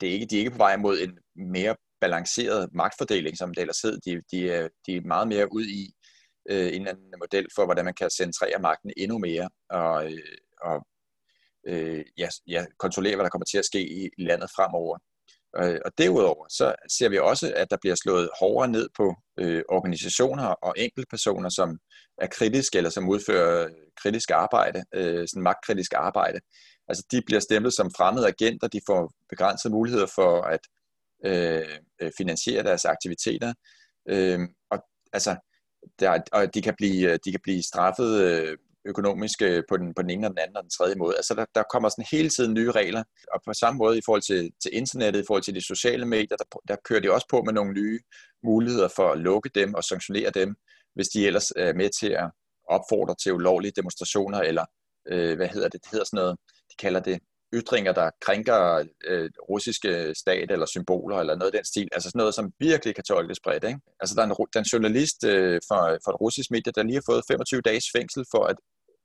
det 0.00 0.06
ikke, 0.06 0.26
de 0.26 0.34
er 0.34 0.38
ikke 0.38 0.50
på 0.50 0.56
vej 0.56 0.76
mod 0.76 0.98
en 1.00 1.18
mere 1.52 1.76
balanceret 2.00 2.68
magtfordeling, 2.74 3.36
som 3.36 3.54
det 3.54 3.60
ellers 3.60 3.80
hed. 3.80 3.98
De, 4.04 4.22
de, 4.32 4.50
er, 4.50 4.68
de 4.86 4.96
er 4.96 5.00
meget 5.00 5.28
mere 5.28 5.52
ud 5.52 5.64
i 5.64 5.92
øh, 6.50 6.66
en 6.66 6.74
eller 6.74 6.90
anden 6.90 7.14
model 7.18 7.46
for, 7.54 7.64
hvordan 7.64 7.84
man 7.84 7.94
kan 7.94 8.10
centrere 8.10 8.58
magten 8.60 8.92
endnu 8.96 9.18
mere 9.18 9.48
og, 9.70 10.12
øh, 10.12 10.36
og 10.62 10.86
øh, 11.68 12.04
ja, 12.18 12.28
ja, 12.46 12.64
kontrollere, 12.78 13.16
hvad 13.16 13.24
der 13.24 13.30
kommer 13.30 13.44
til 13.44 13.58
at 13.58 13.64
ske 13.64 13.80
i, 13.80 14.08
landet 14.18 14.50
fremover. 14.56 14.98
Øh, 15.58 15.80
og 15.84 15.92
derudover 15.98 16.46
så 16.48 16.74
ser 16.98 17.08
vi 17.08 17.18
også, 17.18 17.52
at 17.56 17.70
der 17.70 17.76
bliver 17.80 17.94
slået 17.94 18.30
hårdere 18.40 18.68
ned 18.68 18.88
på 18.96 19.14
øh, 19.38 19.62
organisationer 19.68 20.46
og 20.46 20.74
enkeltpersoner, 20.76 21.48
som 21.48 21.78
er 22.18 22.26
kritiske 22.26 22.76
eller 22.76 22.90
som 22.90 23.08
udfører 23.08 23.68
kritisk 24.02 24.30
arbejde, 24.30 24.84
øh, 24.94 25.28
sådan 25.28 25.42
magtkritisk 25.42 25.92
arbejde. 25.96 26.40
Altså 26.88 27.04
de 27.10 27.22
bliver 27.26 27.40
stemplet 27.40 27.74
som 27.74 27.90
fremmede 27.96 28.26
agenter, 28.26 28.68
de 28.68 28.80
får 28.86 29.12
begrænsede 29.28 29.72
muligheder 29.72 30.06
for 30.14 30.42
at 30.42 30.60
øh, 31.24 31.78
øh 32.00 32.10
finansiere 32.18 32.62
deres 32.62 32.84
aktiviteter. 32.84 33.54
Øh, 34.08 34.40
og 34.70 34.78
altså, 35.12 35.36
der, 36.00 36.20
og 36.32 36.54
de 36.54 36.62
kan 36.62 36.74
blive, 36.76 37.12
øh, 37.12 37.18
de 37.24 37.30
kan 37.30 37.40
blive 37.42 37.62
straffet 37.62 38.22
øh, 38.22 38.56
økonomisk 38.84 39.42
øh, 39.42 39.62
på 39.68 39.76
den, 39.76 39.94
på 39.94 40.02
den 40.02 40.10
ene 40.10 40.26
og 40.26 40.30
den 40.30 40.38
anden 40.38 40.56
og 40.56 40.62
den 40.62 40.70
tredje 40.70 40.94
måde. 40.94 41.16
Altså 41.16 41.34
der, 41.34 41.44
der 41.54 41.62
kommer 41.72 41.88
sådan 41.88 42.04
hele 42.10 42.28
tiden 42.28 42.54
nye 42.54 42.70
regler, 42.70 43.02
og 43.34 43.40
på 43.46 43.52
samme 43.52 43.78
måde 43.78 43.98
i 43.98 44.02
forhold 44.04 44.22
til, 44.22 44.50
til 44.62 44.70
internettet, 44.76 45.20
i 45.22 45.24
forhold 45.26 45.42
til 45.42 45.54
de 45.54 45.60
sociale 45.60 46.06
medier, 46.06 46.36
der, 46.36 46.58
der 46.68 46.76
kører 46.84 47.00
de 47.00 47.12
også 47.12 47.26
på 47.30 47.42
med 47.42 47.52
nogle 47.52 47.72
nye 47.72 48.00
muligheder 48.44 48.88
for 48.96 49.12
at 49.12 49.18
lukke 49.18 49.50
dem 49.54 49.74
og 49.74 49.84
sanktionere 49.84 50.30
dem, 50.30 50.56
hvis 50.94 51.08
de 51.08 51.26
ellers 51.26 51.50
er 51.56 51.72
med 51.74 51.90
til 52.00 52.10
at 52.10 52.30
opfordre 52.68 53.14
til 53.22 53.32
ulovlige 53.32 53.72
demonstrationer, 53.76 54.40
eller 54.40 54.64
øh, 55.08 55.36
hvad 55.36 55.48
hedder 55.48 55.68
det, 55.68 55.82
det 55.82 55.90
hedder 55.92 56.04
sådan 56.04 56.16
noget, 56.16 56.36
de 56.70 56.76
kalder 56.78 57.00
det 57.00 57.18
ytringer, 57.56 57.92
der 57.92 58.10
krænker 58.20 58.84
øh, 59.04 59.30
russiske 59.48 60.14
stat 60.14 60.50
eller 60.50 60.66
symboler 60.66 61.16
eller 61.16 61.36
noget 61.36 61.52
af 61.52 61.58
den 61.58 61.64
stil. 61.64 61.88
Altså 61.92 62.08
sådan 62.08 62.18
noget, 62.18 62.34
som 62.34 62.52
virkelig 62.58 62.94
kan 62.94 63.04
tolkes 63.04 63.40
bredt. 63.40 63.64
Ikke? 63.64 63.80
Altså 64.00 64.14
der 64.14 64.22
er 64.22 64.26
en, 64.26 64.30
der 64.30 64.58
er 64.58 64.58
en 64.58 64.72
journalist 64.72 65.24
øh, 65.24 65.60
for, 65.68 65.98
for 66.04 66.10
et 66.10 66.20
russisk 66.20 66.50
medie, 66.50 66.72
der 66.72 66.82
lige 66.82 66.94
har 66.94 67.02
fået 67.06 67.24
25 67.28 67.60
dages 67.60 67.84
fængsel 67.96 68.24
for 68.30 68.44
at 68.44 68.56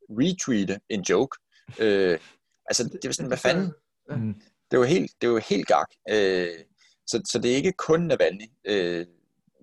retweete 0.09 0.79
en 0.89 1.01
joke. 1.09 1.37
Øh, 1.79 2.19
altså 2.65 2.83
det 2.83 3.05
er 3.05 3.11
sådan, 3.11 3.27
hvad 3.27 3.37
fanden? 3.37 3.73
Mm. 4.09 4.33
Det 4.71 4.77
er 4.77 4.81
jo 4.81 4.83
helt, 4.83 5.11
det 5.21 5.27
er 5.27 5.31
jo 5.31 5.41
helt 5.49 5.67
gak. 5.67 5.87
Øh, 6.09 6.59
så, 7.07 7.21
så 7.31 7.39
det 7.39 7.51
er 7.51 7.55
ikke 7.55 7.71
kun 7.71 8.01
Navalny. 8.01 8.47
Øh, 8.65 9.05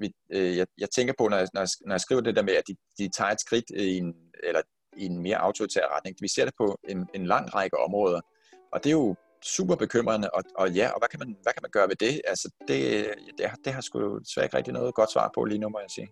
vi, 0.00 0.12
øh, 0.32 0.56
jeg, 0.56 0.66
jeg 0.78 0.90
tænker 0.90 1.14
på, 1.18 1.28
når 1.28 1.36
jeg, 1.36 1.48
når, 1.54 1.60
jeg, 1.60 1.68
når 1.86 1.94
jeg 1.94 2.00
skriver 2.00 2.20
det 2.20 2.36
der 2.36 2.42
med, 2.42 2.54
at 2.54 2.62
de, 2.68 2.76
de 2.98 3.08
tager 3.16 3.30
et 3.30 3.40
skridt 3.40 3.70
i 3.70 3.96
en, 3.96 4.14
eller 4.42 4.62
i 4.96 5.04
en 5.06 5.18
mere 5.22 5.36
autoritær 5.36 5.96
retning. 5.96 6.16
Vi 6.20 6.28
ser 6.28 6.44
det 6.44 6.54
på 6.58 6.78
en, 6.88 7.08
en 7.14 7.26
lang 7.26 7.54
række 7.54 7.78
områder. 7.78 8.20
Og 8.72 8.84
det 8.84 8.90
er 8.90 8.94
jo 8.94 9.16
super 9.42 9.76
bekymrende, 9.76 10.30
og, 10.30 10.42
og 10.56 10.72
ja, 10.72 10.90
og 10.90 10.98
hvad 11.00 11.08
kan, 11.08 11.18
man, 11.18 11.36
hvad 11.42 11.52
kan 11.52 11.62
man 11.62 11.70
gøre 11.70 11.88
ved 11.88 11.96
det? 11.96 12.20
Altså, 12.26 12.54
det, 12.68 13.06
det, 13.38 13.46
det 13.64 13.72
har 13.72 13.80
sgu 13.80 14.18
desværre 14.18 14.46
ikke 14.46 14.56
rigtig 14.56 14.72
noget 14.72 14.94
godt 14.94 15.12
svar 15.12 15.30
på 15.34 15.44
lige 15.44 15.58
nu, 15.58 15.68
må 15.68 15.78
jeg 15.78 15.90
sige. 15.90 16.08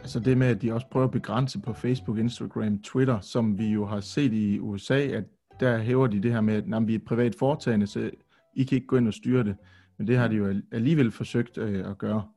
Altså 0.00 0.20
det 0.20 0.38
med, 0.38 0.46
at 0.46 0.62
de 0.62 0.72
også 0.72 0.86
prøver 0.90 1.06
at 1.06 1.12
begrænse 1.12 1.60
på 1.60 1.72
Facebook, 1.72 2.18
Instagram, 2.18 2.82
Twitter, 2.82 3.20
som 3.20 3.58
vi 3.58 3.66
jo 3.66 3.86
har 3.86 4.00
set 4.00 4.32
i 4.32 4.58
USA, 4.58 4.98
at 4.98 5.24
der 5.60 5.78
hæver 5.78 6.06
de 6.06 6.22
det 6.22 6.32
her 6.32 6.40
med, 6.40 6.54
at 6.54 6.86
vi 6.86 6.94
er 6.94 6.98
et 6.98 7.04
privat 7.04 7.34
foretagende, 7.38 7.86
så 7.86 8.10
I 8.56 8.64
kan 8.64 8.76
ikke 8.76 8.86
gå 8.86 8.96
ind 8.96 9.08
og 9.08 9.14
styre 9.14 9.44
det. 9.44 9.56
Men 9.98 10.06
det 10.06 10.16
har 10.16 10.28
de 10.28 10.36
jo 10.36 10.62
alligevel 10.72 11.10
forsøgt 11.10 11.58
øh, 11.58 11.90
at 11.90 11.98
gøre. 11.98 12.28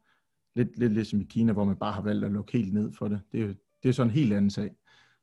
Lidt, 0.55 0.79
lidt 0.79 0.93
ligesom 0.93 1.21
i 1.21 1.23
Kina, 1.23 1.53
hvor 1.53 1.63
man 1.63 1.75
bare 1.75 1.91
har 1.93 2.01
valgt 2.01 2.25
at 2.25 2.31
lukke 2.31 2.57
helt 2.57 2.73
ned 2.73 2.93
for 2.93 3.07
det. 3.07 3.21
Det 3.31 3.41
er 3.41 3.47
jo 3.47 3.53
det 3.85 3.91
er 3.91 3.93
så 3.93 4.01
en 4.01 4.09
helt 4.09 4.33
anden 4.33 4.51
sag. 4.51 4.71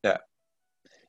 Ja, 0.05 0.17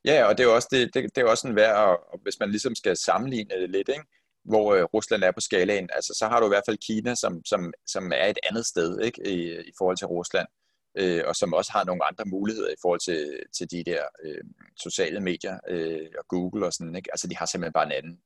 ja 0.04 0.24
og 0.24 0.38
det 0.38 0.44
er 0.44 0.48
jo 0.48 0.54
også, 0.54 0.68
det, 0.70 0.94
det, 0.94 1.16
det 1.16 1.22
er 1.22 1.30
også 1.30 1.48
en 1.48 1.56
værd, 1.56 1.76
og 1.76 2.20
hvis 2.22 2.40
man 2.40 2.50
ligesom 2.50 2.74
skal 2.74 2.96
sammenligne 2.96 3.60
det 3.60 3.70
lidt, 3.70 3.88
ikke? 3.88 4.04
hvor 4.44 4.74
øh, 4.74 4.82
Rusland 4.82 5.24
er 5.24 5.32
på 5.32 5.40
skalaen, 5.40 5.88
altså 5.92 6.14
så 6.18 6.28
har 6.28 6.40
du 6.40 6.46
i 6.46 6.48
hvert 6.48 6.62
fald 6.66 6.86
Kina, 6.86 7.14
som, 7.14 7.44
som, 7.44 7.72
som 7.86 8.12
er 8.12 8.26
et 8.26 8.38
andet 8.50 8.66
sted 8.66 9.00
ikke? 9.00 9.26
I, 9.26 9.60
i 9.60 9.72
forhold 9.78 9.96
til 9.96 10.06
Rusland, 10.06 10.48
øh, 10.98 11.22
og 11.26 11.36
som 11.36 11.54
også 11.54 11.72
har 11.72 11.84
nogle 11.84 12.04
andre 12.04 12.24
muligheder 12.24 12.70
i 12.70 12.80
forhold 12.82 13.00
til, 13.00 13.40
til 13.56 13.70
de 13.70 13.84
der 13.84 14.02
øh, 14.24 14.44
sociale 14.76 15.20
medier 15.20 15.58
øh, 15.68 16.08
og 16.18 16.24
Google 16.28 16.66
og 16.66 16.72
sådan, 16.72 16.96
ikke? 16.96 17.10
altså 17.12 17.26
de 17.28 17.36
har 17.36 17.46
simpelthen 17.46 17.72
bare 17.72 17.86
en 17.86 17.92
anden 17.92 18.20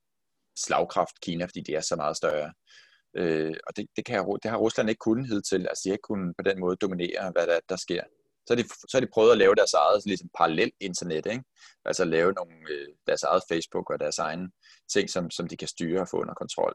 slagkraft, 0.59 1.21
Kina, 1.23 1.45
fordi 1.45 1.61
de 1.61 1.75
er 1.75 1.81
så 1.81 1.97
meget 1.97 2.17
større. 2.17 2.53
Øh, 3.17 3.57
og 3.67 3.77
det, 3.77 3.87
det, 3.97 4.05
kan, 4.05 4.39
det 4.43 4.51
har 4.51 4.59
Rusland 4.59 4.89
ikke 4.89 5.07
kunnet 5.09 5.29
hidtil, 5.29 5.67
altså 5.69 5.83
de 5.85 5.89
har 5.91 5.95
ikke 5.95 6.11
kunnet 6.13 6.37
på 6.37 6.43
den 6.43 6.61
måde 6.61 6.77
dominere, 6.77 7.31
hvad 7.31 7.47
der, 7.47 7.61
der 7.69 7.77
sker 7.77 8.03
så 8.49 8.55
har, 8.55 8.63
de, 8.63 8.69
så 8.69 8.97
har 8.97 9.01
de 9.01 9.11
prøvet 9.15 9.33
at 9.33 9.39
lave 9.39 9.55
deres 9.55 9.73
eget 9.73 10.07
ligesom 10.07 10.29
parallelt 10.39 10.75
internet, 10.81 11.27
ikke? 11.27 11.45
altså 11.85 12.05
lave 12.05 12.33
nogle, 12.33 12.55
øh, 12.71 12.89
deres 13.07 13.23
eget 13.23 13.43
Facebook 13.53 13.91
og 13.91 14.01
deres 14.01 14.19
egen 14.19 14.51
ting, 14.93 15.11
som, 15.11 15.31
som 15.31 15.49
de 15.49 15.57
kan 15.57 15.69
styre 15.69 16.01
og 16.01 16.09
få 16.09 16.17
under 16.21 16.35
kontrol. 16.35 16.75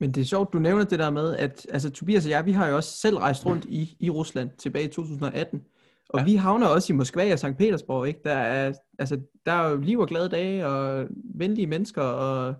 Men 0.00 0.14
det 0.14 0.20
er 0.20 0.24
sjovt, 0.24 0.52
du 0.52 0.58
nævner 0.58 0.84
det 0.84 0.98
der 0.98 1.10
med, 1.10 1.36
at 1.36 1.66
altså, 1.70 1.90
Tobias 1.90 2.24
og 2.24 2.30
jeg, 2.30 2.46
vi 2.46 2.52
har 2.52 2.68
jo 2.68 2.76
også 2.76 2.96
selv 2.96 3.16
rejst 3.16 3.46
rundt 3.46 3.64
i, 3.64 3.96
i 4.00 4.10
Rusland 4.10 4.50
tilbage 4.58 4.84
i 4.84 4.92
2018, 4.92 5.66
og 6.08 6.18
ja. 6.18 6.24
vi 6.24 6.34
havner 6.34 6.66
også 6.66 6.92
i 6.92 6.96
Moskva 6.96 7.32
og 7.32 7.38
St. 7.38 7.56
Petersborg, 7.58 8.08
ikke? 8.08 8.20
Der 8.24 8.34
er, 8.34 8.72
altså, 8.98 9.20
der 9.46 9.52
er 9.52 9.70
jo 9.70 9.76
liv 9.76 9.98
og 9.98 10.08
glade 10.08 10.28
dage, 10.28 10.66
og 10.66 11.08
venlige 11.34 11.66
mennesker, 11.66 12.02
og 12.02 12.54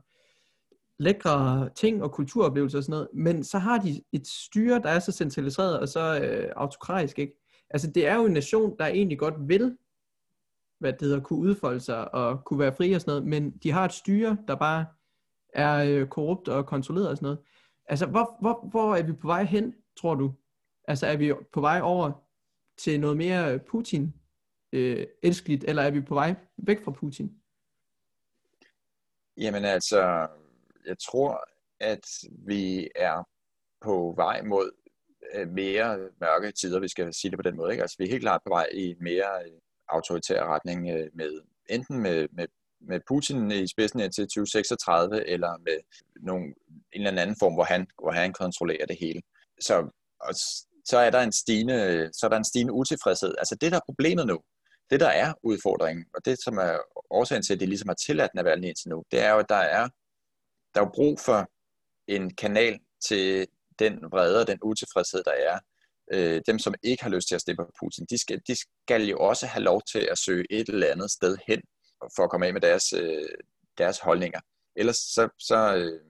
lækre 0.99 1.69
ting 1.77 2.03
og 2.03 2.13
kulturoplevelser 2.13 2.79
og 2.79 2.85
sådan 2.85 2.93
noget, 2.93 3.09
men 3.15 3.45
så 3.45 3.59
har 3.59 3.79
de 3.79 4.03
et 4.13 4.27
styre, 4.27 4.79
der 4.79 4.89
er 4.89 4.99
så 4.99 5.13
centraliseret 5.13 5.81
og 5.81 5.89
så 5.89 6.21
øh, 6.21 6.53
autokratisk, 6.57 7.19
ikke? 7.19 7.40
Altså 7.71 7.91
det 7.91 8.07
er 8.07 8.15
jo 8.15 8.25
en 8.25 8.33
nation, 8.33 8.79
der 8.79 8.87
egentlig 8.87 9.19
godt 9.19 9.49
vil, 9.49 9.79
hvad 10.79 10.93
det 10.93 11.01
hedder, 11.03 11.21
kunne 11.21 11.39
udfolde 11.39 11.81
sig 11.81 12.15
og 12.15 12.45
kunne 12.45 12.59
være 12.59 12.75
fri 12.75 12.93
og 12.93 13.01
sådan 13.01 13.11
noget, 13.11 13.27
men 13.27 13.51
de 13.51 13.71
har 13.71 13.85
et 13.85 13.93
styre, 13.93 14.39
der 14.49 14.55
bare 14.55 14.87
er 15.55 15.85
øh, 15.85 16.09
korrupt 16.09 16.49
og 16.49 16.67
kontrolleret 16.67 17.09
og 17.09 17.17
sådan 17.17 17.27
noget. 17.27 17.39
Altså 17.87 18.07
hvor, 18.07 18.37
hvor, 18.41 18.69
hvor 18.71 18.95
er 18.97 19.03
vi 19.03 19.13
på 19.13 19.27
vej 19.27 19.45
hen, 19.45 19.75
tror 19.97 20.15
du? 20.15 20.35
Altså 20.89 21.07
er 21.07 21.17
vi 21.17 21.33
på 21.53 21.61
vej 21.61 21.81
over 21.83 22.13
til 22.79 23.01
noget 23.01 23.17
mere 23.17 23.59
Putin 23.59 24.15
øh, 24.73 25.07
elskeligt, 25.23 25.65
eller 25.65 25.83
er 25.83 25.91
vi 25.91 26.01
på 26.01 26.15
vej 26.15 26.35
væk 26.57 26.85
fra 26.85 26.91
Putin? 26.91 27.41
Jamen 29.37 29.65
altså, 29.65 30.29
jeg 30.87 30.99
tror, 30.99 31.45
at 31.81 32.05
vi 32.47 32.89
er 32.97 33.29
på 33.81 34.15
vej 34.17 34.43
mod 34.43 34.71
Øh, 35.35 35.49
mere 35.49 35.99
mørke 36.21 36.53
tider, 36.53 36.81
vi 36.81 36.89
skal 36.89 37.15
sige 37.15 37.31
det 37.31 37.39
på 37.39 37.43
den 37.43 37.57
måde. 37.57 37.73
Ikke? 37.73 37.83
Altså, 37.83 37.97
vi 37.99 38.05
er 38.05 38.11
helt 38.11 38.23
klart 38.23 38.41
på 38.45 38.49
vej 38.49 38.67
i 38.73 38.91
en 38.91 38.97
mere 39.01 39.45
øh, 39.47 39.53
autoritær 39.89 40.45
retning 40.45 40.91
øh, 40.91 41.11
med 41.15 41.41
enten 41.71 41.99
med, 42.03 42.29
med, 42.33 42.47
med 42.81 43.01
Putin 43.09 43.51
i 43.51 43.67
spidsen 43.67 44.01
indtil 44.01 44.25
2036, 44.25 45.29
eller 45.29 45.59
med 45.59 45.79
nogle, 46.23 46.55
en 46.93 47.07
eller 47.07 47.23
anden 47.23 47.37
form, 47.39 47.55
hvor 47.55 47.65
han, 47.65 47.87
hvor 48.03 48.13
han 48.13 48.33
kontrollerer 48.33 48.87
det 48.87 48.97
hele. 49.01 49.23
Så, 49.61 49.75
og, 50.21 50.35
så 50.85 50.99
er 50.99 51.11
der 51.11 51.21
en 51.21 51.33
stigende, 51.33 52.11
så 52.13 52.27
er 52.27 52.31
der 52.31 52.37
en 52.37 52.45
stigende 52.45 52.73
utilfredshed. 52.73 53.35
Altså 53.39 53.55
det, 53.61 53.73
der 53.73 53.77
er 53.77 53.87
problemet 53.87 54.27
nu, 54.27 54.41
det 54.91 55.01
der 55.01 55.09
er 55.09 55.35
udfordringen, 55.43 56.05
og 56.15 56.25
det 56.25 56.43
som 56.43 56.59
er 56.59 56.79
årsagen 57.11 57.43
til, 57.43 57.55
at 57.55 57.61
det 57.61 57.69
ligesom 57.69 57.89
har 57.89 57.95
tilladt 57.95 58.35
Navalny 58.35 58.65
indtil 58.65 58.89
nu, 58.89 59.05
det 59.11 59.21
er 59.25 59.31
jo, 59.33 59.39
at 59.39 59.49
der 59.49 59.55
er, 59.55 59.89
der 60.75 60.81
er 60.81 60.91
brug 60.95 61.21
for 61.21 61.51
en 62.09 62.35
kanal 62.35 62.79
til 63.09 63.47
den 63.81 63.95
vrede 64.13 64.41
og 64.41 64.47
den 64.47 64.59
utilfredshed, 64.63 65.23
der 65.25 65.33
er 65.33 65.59
øh, 66.13 66.41
dem, 66.47 66.59
som 66.59 66.75
ikke 66.83 67.03
har 67.03 67.11
lyst 67.11 67.29
til 67.29 67.35
at 67.35 67.41
stemme 67.41 67.65
på 67.65 67.73
Putin, 67.81 68.07
de 68.11 68.19
skal, 68.19 68.41
de 68.49 68.57
skal 68.57 69.05
jo 69.05 69.19
også 69.19 69.47
have 69.47 69.63
lov 69.63 69.83
til 69.93 70.09
at 70.11 70.19
søge 70.19 70.47
et 70.51 70.69
eller 70.69 70.87
andet 70.87 71.11
sted 71.11 71.37
hen, 71.49 71.61
for 72.17 72.23
at 72.25 72.31
komme 72.31 72.47
af 72.47 72.53
med 72.53 72.61
deres, 72.61 72.93
øh, 72.93 73.29
deres 73.79 73.99
holdninger. 73.99 74.41
Ellers 74.77 74.97
så, 74.97 75.29
så, 75.39 75.77
øh, 75.77 76.01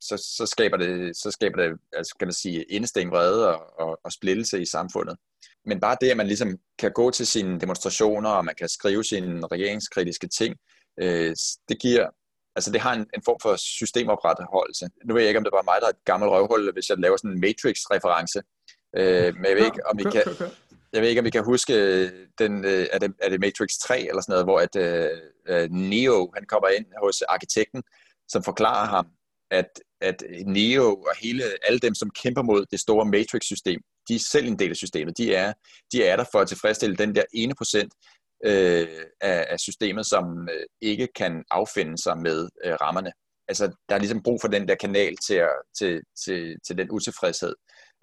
så, 0.00 0.16
så 0.16 0.46
skaber 0.46 0.76
det, 0.76 1.16
så 1.16 1.30
skaber 1.30 1.56
det 1.62 1.78
altså, 1.92 2.14
kan 2.18 2.28
man 2.28 2.34
sige, 2.34 2.62
indestæng 2.62 3.10
vrede 3.10 3.48
og, 3.48 3.80
og, 3.80 4.00
og 4.04 4.12
splittelse 4.12 4.62
i 4.62 4.66
samfundet. 4.66 5.16
Men 5.66 5.80
bare 5.80 5.96
det, 6.00 6.10
at 6.10 6.16
man 6.16 6.26
ligesom 6.26 6.58
kan 6.78 6.92
gå 6.92 7.10
til 7.10 7.26
sine 7.26 7.60
demonstrationer, 7.60 8.30
og 8.30 8.44
man 8.44 8.54
kan 8.54 8.68
skrive 8.68 9.04
sine 9.04 9.46
regeringskritiske 9.46 10.28
ting, 10.28 10.56
øh, 11.00 11.36
det 11.68 11.80
giver, 11.80 12.08
altså 12.56 12.72
det 12.72 12.80
har 12.80 12.94
en, 12.94 13.06
en 13.14 13.22
form 13.24 13.38
for 13.42 13.56
systemopretholdelse. 13.56 14.88
Nu 15.04 15.14
ved 15.14 15.22
jeg 15.22 15.28
ikke, 15.28 15.38
om 15.38 15.44
det 15.44 15.52
var 15.52 15.62
mig, 15.62 15.76
der 15.80 15.86
er 15.86 15.90
et 15.90 16.04
gammelt 16.04 16.30
røvhul, 16.30 16.72
hvis 16.72 16.88
jeg 16.88 16.98
laver 16.98 17.16
sådan 17.16 17.30
en 17.30 17.40
Matrix-reference. 17.40 18.38
Øh, 18.98 19.34
men 19.36 19.44
jeg 19.50 19.56
ved 19.56 19.64
ikke, 19.64 19.86
om 19.90 19.98
I 19.98 20.02
kan, 20.02 20.24
jeg 20.92 21.02
ved 21.02 21.08
ikke, 21.08 21.20
om 21.20 21.26
I 21.26 21.30
kan 21.30 21.44
huske, 21.44 21.74
den, 22.38 22.64
øh, 22.64 22.86
er, 22.92 22.98
det, 22.98 23.14
er 23.22 23.28
det 23.28 23.40
Matrix 23.40 23.70
3 23.82 24.00
eller 24.00 24.22
sådan 24.22 24.32
noget, 24.32 24.46
hvor 24.46 24.58
at, 24.66 24.74
uh, 24.84 25.70
Neo 25.70 26.32
han 26.34 26.44
kommer 26.46 26.68
ind 26.68 26.86
hos 27.02 27.22
arkitekten, 27.22 27.82
som 28.28 28.44
forklarer 28.44 28.86
ham, 28.86 29.06
at, 29.50 29.70
at 30.00 30.22
Neo 30.46 30.94
og 30.94 31.14
hele, 31.22 31.42
alle 31.66 31.78
dem, 31.78 31.94
som 31.94 32.10
kæmper 32.10 32.42
mod 32.42 32.66
det 32.70 32.80
store 32.80 33.06
Matrix-system, 33.06 33.80
de 34.08 34.14
er 34.14 34.18
selv 34.18 34.46
en 34.46 34.58
del 34.58 34.70
af 34.70 34.76
systemet. 34.76 35.18
De 35.18 35.34
er, 35.34 35.52
de 35.92 36.04
er 36.04 36.16
der 36.16 36.24
for 36.32 36.38
at 36.40 36.48
tilfredsstille 36.48 36.96
den 36.96 37.14
der 37.14 37.24
ene 37.34 37.54
procent 37.54 37.92
øh, 38.44 38.88
af, 39.20 39.46
af 39.50 39.60
systemet, 39.60 40.06
som 40.06 40.48
øh, 40.54 40.66
ikke 40.80 41.08
kan 41.16 41.44
affinde 41.50 41.98
sig 41.98 42.18
med 42.18 42.48
øh, 42.64 42.74
rammerne. 42.80 43.12
Altså, 43.48 43.64
der 43.88 43.94
er 43.94 43.98
ligesom 43.98 44.22
brug 44.22 44.38
for 44.40 44.48
den 44.48 44.68
der 44.68 44.74
kanal 44.74 45.16
til, 45.26 45.34
at, 45.34 45.56
til, 45.78 46.00
til, 46.24 46.56
til 46.66 46.78
den 46.78 46.90
utilfredshed. 46.90 47.54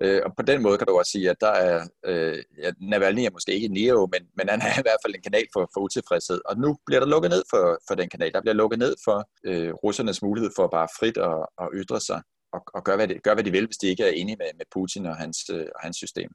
Øh, 0.01 0.21
og 0.25 0.31
på 0.37 0.43
den 0.43 0.61
måde 0.61 0.77
kan 0.77 0.87
du 0.87 0.97
også 0.97 1.11
sige, 1.11 1.29
at 1.29 1.41
der 1.41 1.51
er, 1.51 1.87
øh, 2.05 2.43
ja, 2.57 2.71
Navalny 2.81 3.19
er 3.25 3.31
måske 3.31 3.51
ikke 3.53 3.67
Neo, 3.67 4.09
men, 4.11 4.21
men 4.37 4.49
han 4.49 4.61
er 4.61 4.73
i 4.81 4.85
hvert 4.85 5.01
fald 5.05 5.15
en 5.15 5.21
kanal 5.21 5.47
for, 5.53 5.69
for 5.73 5.81
utilfredshed. 5.81 6.41
Og 6.45 6.57
nu 6.57 6.77
bliver 6.85 6.99
der 6.99 7.07
lukket 7.07 7.31
ned 7.31 7.43
for, 7.49 7.79
for 7.87 7.95
den 7.95 8.09
kanal. 8.09 8.33
Der 8.33 8.41
bliver 8.41 8.53
lukket 8.53 8.79
ned 8.79 8.95
for 9.05 9.29
øh, 9.43 9.73
russernes 9.73 10.21
mulighed 10.21 10.51
for 10.55 10.67
bare 10.67 10.87
frit 10.99 11.17
at, 11.17 11.45
at 11.61 11.67
ytre 11.73 11.99
sig 11.99 12.21
og, 12.53 12.61
og 12.73 12.83
gøre, 12.83 12.95
hvad 12.95 13.07
de, 13.07 13.19
gør, 13.19 13.33
hvad 13.33 13.43
de 13.43 13.51
vil, 13.51 13.65
hvis 13.65 13.77
de 13.77 13.87
ikke 13.87 14.03
er 14.03 14.09
enige 14.21 14.37
med, 14.37 14.49
med 14.57 14.65
Putin 14.73 15.05
og 15.05 15.15
hans, 15.17 15.37
øh, 15.53 15.67
og 15.75 15.81
hans 15.81 15.97
system. 15.97 16.29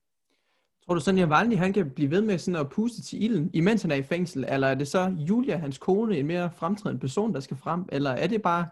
Tror 0.87 0.95
du 0.95 1.01
så, 1.01 1.11
at 1.11 1.15
Navalny 1.15 1.57
han 1.57 1.73
kan 1.73 1.91
blive 1.91 2.11
ved 2.11 2.21
med 2.21 2.39
sådan 2.39 2.61
at 2.61 2.69
puste 2.71 3.03
til 3.03 3.23
ilden, 3.23 3.51
imens 3.55 3.83
han 3.83 3.91
er 3.91 3.97
i 3.97 4.03
fængsel? 4.03 4.45
Eller 4.49 4.69
er 4.69 4.75
det 4.75 4.89
så 4.89 5.17
Julia, 5.19 5.57
hans 5.57 5.79
kone, 5.79 6.19
en 6.19 6.27
mere 6.27 6.51
fremtrædende 6.57 7.01
person, 7.01 7.35
der 7.35 7.41
skal 7.41 7.57
frem? 7.57 7.85
Eller 7.93 8.11
er 8.11 8.27
det 8.27 8.43
bare 8.43 8.67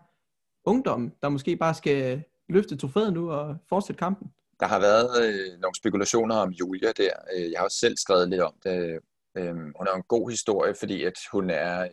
ungdommen, 0.65 1.13
der 1.23 1.29
måske 1.29 1.57
bare 1.57 1.75
skal 1.75 2.23
løfte 2.49 2.77
trofæet 2.77 3.13
nu 3.13 3.31
og 3.31 3.57
fortsætte 3.69 3.99
kampen? 3.99 4.33
Der 4.61 4.67
har 4.67 4.81
været 4.81 5.25
øh, 5.25 5.61
nogle 5.61 5.75
spekulationer 5.77 6.35
om 6.37 6.51
Julia 6.51 6.93
der. 6.97 7.11
Øh, 7.37 7.51
jeg 7.51 7.59
har 7.59 7.65
også 7.65 7.79
selv 7.79 7.97
skrevet 7.97 8.29
lidt 8.29 8.43
om 8.43 8.55
det. 8.65 8.99
Øh, 9.37 9.55
hun 9.55 9.87
er 9.87 9.95
en 9.97 10.03
god 10.09 10.31
historie, 10.31 10.75
fordi 10.79 11.05
at 11.05 11.19
hun 11.33 11.51
er, 11.51 11.83
øh, 11.83 11.91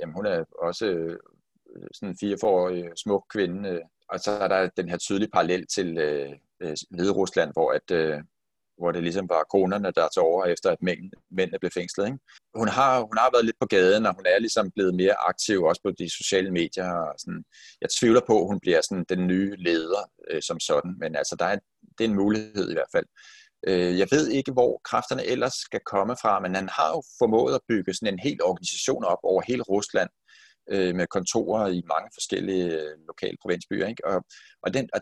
jamen, 0.00 0.14
hun 0.14 0.26
er 0.26 0.44
også 0.58 0.86
øh, 0.86 1.18
sådan 1.92 2.16
en 2.22 2.34
44-årig 2.34 2.84
øh, 2.84 2.90
smuk 2.96 3.24
kvinde. 3.30 3.68
Øh, 3.68 3.80
og 4.08 4.20
så 4.20 4.30
er 4.30 4.48
der 4.48 4.68
den 4.76 4.88
her 4.88 4.96
tydelige 4.96 5.30
parallel 5.30 5.66
til 5.66 5.98
øh, 5.98 6.32
øh, 6.60 6.76
Hvide 6.90 7.12
Rusland, 7.12 7.52
hvor 7.52 7.72
at, 7.72 7.90
øh, 7.90 8.20
hvor 8.78 8.92
det 8.92 9.02
ligesom 9.02 9.28
var 9.28 9.42
konerne, 9.56 9.90
der 9.98 10.08
tog 10.14 10.26
over 10.26 10.44
efter, 10.44 10.70
at 10.70 10.82
mænd, 10.82 11.12
mændene 11.30 11.58
blev 11.58 11.70
fængslet. 11.70 12.06
Ikke? 12.06 12.18
Hun, 12.54 12.68
har, 12.68 13.00
hun 13.00 13.18
har 13.18 13.30
været 13.34 13.44
lidt 13.44 13.56
på 13.60 13.66
gaden, 13.66 14.06
og 14.06 14.14
hun 14.14 14.26
er 14.26 14.38
ligesom 14.38 14.70
blevet 14.74 14.94
mere 14.94 15.16
aktiv 15.30 15.62
også 15.62 15.82
på 15.84 15.90
de 15.98 16.16
sociale 16.18 16.50
medier. 16.50 16.90
Og 16.92 17.14
sådan. 17.18 17.44
Jeg 17.80 17.88
tvivler 17.98 18.20
på, 18.26 18.40
at 18.40 18.46
hun 18.46 18.60
bliver 18.60 18.80
sådan 18.80 19.04
den 19.08 19.26
nye 19.26 19.56
leder 19.58 20.04
øh, 20.30 20.42
som 20.42 20.60
sådan, 20.60 20.94
men 21.00 21.16
altså, 21.16 21.36
der 21.38 21.44
er, 21.44 21.58
det 21.98 22.04
er 22.04 22.08
en 22.08 22.20
mulighed 22.22 22.70
i 22.70 22.76
hvert 22.78 22.92
fald. 22.94 23.06
Øh, 23.68 23.98
jeg 23.98 24.08
ved 24.10 24.28
ikke, 24.28 24.52
hvor 24.52 24.80
kræfterne 24.84 25.24
ellers 25.24 25.54
skal 25.54 25.80
komme 25.92 26.16
fra, 26.22 26.40
men 26.40 26.54
han 26.54 26.68
har 26.68 26.88
jo 26.94 27.02
formået 27.18 27.54
at 27.54 27.66
bygge 27.68 27.94
sådan 27.94 28.14
en 28.14 28.24
hel 28.26 28.42
organisation 28.42 29.04
op 29.04 29.22
over 29.22 29.42
hele 29.48 29.62
Rusland, 29.62 30.10
øh, 30.70 30.94
med 30.94 31.06
kontorer 31.06 31.66
i 31.68 31.82
mange 31.92 32.08
forskellige 32.14 32.66
øh, 32.80 32.96
lokale 33.06 33.36
provinsbyer. 33.42 33.86
Ikke? 33.86 34.06
Og, 34.06 34.24
og, 34.62 34.74
den, 34.74 34.88
og 34.94 35.00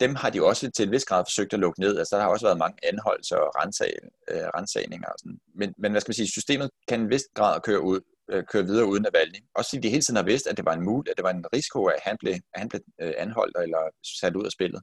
dem 0.00 0.14
har 0.14 0.30
de 0.30 0.44
også 0.44 0.70
til 0.70 0.86
en 0.86 0.92
vis 0.92 1.04
grad 1.04 1.24
forsøgt 1.26 1.52
at 1.52 1.60
lukke 1.60 1.80
ned. 1.80 1.98
Altså, 1.98 2.16
der 2.16 2.22
har 2.22 2.30
også 2.30 2.46
været 2.46 2.58
mange 2.58 2.78
anholdelser 2.82 3.36
og 3.36 3.52
rensag, 3.60 3.92
øh, 4.30 4.46
rensagninger. 4.56 5.08
Og 5.08 5.18
sådan. 5.18 5.38
Men, 5.54 5.74
men 5.78 5.90
hvad 5.90 6.00
skal 6.00 6.10
man 6.10 6.14
sige, 6.14 6.30
systemet 6.30 6.70
kan 6.88 7.00
en 7.00 7.10
vis 7.10 7.24
grad 7.34 7.60
køre, 7.60 7.80
ud, 7.80 8.00
øh, 8.30 8.44
køre 8.52 8.64
videre 8.64 8.86
uden 8.86 9.02
Navalny. 9.02 9.40
Også 9.54 9.70
fordi 9.70 9.82
de 9.82 9.90
hele 9.90 10.02
tiden 10.02 10.16
har 10.16 10.24
vidst, 10.24 10.46
at 10.46 10.56
det 10.56 10.64
var 10.64 10.74
en 10.74 10.84
mul, 10.84 11.04
at 11.10 11.16
det 11.16 11.24
var 11.24 11.30
en 11.30 11.44
risiko, 11.54 11.84
at 11.84 12.00
han 12.02 12.16
blev, 12.20 12.34
at 12.54 12.60
han 12.60 12.68
blev 12.68 12.80
øh, 13.00 13.14
anholdt 13.18 13.56
eller 13.62 13.82
sat 14.20 14.36
ud 14.36 14.44
af 14.44 14.52
spillet. 14.52 14.82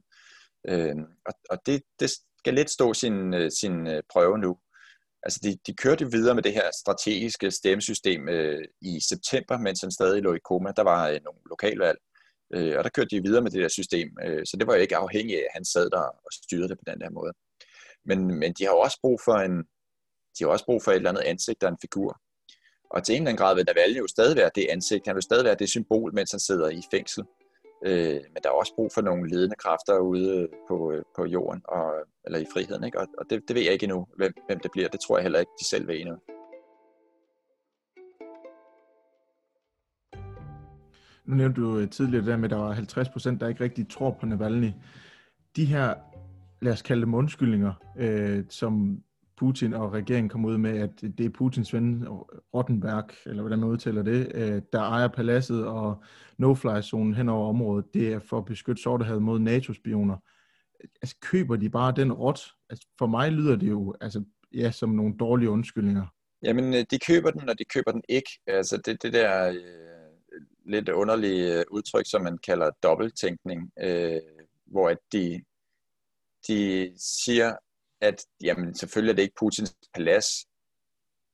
Øh, 0.68 0.96
og 1.26 1.32
og 1.50 1.58
det, 1.66 1.82
det 2.00 2.10
skal 2.38 2.54
lidt 2.54 2.70
stå 2.70 2.94
sin, 2.94 3.34
øh, 3.34 3.50
sin 3.60 3.86
øh, 3.86 4.02
prøve 4.12 4.38
nu. 4.38 4.56
Altså 5.22 5.40
de, 5.42 5.58
de 5.66 5.74
kørte 5.74 6.10
videre 6.10 6.34
med 6.34 6.42
det 6.42 6.52
her 6.52 6.70
strategiske 6.80 7.50
stemmesystem 7.50 8.28
øh, 8.28 8.64
i 8.80 9.00
september, 9.08 9.58
mens 9.58 9.80
han 9.80 9.90
stadig 9.90 10.22
lå 10.22 10.34
i 10.34 10.46
koma. 10.48 10.72
Der 10.76 10.82
var 10.82 11.08
øh, 11.08 11.20
nogle 11.24 11.40
lokalvalg, 11.50 11.98
øh, 12.52 12.78
og 12.78 12.84
der 12.84 12.90
kørte 12.90 13.16
de 13.16 13.22
videre 13.22 13.42
med 13.42 13.50
det 13.50 13.62
der 13.62 13.68
system. 13.68 14.08
Øh, 14.24 14.42
så 14.46 14.56
det 14.56 14.66
var 14.66 14.74
jo 14.74 14.80
ikke 14.80 14.96
afhængigt 14.96 15.38
af, 15.38 15.42
at 15.42 15.54
han 15.54 15.64
sad 15.64 15.90
der 15.90 15.98
og 15.98 16.30
styrede 16.32 16.68
det 16.68 16.78
på 16.78 16.84
den 16.86 17.00
der 17.00 17.10
måde. 17.10 17.32
Men, 18.04 18.18
men 18.40 18.52
de 18.52 18.64
har 18.64 18.72
jo 18.72 18.78
også 18.78 18.98
brug 19.02 19.20
for 19.24 19.34
en, 19.34 19.58
de 20.38 20.44
har 20.44 20.48
også 20.48 20.64
brug 20.64 20.82
for 20.82 20.90
et 20.90 20.96
eller 20.96 21.10
andet 21.10 21.22
ansigt 21.22 21.62
og 21.62 21.68
en 21.68 21.78
figur. 21.80 22.20
Og 22.90 23.04
til 23.04 23.12
en 23.12 23.22
eller 23.22 23.30
anden 23.30 23.42
grad 23.42 23.54
vil 23.54 23.64
Navalny 23.64 23.98
jo 23.98 24.06
stadig 24.06 24.36
være 24.36 24.50
det 24.54 24.66
ansigt, 24.70 25.06
han 25.06 25.14
vil 25.14 25.22
stadig 25.22 25.44
være 25.44 25.54
det 25.54 25.68
symbol, 25.68 26.14
mens 26.14 26.30
han 26.30 26.40
sidder 26.40 26.68
i 26.68 26.82
fængsel. 26.90 27.24
Øh, 27.86 28.20
men 28.32 28.42
der 28.42 28.48
er 28.48 28.60
også 28.62 28.74
brug 28.74 28.90
for 28.94 29.02
nogle 29.02 29.30
ledende 29.30 29.56
kræfter 29.56 29.98
ude 29.98 30.30
øh, 30.38 30.48
på, 30.68 30.92
øh, 30.92 31.02
på 31.16 31.24
jorden, 31.24 31.60
og, 31.68 31.92
eller 32.24 32.38
i 32.38 32.46
friheden. 32.52 32.84
Ikke? 32.84 33.00
Og, 33.00 33.06
og 33.18 33.24
det, 33.30 33.42
det 33.48 33.56
ved 33.56 33.62
jeg 33.62 33.72
ikke 33.72 33.84
endnu, 33.84 34.06
hvem, 34.16 34.32
hvem 34.46 34.60
det 34.60 34.70
bliver. 34.70 34.88
Det 34.88 35.00
tror 35.00 35.16
jeg 35.16 35.22
heller 35.22 35.40
ikke, 35.40 35.52
de 35.60 35.64
selv 35.68 35.88
ved 35.88 36.00
endnu. 36.00 36.16
Nu 41.24 41.34
nævnte 41.34 41.60
du 41.60 41.78
øh, 41.78 41.90
tidligere 41.90 42.20
det 42.24 42.30
der 42.30 42.36
med, 42.36 42.44
at 42.44 42.50
der 42.50 42.56
var 42.56 42.72
50 42.72 43.08
procent, 43.08 43.40
der 43.40 43.48
ikke 43.48 43.64
rigtig 43.64 43.88
tror 43.88 44.16
på 44.20 44.26
Navalny. 44.26 44.70
De 45.56 45.64
her, 45.64 45.94
lad 46.62 46.72
os 46.72 46.82
kalde 46.82 47.02
dem 47.02 47.14
undskyldninger, 47.14 47.72
øh, 47.98 48.44
som 48.48 49.02
Putin 49.36 49.74
og 49.74 49.92
regeringen 49.92 50.28
kom 50.28 50.44
ud 50.44 50.58
med, 50.58 50.78
at 50.78 51.00
det 51.00 51.26
er 51.26 51.30
Putins 51.30 51.74
ven 51.74 52.08
Rottenberg, 52.54 53.10
eller 53.26 53.42
hvordan 53.42 53.58
man 53.58 53.68
udtaler 53.68 54.02
det, 54.02 54.32
øh, 54.34 54.62
der 54.72 54.80
ejer 54.80 55.08
paladset 55.08 55.66
og 55.66 56.02
no-fly-zonen 56.38 57.14
hen 57.14 57.28
over 57.28 57.48
området. 57.48 57.94
Det 57.94 58.12
er 58.12 58.18
for 58.18 58.38
at 58.38 58.44
beskytte 58.44 58.82
Sortehavet 58.82 59.22
mod 59.22 59.38
NATO-spioner. 59.38 60.16
Altså, 61.02 61.16
køber 61.22 61.56
de 61.56 61.70
bare 61.70 61.92
den 61.96 62.12
rot? 62.12 62.40
Altså, 62.70 62.86
for 62.98 63.06
mig 63.06 63.32
lyder 63.32 63.56
det 63.56 63.68
jo 63.68 63.94
altså, 64.00 64.24
ja, 64.54 64.70
som 64.70 64.90
nogle 64.90 65.14
dårlige 65.20 65.50
undskyldninger. 65.50 66.06
Jamen, 66.42 66.74
øh, 66.74 66.84
de 66.90 66.98
køber 67.06 67.30
den, 67.30 67.48
og 67.48 67.58
de 67.58 67.64
køber 67.64 67.92
den 67.92 68.02
ikke. 68.08 68.30
Altså, 68.46 68.82
det, 68.84 69.02
det 69.02 69.12
der 69.12 69.48
øh, 69.48 70.01
lidt 70.66 70.88
underlige 70.88 71.58
øh, 71.58 71.64
udtryk, 71.70 72.06
som 72.06 72.22
man 72.22 72.38
kalder 72.38 72.70
dobbelttænkning, 72.82 73.72
øh, 73.80 74.20
hvor 74.66 74.88
at 74.88 74.98
de, 75.12 75.44
de 76.48 76.92
siger, 76.98 77.56
at 78.00 78.24
jamen, 78.42 78.74
selvfølgelig 78.74 79.12
er 79.12 79.16
det 79.16 79.22
ikke 79.22 79.34
Putins 79.38 79.74
palads. 79.94 80.26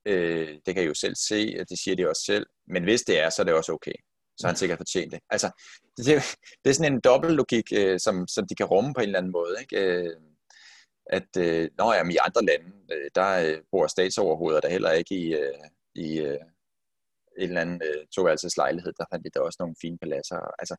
Øh, 0.07 0.59
det 0.66 0.74
kan 0.74 0.85
I 0.85 0.87
jo 0.87 0.95
selv 0.95 1.14
se, 1.14 1.57
at 1.61 1.68
det 1.68 1.79
siger 1.79 1.97
de 1.97 2.09
også 2.09 2.22
selv. 2.26 2.47
Men 2.66 2.85
hvis 2.85 3.03
det 3.03 3.20
er, 3.20 3.31
så 3.31 3.43
er 3.43 3.45
det 3.45 3.55
også 3.55 3.72
okay. 3.72 3.93
Så 4.37 4.47
har 4.47 4.49
han 4.49 4.57
sikkert 4.57 4.79
fortjent 4.79 5.12
det. 5.12 5.20
Altså, 5.31 5.51
det, 5.97 6.07
det 6.64 6.70
er 6.70 6.74
sådan 6.74 6.93
en 6.93 7.01
dobbeltlogik, 7.01 7.72
øh, 7.72 8.01
som, 8.01 8.29
som 8.29 8.47
de 8.47 8.55
kan 8.55 8.66
rumme 8.66 8.95
på 8.95 9.01
en 9.01 9.07
eller 9.07 9.18
anden 9.18 9.33
måde. 9.33 9.57
Ikke? 9.61 9.76
Øh, 9.76 10.16
at 11.07 11.37
øh, 11.39 11.70
når 11.79 11.95
jamen, 11.95 12.12
i 12.12 12.16
andre 12.26 12.45
lande, 12.45 12.72
øh, 12.93 13.11
der 13.14 13.29
øh, 13.47 13.62
bor 13.70 13.87
statsoverhoveder 13.87 14.61
der 14.61 14.68
heller 14.68 14.91
ikke 14.91 15.14
i, 15.14 15.35
øh, 15.35 15.55
i 15.95 16.18
øh, 16.18 16.39
en 17.39 17.49
eller 17.49 17.61
anden 17.61 17.80
øh, 17.89 18.07
toværelses 18.14 18.57
lejlighed. 18.57 18.93
Der 18.99 19.05
fandt 19.12 19.24
de 19.24 19.30
der 19.34 19.41
også 19.41 19.57
nogle 19.61 19.74
fine 19.82 19.99
paladser. 19.99 20.41
Altså, 20.59 20.76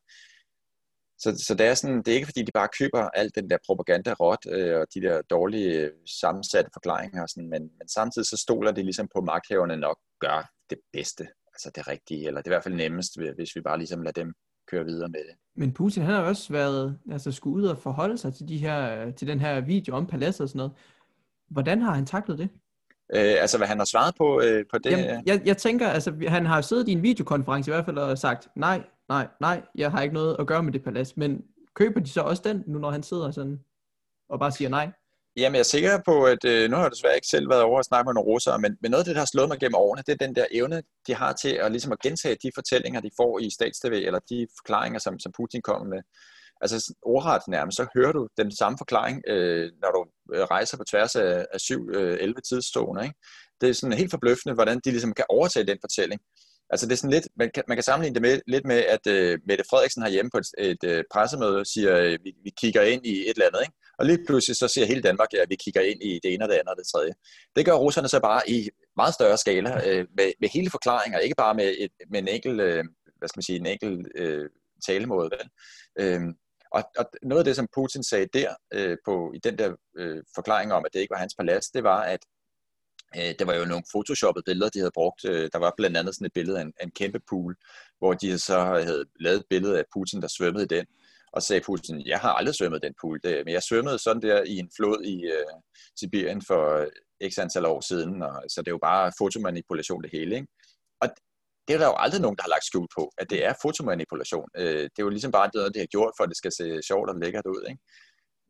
så, 1.22 1.44
så 1.46 1.54
det, 1.54 1.66
er 1.66 1.74
sådan, 1.74 1.98
det 2.02 2.08
er 2.08 2.14
ikke 2.14 2.26
fordi, 2.26 2.42
de 2.42 2.52
bare 2.60 2.68
køber 2.78 3.02
alt 3.20 3.34
den 3.34 3.50
der 3.50 3.58
propaganda 3.66 4.12
råt 4.12 4.44
øh, 4.50 4.80
og 4.80 4.86
de 4.94 5.00
der 5.00 5.22
dårlige 5.22 5.72
øh, 5.80 5.90
sammensatte 6.20 6.70
forklaringer, 6.74 7.22
og 7.22 7.28
sådan, 7.28 7.50
men, 7.50 7.62
men 7.78 7.88
samtidig 7.88 8.26
så 8.26 8.36
stoler 8.36 8.72
de 8.72 8.82
ligesom 8.82 9.08
på, 9.14 9.18
at 9.18 9.24
magthaverne 9.24 9.76
nok 9.76 9.98
gør 10.20 10.50
det 10.70 10.78
bedste, 10.92 11.24
altså 11.54 11.70
det 11.74 11.88
rigtige, 11.88 12.26
eller 12.26 12.40
det 12.40 12.46
er 12.46 12.50
i 12.50 12.54
hvert 12.54 12.64
fald 12.64 12.74
nemmest, 12.74 13.20
hvis 13.36 13.56
vi 13.56 13.60
bare 13.60 13.78
ligesom 13.78 14.02
lader 14.02 14.22
dem 14.22 14.34
køre 14.70 14.84
videre 14.84 15.08
med 15.08 15.20
det. 15.20 15.36
Men 15.56 15.72
Putin 15.72 16.02
han 16.02 16.14
har 16.14 16.22
også 16.22 16.52
været, 16.52 16.98
altså 17.10 17.32
skulle 17.32 17.56
ud 17.56 17.66
og 17.68 17.78
forholde 17.78 18.18
sig 18.18 18.34
til, 18.34 18.48
de 18.48 18.58
her, 18.58 19.10
til 19.10 19.28
den 19.28 19.40
her 19.40 19.60
video 19.60 19.96
om 19.96 20.06
paladset 20.06 20.40
og 20.40 20.48
sådan 20.48 20.58
noget. 20.58 20.72
Hvordan 21.48 21.82
har 21.82 21.94
han 21.94 22.06
taklet 22.06 22.38
det? 22.38 22.48
Øh, 23.14 23.34
altså 23.40 23.58
hvad 23.58 23.68
han 23.68 23.78
har 23.78 23.84
svaret 23.84 24.14
på, 24.18 24.40
øh, 24.42 24.64
på 24.70 24.78
det? 24.78 24.90
Jamen, 24.90 25.22
jeg, 25.26 25.42
jeg 25.44 25.56
tænker, 25.56 25.88
altså 25.88 26.12
han 26.28 26.46
har 26.46 26.60
siddet 26.60 26.88
i 26.88 26.92
en 26.92 27.02
videokonference 27.02 27.70
i 27.70 27.72
hvert 27.72 27.84
fald 27.84 27.98
og 27.98 28.18
sagt, 28.18 28.48
nej, 28.56 28.82
nej, 29.08 29.26
nej, 29.40 29.62
jeg 29.74 29.90
har 29.90 30.02
ikke 30.02 30.14
noget 30.14 30.36
at 30.38 30.46
gøre 30.46 30.62
med 30.62 30.72
det 30.72 30.84
palads. 30.84 31.16
Men 31.16 31.42
køber 31.74 32.00
de 32.00 32.10
så 32.10 32.20
også 32.20 32.42
den, 32.44 32.64
nu 32.66 32.78
når 32.78 32.90
han 32.90 33.02
sidder 33.02 33.30
sådan 33.30 33.58
og 34.28 34.38
bare 34.38 34.52
siger 34.52 34.68
nej? 34.68 34.90
Jamen, 35.36 35.54
jeg 35.54 35.60
er 35.60 35.64
sikker 35.64 35.98
på, 36.04 36.24
at 36.24 36.44
øh, 36.44 36.70
nu 36.70 36.76
har 36.76 36.82
jeg 36.82 36.90
desværre 36.90 37.14
ikke 37.14 37.26
selv 37.26 37.50
været 37.50 37.62
over 37.62 37.78
at 37.78 37.84
snakke 37.84 38.06
med 38.08 38.14
nogle 38.14 38.30
russere, 38.32 38.58
men, 38.58 38.76
men 38.82 38.90
noget 38.90 39.02
af 39.02 39.04
det, 39.04 39.14
der 39.14 39.20
har 39.20 39.32
slået 39.32 39.48
mig 39.48 39.58
gennem 39.60 39.74
årene, 39.74 40.02
det 40.06 40.12
er 40.12 40.26
den 40.26 40.34
der 40.34 40.46
evne, 40.50 40.82
de 41.06 41.14
har 41.14 41.32
til 41.32 41.48
at, 41.48 41.70
ligesom 41.72 41.92
at 41.92 41.98
gentage 41.98 42.36
de 42.42 42.50
fortællinger, 42.54 43.00
de 43.00 43.10
får 43.16 43.38
i 43.38 43.50
statstv, 43.50 43.92
eller 43.92 44.20
de 44.30 44.46
forklaringer, 44.58 44.98
som, 44.98 45.18
som 45.18 45.32
Putin 45.36 45.62
kommer 45.62 45.86
med. 45.94 46.02
Altså 46.60 46.94
ordret 47.02 47.42
nærmest, 47.48 47.76
så 47.76 47.86
hører 47.96 48.12
du 48.12 48.28
den 48.36 48.56
samme 48.56 48.78
forklaring, 48.78 49.22
øh, 49.28 49.70
når 49.82 49.90
du 49.90 50.00
øh, 50.34 50.42
rejser 50.42 50.76
på 50.76 50.84
tværs 50.90 51.16
af, 51.16 51.46
af 51.54 51.58
7-11 51.58 51.76
øh, 51.98 52.34
tidszoner. 52.48 53.02
Ikke? 53.02 53.14
Det 53.60 53.68
er 53.68 53.72
sådan 53.72 53.98
helt 53.98 54.10
forbløffende, 54.10 54.54
hvordan 54.54 54.80
de 54.84 54.90
ligesom 54.90 55.14
kan 55.14 55.24
overtage 55.28 55.66
den 55.66 55.78
fortælling. 55.82 56.20
Altså 56.72 56.86
det 56.86 56.92
er 56.92 56.96
sådan 56.96 57.10
lidt, 57.10 57.28
man 57.36 57.50
kan, 57.54 57.62
man 57.68 57.76
kan 57.76 57.84
sammenligne 57.84 58.14
det 58.14 58.22
med, 58.22 58.40
lidt 58.46 58.66
med, 58.66 58.76
at 58.76 59.06
øh, 59.06 59.38
Mette 59.46 59.64
Frederiksen 59.70 60.02
har 60.02 60.10
hjemme 60.10 60.30
på 60.30 60.38
et, 60.38 60.48
et 60.58 60.84
øh, 60.84 61.04
pressemøde 61.12 61.64
siger, 61.72 61.96
øh, 61.96 62.18
vi, 62.24 62.32
vi 62.44 62.50
kigger 62.60 62.82
ind 62.82 63.06
i 63.06 63.14
et 63.28 63.34
eller 63.36 63.46
andet, 63.46 63.60
ikke? 63.62 63.74
Og 63.98 64.06
lige 64.06 64.24
pludselig 64.26 64.56
så 64.56 64.68
siger 64.68 64.86
hele 64.86 65.02
Danmark, 65.02 65.28
at 65.34 65.46
vi 65.48 65.56
kigger 65.64 65.80
ind 65.80 66.02
i 66.02 66.20
det 66.22 66.34
ene 66.34 66.44
og 66.44 66.48
det 66.48 66.54
andet 66.54 66.68
og 66.68 66.76
det 66.76 66.86
tredje. 66.94 67.12
Det 67.56 67.66
gør 67.66 67.72
russerne 67.72 68.08
så 68.08 68.20
bare 68.20 68.50
i 68.50 68.68
meget 68.96 69.14
større 69.14 69.38
skala, 69.38 69.70
øh, 69.88 70.06
med, 70.16 70.32
med 70.40 70.48
hele 70.48 70.70
forklaringer, 70.70 71.18
ikke 71.18 71.34
bare 71.38 71.54
med, 71.54 71.74
et, 71.78 71.92
med 72.10 72.18
en 72.18 72.28
enkelt, 72.28 72.60
øh, 72.60 72.84
hvad 73.18 73.28
skal 73.28 73.38
man 73.38 73.48
sige, 73.48 73.58
en 73.58 73.66
enkelt 73.66 74.06
øh, 74.16 74.48
talemåde. 74.86 75.30
Vel? 75.34 75.46
Øh, 76.00 76.20
og, 76.72 76.82
og 76.98 77.04
noget 77.22 77.40
af 77.40 77.44
det, 77.44 77.56
som 77.56 77.68
Putin 77.74 78.04
sagde 78.04 78.26
der, 78.32 78.54
øh, 78.72 78.96
på, 79.04 79.32
i 79.34 79.38
den 79.38 79.58
der 79.58 79.76
øh, 79.96 80.22
forklaring 80.34 80.72
om, 80.72 80.84
at 80.84 80.92
det 80.94 81.00
ikke 81.00 81.12
var 81.12 81.18
hans 81.18 81.34
palads, 81.34 81.66
det 81.66 81.84
var, 81.84 82.00
at 82.02 82.20
øh, 83.16 83.34
det 83.38 83.46
var 83.46 83.54
jo 83.54 83.64
nogle 83.64 83.84
photoshoppede 83.94 84.44
billeder, 84.46 84.70
de 84.70 84.78
havde 84.78 84.90
brugt. 84.94 85.24
Øh, 85.24 85.50
der 85.52 85.58
var 85.58 85.74
blandt 85.76 85.96
andet 85.96 86.14
sådan 86.14 86.26
et 86.26 86.32
billede 86.32 86.58
af 86.58 86.62
en, 86.62 86.72
af 86.80 86.84
en 86.84 86.90
kæmpe 86.90 87.20
pool, 87.30 87.56
hvor 87.98 88.12
de 88.12 88.38
så 88.38 88.58
havde 88.58 89.04
lavet 89.20 89.38
et 89.38 89.46
billede 89.50 89.78
af 89.78 89.84
Putin, 89.94 90.22
der 90.22 90.28
svømmede 90.28 90.64
i 90.64 90.68
den. 90.68 90.86
Og 91.32 91.42
sagde 91.42 91.62
Putin, 91.66 92.06
jeg 92.06 92.18
har 92.18 92.32
aldrig 92.32 92.54
svømmet 92.54 92.82
den 92.82 92.94
pool, 93.00 93.20
det, 93.24 93.42
men 93.44 93.54
jeg 93.54 93.62
svømmede 93.62 93.98
sådan 93.98 94.22
der 94.22 94.42
i 94.42 94.56
en 94.58 94.70
flod 94.76 95.04
i 95.04 95.24
øh, 95.24 95.54
Sibirien 95.96 96.42
for 96.42 96.76
øh, 96.76 97.30
x 97.30 97.38
antal 97.38 97.66
år 97.66 97.80
siden, 97.80 98.22
og, 98.22 98.42
så 98.48 98.60
det 98.60 98.68
er 98.68 98.72
jo 98.72 98.78
bare 98.82 99.12
fotomanipulation 99.18 100.02
det 100.02 100.10
hele. 100.12 100.34
Ikke? 100.34 100.48
Og 101.00 101.08
det 101.70 101.76
er 101.76 101.82
der 101.84 101.92
jo 101.92 102.02
aldrig 102.04 102.20
nogen, 102.20 102.36
der 102.36 102.42
har 102.42 102.54
lagt 102.56 102.64
skjul 102.64 102.88
på, 102.98 103.12
at 103.20 103.30
det 103.30 103.44
er 103.48 103.54
fotomanipulation. 103.62 104.48
Øh, 104.56 104.82
det 104.92 104.98
er 104.98 105.06
jo 105.08 105.14
ligesom 105.16 105.32
bare 105.32 105.50
noget, 105.54 105.74
det 105.74 105.82
har 105.82 105.92
gjort, 105.96 106.12
for 106.16 106.24
at 106.24 106.30
det 106.32 106.36
skal 106.36 106.52
se 106.52 106.82
sjovt 106.90 107.10
og 107.10 107.16
lækkert 107.22 107.46
ud. 107.46 107.62
Ikke? 107.70 107.82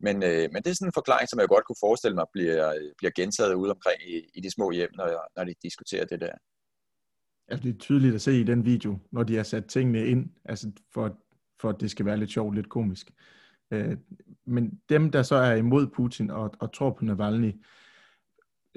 Men, 0.07 0.17
øh, 0.29 0.45
men 0.53 0.59
det 0.63 0.71
er 0.71 0.75
sådan 0.75 0.89
en 0.89 0.99
forklaring, 1.01 1.29
som 1.29 1.41
jeg 1.41 1.49
godt 1.49 1.67
kunne 1.67 1.85
forestille 1.87 2.17
mig 2.21 2.27
bliver, 2.33 2.93
bliver 2.99 3.13
gentaget 3.21 3.55
ude 3.55 3.71
omkring 3.77 3.99
i, 4.15 4.17
i 4.35 4.41
de 4.41 4.51
små 4.51 4.71
hjem, 4.71 4.91
når, 4.99 5.07
når 5.37 5.45
de 5.45 5.55
diskuterer 5.63 6.05
det 6.05 6.21
der. 6.21 6.35
Altså, 7.49 7.63
det 7.65 7.75
er 7.75 7.79
tydeligt 7.79 8.15
at 8.15 8.23
se 8.23 8.41
i 8.41 8.45
den 8.53 8.65
video, 8.65 8.99
når 9.13 9.23
de 9.23 9.37
har 9.37 9.43
sat 9.43 9.67
tingene 9.67 10.07
ind, 10.07 10.31
altså 10.45 10.71
for, 10.95 11.05
for 11.61 11.69
at 11.69 11.81
det 11.81 11.91
skal 11.91 12.07
være 12.07 12.17
lidt 12.17 12.33
sjovt, 12.33 12.55
lidt 12.55 12.69
komisk. 12.69 13.11
Øh, 13.71 13.97
men 14.47 14.81
dem, 14.89 15.11
der 15.11 15.23
så 15.23 15.35
er 15.35 15.55
imod 15.55 15.87
Putin 15.87 16.31
og, 16.31 16.51
og 16.61 16.73
tror 16.73 16.91
på 16.91 17.05
Navalny, 17.05 17.53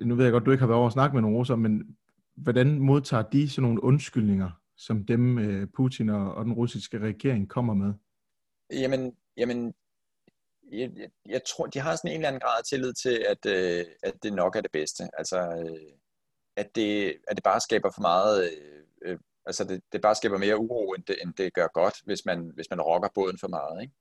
nu 0.02 0.16
ved 0.16 0.24
jeg 0.24 0.32
godt, 0.32 0.46
du 0.46 0.52
ikke 0.52 0.62
har 0.62 0.68
været 0.68 0.80
over 0.80 0.88
at 0.88 0.94
snakke 0.94 1.14
med 1.14 1.22
nogen 1.22 1.38
russer, 1.38 1.56
men 1.56 1.98
hvordan 2.36 2.80
modtager 2.80 3.24
de 3.24 3.50
sådan 3.50 3.62
nogle 3.62 3.84
undskyldninger, 3.84 4.50
som 4.78 5.06
dem 5.06 5.40
øh, 5.40 5.68
Putin 5.76 6.10
og, 6.10 6.36
og 6.36 6.46
den 6.46 6.54
russiske 6.54 7.00
regering 7.00 7.50
kommer 7.50 7.74
med? 7.74 7.94
Jamen, 8.72 9.16
jamen 9.38 9.74
jeg, 10.72 10.92
jeg, 10.96 11.10
jeg 11.26 11.42
tror, 11.48 11.66
de 11.66 11.80
har 11.80 11.96
sådan 11.96 12.12
en 12.12 12.16
eller 12.16 12.28
anden 12.28 12.40
grad 12.40 12.58
af 12.58 12.64
tillid 12.64 12.94
til, 12.94 13.26
at, 13.30 13.46
øh, 13.46 13.86
at 14.04 14.14
det 14.24 14.34
nok 14.34 14.56
er 14.56 14.62
det 14.62 14.72
bedste. 14.72 15.04
Altså, 15.18 15.38
øh, 15.38 15.94
at, 16.56 16.76
det, 16.76 17.18
at 17.28 17.36
det 17.36 17.44
bare 17.44 17.60
skaber 17.60 17.92
for 17.96 18.02
meget... 18.02 18.52
Øh, 18.52 18.84
øh 19.02 19.20
altså, 19.46 19.64
det, 19.64 19.82
det 19.92 20.02
bare 20.02 20.16
skaber 20.16 20.38
mere 20.38 20.58
uro, 20.58 20.94
end 20.94 21.04
det, 21.04 21.18
end 21.22 21.34
det 21.34 21.54
gør 21.54 21.68
godt, 21.74 21.96
hvis 22.06 22.26
man, 22.26 22.52
hvis 22.56 22.70
man 22.70 22.82
rokker 22.82 23.10
båden 23.16 23.38
for 23.40 23.48
meget. 23.48 23.82
Ikke? 23.82 23.94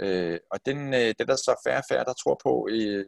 Øh, 0.00 0.38
og 0.50 0.58
den, 0.66 0.94
øh, 0.94 1.14
det 1.18 1.28
der 1.28 1.36
så 1.36 1.60
færre 1.66 1.82
færre, 1.88 2.04
der 2.04 2.12
tror 2.12 2.40
på 2.42 2.68
i, 2.70 3.04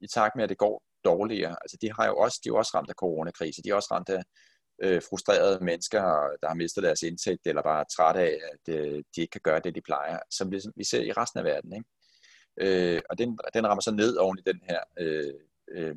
i 0.00 0.06
takt 0.06 0.36
med, 0.36 0.44
at 0.44 0.50
det 0.50 0.58
går 0.58 0.82
dårligere. 1.04 1.56
Altså, 1.62 1.76
de 1.82 1.92
har 1.92 2.06
jo 2.06 2.16
også, 2.16 2.40
de 2.44 2.48
er 2.48 2.52
også 2.52 2.72
ramt 2.74 2.88
af 2.88 2.94
coronakrise. 2.94 3.62
De 3.62 3.70
er 3.70 3.74
også 3.74 3.88
ramt 3.90 4.08
af 4.08 4.22
øh, 4.82 5.02
frustrerede 5.02 5.64
mennesker, 5.64 6.02
der 6.42 6.48
har 6.48 6.54
mistet 6.54 6.82
deres 6.84 7.02
indtægt, 7.02 7.46
eller 7.46 7.62
bare 7.62 7.80
er 7.80 7.84
trætte 7.96 8.20
af, 8.20 8.38
at 8.52 8.74
øh, 8.74 9.02
de 9.16 9.20
ikke 9.20 9.30
kan 9.30 9.40
gøre 9.44 9.60
det, 9.64 9.74
de 9.74 9.80
plejer, 9.80 10.18
som 10.30 10.50
vi, 10.52 10.60
vi 10.76 10.84
ser 10.84 11.02
i 11.02 11.12
resten 11.12 11.38
af 11.38 11.44
verden. 11.44 11.72
Ikke? 11.72 11.88
Øh, 12.60 13.00
og 13.10 13.18
den, 13.18 13.38
den 13.54 13.66
rammer 13.66 13.82
så 13.82 13.90
ned 13.90 14.16
oven 14.16 14.38
i 14.38 14.50
den 14.50 14.60
her 14.68 14.80
øh, 14.98 15.34
øh, 15.72 15.96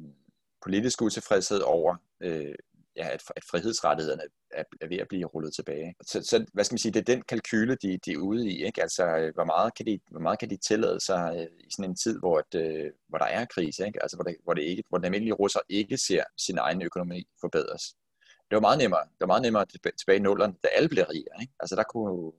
politiske 0.63 1.05
utilfredshed 1.05 1.61
over, 1.61 1.95
øh, 2.23 2.55
ja, 2.95 3.07
at, 3.09 3.23
at 3.35 3.43
frihedsrettighederne 3.51 4.23
er, 4.51 4.63
er 4.81 4.87
ved 4.87 4.97
at 4.97 5.07
blive 5.07 5.25
rullet 5.25 5.53
tilbage. 5.53 5.95
Så, 6.01 6.23
så 6.23 6.45
hvad 6.53 6.63
skal 6.63 6.73
man 6.73 6.79
sige, 6.79 6.91
det 6.91 6.99
er 6.99 7.13
den 7.13 7.21
kalkyle, 7.21 7.75
de, 7.75 7.97
de 8.05 8.11
er 8.11 8.17
ude 8.17 8.49
i. 8.49 8.65
Ikke? 8.65 8.81
Altså, 8.81 9.05
øh, 9.05 9.33
hvor 9.33 9.45
meget, 9.45 9.75
kan 9.77 9.85
de, 9.85 9.99
hvor 10.11 10.19
meget 10.19 10.39
kan 10.39 10.49
de 10.49 10.57
tillade 10.57 10.99
sig 10.99 11.35
øh, 11.37 11.47
i 11.67 11.71
sådan 11.71 11.89
en 11.89 11.95
tid, 11.95 12.19
hvor, 12.19 12.39
et, 12.39 12.55
øh, 12.55 12.91
hvor 13.07 13.17
der 13.17 13.25
er 13.25 13.45
krise, 13.45 13.85
ikke? 13.85 14.03
Altså, 14.03 14.17
hvor, 14.17 14.23
det, 14.23 14.35
hvor, 14.43 14.53
det 14.53 14.61
ikke, 14.61 14.83
hvor 14.89 14.97
den 14.97 15.05
almindelige 15.05 15.33
russer 15.33 15.59
ikke 15.69 15.97
ser 15.97 16.23
sin 16.37 16.57
egen 16.57 16.81
økonomi 16.81 17.27
forbedres. 17.41 17.83
Det 18.49 18.55
var 18.55 18.61
meget 18.61 18.77
nemmere, 18.77 19.01
det 19.03 19.21
var 19.21 19.27
meget 19.27 19.41
nemmere 19.41 19.65
tilbage 19.99 20.17
i 20.17 20.21
nullerne, 20.21 20.53
da 20.63 20.67
alle 20.67 20.89
blev 20.89 21.03
rige. 21.03 21.25
Ikke? 21.41 21.53
Altså, 21.59 21.75
der 21.75 21.83
kunne, 21.83 22.31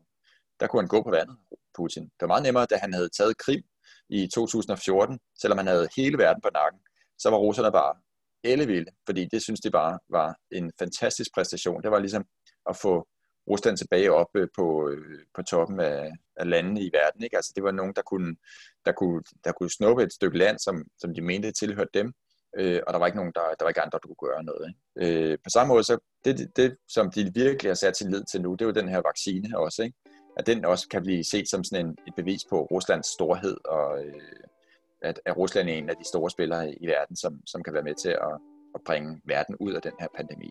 der 0.61 0.67
kunne 0.67 0.83
han 0.83 0.89
gå 0.89 1.03
på 1.03 1.11
vandet, 1.11 1.37
Putin. 1.77 2.03
Det 2.05 2.21
var 2.21 2.27
meget 2.27 2.43
nemmere, 2.43 2.67
da 2.71 2.77
han 2.77 2.93
havde 2.93 3.09
taget 3.09 3.39
Krim 3.39 3.63
i 4.09 4.29
2014, 4.35 5.19
selvom 5.41 5.59
han 5.59 5.67
havde 5.67 5.89
hele 5.97 6.19
verden 6.19 6.43
på 6.43 6.51
nakken, 6.55 6.81
så 7.19 7.31
var 7.31 7.37
russerne 7.37 7.73
bare 7.73 7.95
ellevilde, 8.45 8.91
fordi 9.07 9.29
det 9.33 9.43
synes 9.43 9.61
de 9.61 9.71
bare 9.71 9.99
var 10.09 10.37
en 10.53 10.73
fantastisk 10.79 11.31
præstation. 11.35 11.83
Det 11.83 11.91
var 11.91 11.99
ligesom 11.99 12.25
at 12.71 12.77
få 12.77 13.09
Rusland 13.51 13.77
tilbage 13.77 14.13
op 14.13 14.31
øh, 14.35 14.49
på, 14.57 14.89
øh, 14.89 15.19
på 15.35 15.43
toppen 15.43 15.81
af, 15.81 16.13
af 16.37 16.51
landene 16.51 16.81
i 16.81 16.91
verden. 16.93 17.23
Ikke? 17.23 17.37
Altså, 17.37 17.53
det 17.57 17.65
var 17.65 17.71
nogen, 17.71 17.93
der 17.97 18.03
kunne, 18.03 18.37
der 18.85 18.93
kunne, 18.93 19.23
der 19.45 19.53
kunne 19.53 19.71
snuppe 19.71 20.03
et 20.03 20.13
stykke 20.13 20.39
land, 20.39 20.59
som, 20.59 20.85
som 20.99 21.15
de 21.15 21.23
mente 21.23 21.53
tilhørte 21.53 21.91
dem, 21.95 22.13
øh, 22.59 22.81
og 22.87 22.93
der 22.93 22.99
var 22.99 23.07
ikke 23.07 23.19
nogen, 23.19 23.33
der, 23.35 23.41
der 23.41 23.65
var 23.65 23.69
ikke 23.69 23.83
andre, 23.83 23.99
der 24.03 24.09
kunne 24.09 24.29
gøre 24.31 24.45
noget. 24.45 24.69
Ikke? 24.69 25.31
Øh, 25.33 25.39
på 25.45 25.51
samme 25.51 25.69
måde, 25.69 25.85
så 25.85 25.99
det, 26.25 26.39
det, 26.39 26.57
det, 26.57 26.77
som 26.89 27.11
de 27.11 27.31
virkelig 27.35 27.71
har 27.71 27.75
sat 27.75 27.97
sin 27.97 28.11
lid 28.11 28.25
til 28.31 28.41
nu, 28.43 28.53
det 28.53 28.61
er 28.61 28.67
jo 28.67 28.81
den 28.81 28.89
her 28.89 29.03
vaccine 29.09 29.59
også. 29.59 29.83
Ikke? 29.83 29.97
at 30.37 30.47
den 30.47 30.65
også 30.65 30.89
kan 30.89 31.03
blive 31.03 31.25
set 31.25 31.49
som 31.49 31.65
sådan 31.65 31.87
en, 31.87 31.97
et 32.07 32.15
bevis 32.15 32.45
på 32.51 32.63
Ruslands 32.65 33.07
storhed, 33.07 33.57
og 33.65 34.05
øh, 34.05 34.15
at, 35.03 35.21
at 35.25 35.37
Rusland 35.37 35.69
er 35.69 35.73
en 35.73 35.91
af 35.91 35.97
de 35.97 36.09
store 36.09 36.31
spillere 36.31 36.75
i 36.75 36.87
verden, 36.87 37.17
som, 37.17 37.41
som 37.47 37.63
kan 37.63 37.75
være 37.75 37.83
med 37.83 37.95
til 37.95 38.09
at, 38.09 38.41
at 38.75 38.81
bringe 38.87 39.21
verden 39.25 39.57
ud 39.61 39.73
af 39.73 39.83
den 39.83 39.93
her 40.01 40.09
pandemi. 40.17 40.51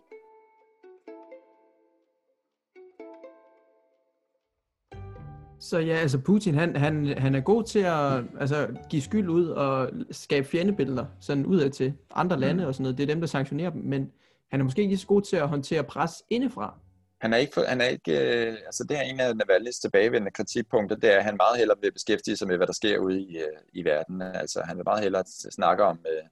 Så 5.60 5.78
ja, 5.78 5.94
altså 5.94 6.18
Putin, 6.18 6.54
han, 6.54 6.76
han, 6.76 7.18
han 7.18 7.34
er 7.34 7.40
god 7.40 7.64
til 7.64 7.78
at 7.78 8.24
altså, 8.40 8.68
give 8.90 9.02
skyld 9.02 9.28
ud 9.28 9.46
og 9.48 9.90
skabe 10.10 10.48
fjendebilleder 10.48 11.06
sådan 11.20 11.46
udad 11.46 11.70
til 11.70 11.94
andre 12.14 12.40
lande 12.40 12.62
mm. 12.62 12.68
og 12.68 12.74
sådan 12.74 12.82
noget. 12.82 12.98
Det 12.98 13.02
er 13.02 13.14
dem, 13.14 13.20
der 13.20 13.26
sanktionerer 13.26 13.70
dem, 13.70 13.82
men 13.82 14.10
han 14.50 14.60
er 14.60 14.64
måske 14.64 14.82
ikke 14.82 14.96
så 14.96 15.06
god 15.06 15.22
til 15.22 15.36
at 15.36 15.48
håndtere 15.48 15.84
pres 15.84 16.22
indefra 16.30 16.78
han 17.20 17.32
er 17.32 17.36
ikke, 17.36 17.60
han 17.60 17.80
er 17.80 17.86
ikke 17.86 18.12
øh, 18.20 18.52
altså 18.52 18.84
det 18.88 18.96
er 18.96 19.02
en 19.02 19.20
af 19.20 19.32
Navalny's 19.32 19.80
tilbagevendende 19.80 20.30
kritikpunkter, 20.30 20.96
det 20.96 21.12
er, 21.12 21.18
at 21.18 21.24
han 21.24 21.36
meget 21.36 21.58
hellere 21.58 21.78
vil 21.80 21.92
beskæftige 21.92 22.36
sig 22.36 22.48
med, 22.48 22.56
hvad 22.56 22.66
der 22.66 22.72
sker 22.72 22.98
ude 22.98 23.20
i, 23.20 23.38
øh, 23.38 23.58
i 23.72 23.84
verden. 23.84 24.22
Altså 24.22 24.62
han 24.62 24.76
vil 24.76 24.84
meget 24.84 25.02
hellere 25.02 25.24
snakke 25.50 25.84
om 25.84 26.04
øh, 26.12 26.24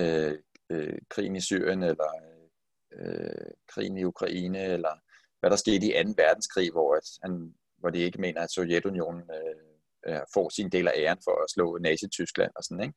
øh, 0.00 0.38
øh 0.70 0.98
krigen 1.08 1.36
i 1.36 1.40
Syrien, 1.40 1.82
eller 1.82 2.10
øh, 2.98 3.50
krigen 3.68 3.98
i 3.98 4.04
Ukraine, 4.04 4.62
eller 4.62 4.94
hvad 5.40 5.50
der 5.50 5.56
skete 5.56 5.86
i 5.86 6.04
2. 6.04 6.12
verdenskrig, 6.16 6.70
hvor, 6.72 6.94
at 6.94 7.08
han, 7.22 7.54
hvor 7.78 7.90
de 7.90 7.98
ikke 7.98 8.20
mener, 8.20 8.40
at 8.40 8.50
Sovjetunionen 8.50 9.30
øh, 9.30 10.14
øh, 10.14 10.20
får 10.34 10.48
sin 10.48 10.70
del 10.70 10.88
af 10.88 10.92
æren 10.96 11.18
for 11.24 11.44
at 11.44 11.50
slå 11.54 11.78
Nazi-Tyskland 11.78 12.52
og 12.56 12.64
sådan, 12.64 12.82
ikke? 12.82 12.94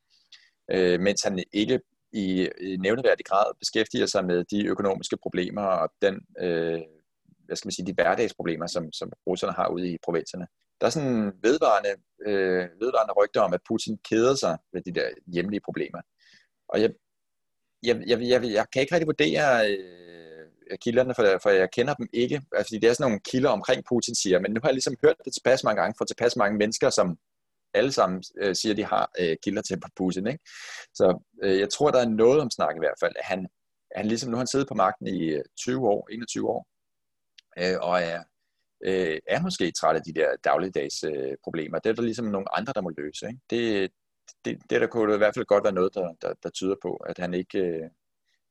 Øh, 0.72 1.00
mens 1.00 1.24
han 1.24 1.44
ikke 1.54 1.80
i, 2.12 2.50
i 2.62 2.78
nævneværdig 2.78 3.26
grad 3.26 3.54
beskæftiger 3.60 4.06
sig 4.06 4.26
med 4.26 4.44
de 4.44 4.68
økonomiske 4.68 5.18
problemer 5.18 5.62
og 5.62 5.90
den 6.02 6.16
øh, 6.40 6.82
hvad 7.48 7.56
skal 7.56 7.68
man 7.68 7.72
sige, 7.72 7.86
de 7.86 7.94
hverdagsproblemer, 7.94 8.68
som, 8.68 8.92
som 8.94 9.12
russerne 9.28 9.54
har 9.54 9.68
ude 9.68 9.90
i 9.94 9.98
provinserne. 10.04 10.48
Der 10.82 10.88
er 10.88 10.92
sådan 10.92 11.34
vedvarende, 11.42 11.94
øh, 12.28 12.64
vedvarende 12.82 13.14
rygter 13.14 13.42
om, 13.42 13.54
at 13.54 13.62
Putin 13.68 13.98
keder 14.10 14.36
sig 14.36 14.58
ved 14.74 14.82
de 14.82 14.92
der 14.92 15.10
hjemlige 15.34 15.62
problemer. 15.66 16.02
Og 16.70 16.82
jeg, 16.82 16.90
jeg, 17.84 17.96
jeg, 18.08 18.22
jeg, 18.22 18.44
jeg 18.44 18.66
kan 18.74 18.82
ikke 18.82 18.94
rigtig 18.94 19.08
vurdere 19.08 19.70
øh, 19.72 20.78
kilderne, 20.82 21.14
for, 21.16 21.40
for 21.44 21.50
jeg 21.50 21.70
kender 21.72 21.94
dem 21.94 22.08
ikke. 22.14 22.42
Altså, 22.52 22.80
det 22.82 22.90
er 22.90 22.94
sådan 22.94 23.10
nogle 23.10 23.22
kilder 23.32 23.50
omkring 23.50 23.84
Putin 23.90 24.16
siger, 24.16 24.40
men 24.40 24.52
nu 24.52 24.60
har 24.62 24.70
jeg 24.70 24.74
ligesom 24.76 24.96
hørt 25.04 25.16
det 25.26 25.34
tilpas 25.34 25.64
mange 25.64 25.82
gange 25.82 25.96
fra 25.98 26.06
tilpas 26.06 26.36
mange 26.36 26.58
mennesker, 26.58 26.90
som 26.90 27.18
alle 27.74 27.92
sammen 27.92 28.24
øh, 28.42 28.56
siger, 28.56 28.74
at 28.74 28.78
de 28.78 28.86
har 28.86 29.12
øh, 29.20 29.36
kilder 29.44 29.62
til 29.62 29.82
Putin. 29.98 30.28
Ikke? 30.28 30.40
Så 30.94 31.20
øh, 31.44 31.60
jeg 31.60 31.70
tror, 31.70 31.92
der 31.92 32.00
er 32.00 32.10
noget 32.10 32.42
om 32.42 32.50
snak 32.50 32.76
i 32.76 32.80
hvert 32.80 33.00
fald, 33.00 33.14
at 33.20 33.26
han, 33.26 33.48
han 33.96 34.06
ligesom, 34.06 34.30
nu 34.30 34.36
har 34.36 34.44
han 34.44 34.48
siddet 34.48 34.68
på 34.68 34.74
magten 34.74 35.08
i 35.08 35.24
øh, 35.24 35.44
20 35.60 35.88
år, 35.90 36.08
21 36.12 36.50
år, 36.50 36.68
øh, 37.58 37.78
og 37.82 38.02
er, 38.02 38.24
øh, 38.86 39.20
er 39.28 39.42
måske 39.42 39.72
træt 39.72 39.96
af 39.96 40.02
de 40.02 40.14
der 40.14 40.36
dagligdags 40.44 41.04
øh, 41.04 41.36
problemer. 41.44 41.80
Det 41.80 41.90
er 41.90 41.94
der 41.94 42.02
ligesom 42.02 42.26
nogle 42.26 42.58
andre, 42.58 42.74
der 42.76 42.82
må 42.82 42.92
løse. 42.98 43.28
Ikke? 43.28 43.40
Det, 43.50 43.92
det, 44.46 44.60
det 44.70 44.82
der 44.82 44.88
kunne 44.88 45.14
i 45.14 45.18
hvert 45.18 45.36
fald 45.36 45.46
godt 45.46 45.64
være 45.64 45.74
noget, 45.74 45.94
der, 45.94 46.14
der, 46.22 46.34
der 46.44 46.50
tyder 46.50 46.76
på, 46.82 46.96
at 46.96 47.18
han 47.18 47.34
ikke, 47.34 47.60
øh, 47.60 47.90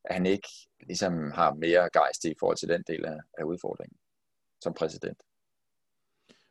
at 0.05 0.15
han 0.15 0.27
ikke 0.27 0.49
ligesom 0.81 1.31
har 1.31 1.55
mere 1.55 1.89
gejst 1.93 2.25
i 2.25 2.35
forhold 2.41 2.57
til 2.57 2.69
den 2.69 2.85
del 2.87 3.05
af, 3.05 3.19
af 3.39 3.45
udfordringen 3.45 3.99
som 4.61 4.75
præsident. 4.75 5.23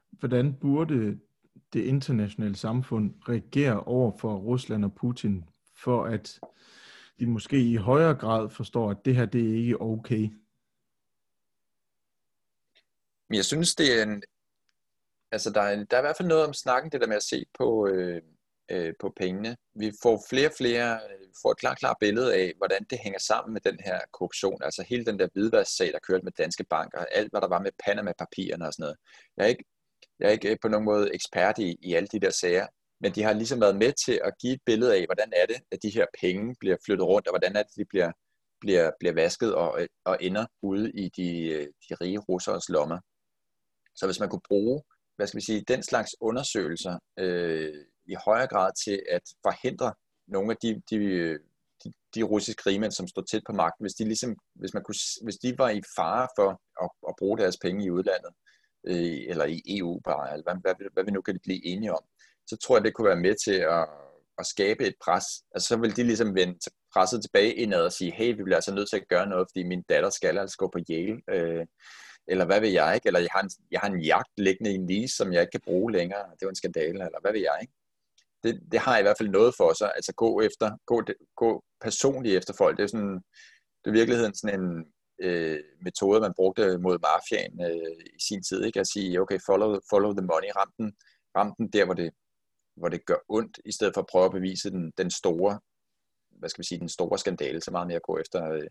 Hvordan 0.10 0.53
burde 0.53 1.20
det 1.74 1.84
internationale 1.84 2.56
samfund 2.56 3.14
reagere 3.30 3.84
over 3.84 4.12
for 4.18 4.36
Rusland 4.36 4.86
og 4.86 4.95
Putin, 4.95 5.43
for 5.84 6.06
at 6.06 6.39
de 7.20 7.28
måske 7.28 7.72
i 7.72 7.76
højere 7.76 8.16
grad 8.16 8.49
forstår, 8.49 8.91
at 8.91 9.06
det 9.06 9.16
her 9.16 9.26
det 9.26 9.49
er 9.51 9.56
ikke 9.56 9.82
okay? 9.82 10.30
Men 13.30 13.36
jeg 13.36 13.45
synes, 13.45 13.76
det 13.76 13.99
er 13.99 14.03
en, 14.03 14.23
Altså, 15.32 15.49
der 15.49 15.61
er, 15.61 15.76
der 15.76 15.97
er 15.97 16.01
i 16.01 16.07
hvert 16.07 16.17
fald 16.17 16.28
noget 16.28 16.47
om 16.47 16.53
snakken, 16.53 16.91
det 16.91 17.01
der 17.01 17.07
med 17.07 17.15
at 17.15 17.23
se 17.23 17.45
på, 17.59 17.88
øh, 17.88 18.21
øh, 18.71 18.93
på 18.99 19.13
pengene. 19.17 19.57
Vi 19.76 19.91
får 20.03 20.23
flere 20.30 20.47
og 20.47 20.53
flere, 20.57 20.99
Vi 21.19 21.34
får 21.41 21.51
et 21.51 21.57
klart, 21.57 21.78
klart 21.80 21.95
billede 21.99 22.36
af, 22.36 22.53
hvordan 22.57 22.86
det 22.89 22.99
hænger 23.03 23.19
sammen 23.19 23.53
med 23.53 23.61
den 23.61 23.80
her 23.86 23.99
korruption. 24.13 24.63
Altså 24.63 24.84
hele 24.89 25.05
den 25.05 25.19
der 25.19 25.28
hvidværssag, 25.34 25.91
der 25.93 25.99
kørte 25.99 26.23
med 26.23 26.32
danske 26.32 26.63
banker, 26.63 26.99
alt 27.11 27.32
hvad 27.32 27.41
der 27.41 27.47
var 27.47 27.61
med 27.61 27.71
Panama-papirerne 27.86 28.67
og 28.67 28.73
sådan 28.73 28.84
noget. 28.84 28.97
Jeg 29.38 29.43
er 29.43 29.47
ikke, 29.47 29.65
jeg 30.19 30.28
er 30.28 30.32
ikke 30.32 30.51
øh, 30.51 30.57
på 30.61 30.67
nogen 30.67 30.86
måde 30.86 31.13
ekspert 31.13 31.57
i, 31.59 31.78
i 31.82 31.93
alle 31.93 32.07
de 32.07 32.19
der 32.19 32.30
sager, 32.30 32.67
men 33.01 33.11
de 33.11 33.23
har 33.23 33.34
ligesom 33.34 33.61
været 33.61 33.76
med 33.76 33.93
til 34.05 34.21
at 34.23 34.34
give 34.41 34.53
et 34.53 34.61
billede 34.65 34.95
af, 34.95 35.05
hvordan 35.05 35.32
er 35.36 35.45
det, 35.45 35.57
at 35.71 35.80
de 35.84 35.89
her 35.89 36.05
penge 36.21 36.55
bliver 36.59 36.78
flyttet 36.86 37.07
rundt, 37.07 37.28
og 37.28 37.32
hvordan 37.32 37.55
er 37.55 37.63
det, 37.63 37.76
de 37.76 37.86
bliver, 37.86 38.11
bliver, 38.59 38.91
bliver 38.99 39.13
vasket 39.13 39.55
og, 39.55 39.82
øh, 39.82 39.88
og 40.05 40.17
ender 40.21 40.45
ude 40.61 40.91
i 40.91 41.09
de, 41.17 41.28
de 41.89 41.95
rige 42.01 42.19
russeres 42.19 42.69
lommer. 42.69 42.99
Så 43.96 44.06
hvis 44.06 44.20
man 44.20 44.30
kunne 44.30 44.48
bruge, 44.48 44.84
hvad 45.16 45.28
skal 45.28 45.38
vi 45.38 45.46
sige, 45.46 45.66
den 45.68 45.84
slags 45.84 46.16
undersøgelser 46.22 47.00
øh, 47.20 47.74
i 48.06 48.16
højere 48.26 48.48
grad 48.48 48.72
til 48.86 49.04
at 49.10 49.22
forhindre 49.46 49.93
nogle 50.28 50.52
af 50.52 50.58
de, 50.58 50.82
de, 50.89 51.00
de, 51.84 51.93
de 52.16 52.24
russiske 52.24 52.64
rigmænd, 52.66 52.91
som 52.91 53.08
står 53.08 53.22
tæt 53.22 53.41
på 53.46 53.54
magten, 53.54 53.84
hvis 53.84 53.93
de, 53.93 54.04
ligesom, 54.06 54.36
hvis, 54.54 54.74
man 54.74 54.84
kunne, 54.84 54.96
hvis 55.24 55.38
de 55.38 55.58
var 55.58 55.70
i 55.70 55.82
fare 55.96 56.28
for 56.38 56.62
at, 56.84 56.89
at 57.10 57.14
bruge 57.20 57.38
deres 57.38 57.58
penge 57.58 57.86
i 57.86 57.89
udlandet, 57.89 58.32
øh, 58.88 59.20
eller 59.32 59.46
i 59.46 59.62
EU 59.68 60.00
bare, 60.00 60.34
eller 60.34 60.43
hvad, 60.43 60.56
hvad, 60.62 60.89
hvad 60.93 61.04
vi 61.04 61.12
nu 61.12 61.22
kan 61.22 61.39
blive 61.43 61.66
enige 61.66 61.93
om, 61.93 62.04
så 62.48 62.58
tror 62.58 62.78
jeg, 62.78 62.84
det 62.84 62.93
kunne 62.93 63.08
være 63.08 63.26
med 63.28 63.36
til 63.46 63.60
at, 63.78 63.88
at 64.38 64.46
skabe 64.46 64.88
et 64.88 64.96
pres. 65.06 65.26
Altså 65.56 65.68
så 65.68 65.78
vil 65.78 65.96
de 65.96 66.04
ligesom 66.04 66.36
vende 66.36 66.60
presset 66.93 67.22
tilbage 67.22 67.54
indad 67.54 67.86
og 67.86 67.91
sige, 67.91 68.12
hey, 68.12 68.36
vi 68.36 68.43
bliver 68.43 68.56
altså 68.56 68.74
nødt 68.74 68.89
til 68.89 68.98
at 68.98 69.08
gøre 69.08 69.28
noget, 69.30 69.48
fordi 69.52 69.64
min 69.64 69.84
datter 69.89 70.10
skal 70.10 70.38
altså 70.38 70.58
gå 70.58 70.68
på 70.68 70.80
Yale. 70.89 71.22
Øh, 71.30 71.66
eller 72.28 72.45
hvad 72.45 72.61
vil 72.61 72.71
jeg 72.71 72.95
ikke? 72.95 73.07
Eller 73.07 73.19
jeg 73.19 73.30
har, 73.32 73.41
en, 73.41 73.49
jeg 73.71 73.80
har 73.80 73.89
en 73.89 73.99
jagt 73.99 74.32
liggende 74.38 74.71
i 74.71 74.76
en 74.76 74.88
lease, 74.88 75.15
som 75.15 75.34
jeg 75.34 75.41
ikke 75.41 75.51
kan 75.51 75.61
bruge 75.61 75.91
længere. 75.91 76.23
Det 76.39 76.45
var 76.45 76.49
en 76.49 76.55
skandale, 76.55 77.05
eller 77.05 77.21
hvad 77.21 77.32
vil 77.32 77.41
jeg 77.41 77.57
ikke? 77.61 77.73
Det, 78.43 78.71
det 78.71 78.80
har 78.80 78.97
i 78.97 79.01
hvert 79.01 79.17
fald 79.17 79.30
noget 79.30 79.53
for 79.57 79.73
sig. 79.73 79.91
Altså 79.95 80.13
gå 80.13 80.41
efter, 80.41 80.78
gå, 80.86 81.03
gå 81.36 81.63
personligt 81.82 82.38
efter 82.38 82.53
folk. 82.57 82.78
Det 82.78 82.84
er 82.84 82.88
sådan, 82.88 83.15
det 83.82 83.86
er 83.86 83.89
i 83.89 83.99
virkeligheden 83.99 84.36
sådan 84.36 84.61
en 84.61 84.86
øh, 85.21 85.59
metode, 85.82 86.21
man 86.21 86.34
brugte 86.36 86.78
mod 86.78 86.99
mafiaen 86.99 87.61
øh, 87.61 88.05
i 88.05 88.19
sin 88.28 88.43
tid. 88.43 88.63
Ikke? 88.63 88.80
At 88.80 88.88
sige, 88.88 89.21
okay, 89.21 89.39
follow, 89.45 89.80
follow 89.89 90.11
the 90.13 90.26
money, 90.26 90.51
ram 90.55 90.71
den, 90.78 90.95
ram 91.38 91.55
den 91.57 91.67
der, 91.67 91.86
hvor 91.86 91.93
det, 91.93 92.11
hvor 92.76 92.89
det 92.89 93.05
gør 93.05 93.17
ondt, 93.30 93.59
i 93.65 93.71
stedet 93.71 93.93
for 93.93 94.01
at 94.01 94.07
prøve 94.11 94.26
at 94.26 94.32
bevise 94.32 94.69
den, 94.69 94.93
den 94.97 95.11
store, 95.11 95.59
hvad 96.30 96.49
skal 96.49 96.61
vi 96.61 96.67
sige, 96.67 96.80
den 96.80 96.89
store 96.89 97.19
skandale, 97.19 97.61
så 97.61 97.71
meget 97.71 97.88
mere 97.88 97.95
at 97.95 98.09
gå 98.09 98.17
efter 98.17 98.51
øh, 98.51 98.67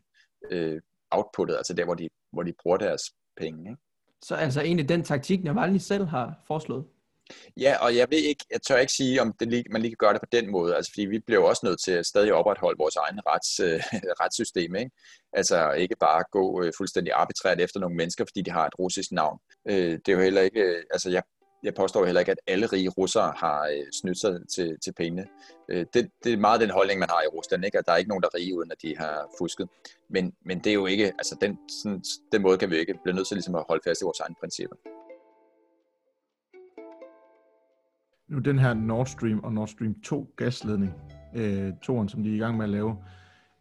øh 0.50 0.80
outputtet, 1.10 1.56
altså 1.56 1.74
der, 1.74 1.84
hvor 1.84 1.94
de, 1.94 2.08
hvor 2.32 2.42
de 2.42 2.54
bruger 2.62 2.76
deres 2.76 3.02
penge. 3.36 3.70
Ikke? 3.70 3.82
Så 4.22 4.34
altså 4.34 4.60
egentlig 4.60 4.88
den 4.88 5.04
taktik, 5.04 5.44
Navalny 5.44 5.78
selv 5.78 6.04
har 6.04 6.34
foreslået? 6.46 6.84
Ja, 7.56 7.76
og 7.80 7.96
jeg 7.96 8.06
ved 8.10 8.18
ikke, 8.18 8.44
jeg 8.50 8.62
tør 8.62 8.76
ikke 8.76 8.92
sige, 8.92 9.22
om 9.22 9.32
det 9.40 9.48
lige, 9.48 9.64
man 9.70 9.80
lige 9.82 9.90
kan 9.90 10.06
gøre 10.06 10.12
det 10.12 10.20
på 10.20 10.28
den 10.32 10.50
måde, 10.50 10.76
altså 10.76 10.90
fordi 10.94 11.06
vi 11.06 11.18
bliver 11.18 11.40
jo 11.40 11.46
også 11.46 11.66
nødt 11.66 11.80
til 11.84 11.92
at 11.92 12.06
stadig 12.06 12.32
opretholde 12.32 12.78
vores 12.78 12.96
egen 12.96 13.20
rets, 13.26 13.60
øh, 13.60 13.80
retssystem, 14.22 14.74
ikke? 14.74 14.90
Altså 15.32 15.72
ikke 15.72 15.96
bare 16.00 16.24
gå 16.32 16.62
øh, 16.62 16.72
fuldstændig 16.76 17.12
arbitrært 17.12 17.60
efter 17.60 17.80
nogle 17.80 17.96
mennesker, 17.96 18.24
fordi 18.24 18.42
de 18.42 18.50
har 18.50 18.66
et 18.66 18.78
russisk 18.78 19.12
navn. 19.12 19.38
Øh, 19.68 19.92
det 19.92 20.08
er 20.08 20.12
jo 20.12 20.20
heller 20.20 20.42
ikke, 20.42 20.60
øh, 20.60 20.82
altså 20.90 21.10
jeg 21.10 21.22
jeg 21.64 21.74
påstår 21.74 22.04
heller 22.04 22.20
ikke, 22.20 22.32
at 22.32 22.40
alle 22.46 22.66
rige 22.66 22.88
russere 22.88 23.32
har 23.36 23.62
øh, 23.62 23.86
snydt 23.92 24.18
sig 24.18 24.40
til, 24.54 24.78
til 24.84 24.92
pengene. 24.92 25.26
Øh, 25.68 25.86
det, 25.94 26.10
det 26.24 26.32
er 26.32 26.36
meget 26.36 26.60
den 26.60 26.70
holdning, 26.70 27.00
man 27.00 27.08
har 27.08 27.22
i 27.22 27.36
Rusland, 27.36 27.64
ikke? 27.64 27.78
at 27.78 27.86
der 27.86 27.92
er 27.92 27.96
ikke 27.96 28.08
nogen, 28.08 28.22
der 28.22 28.28
er 28.34 28.38
rige, 28.38 28.56
uden 28.58 28.72
at 28.72 28.82
de 28.82 28.96
har 28.96 29.28
fusket. 29.38 29.68
Men, 30.10 30.32
men 30.44 30.58
det 30.58 30.70
er 30.70 30.74
jo 30.74 30.86
ikke, 30.86 31.04
altså 31.04 31.36
den, 31.40 31.58
sådan, 31.68 32.02
den 32.32 32.42
måde 32.42 32.58
kan 32.58 32.70
vi 32.70 32.76
ikke 32.76 32.94
blive 33.02 33.16
nødt 33.16 33.28
til 33.28 33.34
ligesom 33.34 33.54
at 33.54 33.64
holde 33.68 33.82
fast 33.84 34.00
i 34.00 34.04
vores 34.04 34.20
egne 34.20 34.34
principper. 34.40 34.76
Nu 38.28 38.38
den 38.38 38.58
her 38.58 38.74
Nord 38.74 39.06
Stream 39.06 39.40
og 39.44 39.52
Nord 39.52 39.68
Stream 39.68 40.00
2 40.00 40.34
gasledning, 40.36 40.92
øh, 41.36 41.72
toren, 41.82 42.08
som 42.08 42.22
de 42.22 42.30
er 42.30 42.34
i 42.34 42.38
gang 42.38 42.56
med 42.56 42.64
at 42.64 42.70
lave, 42.70 42.96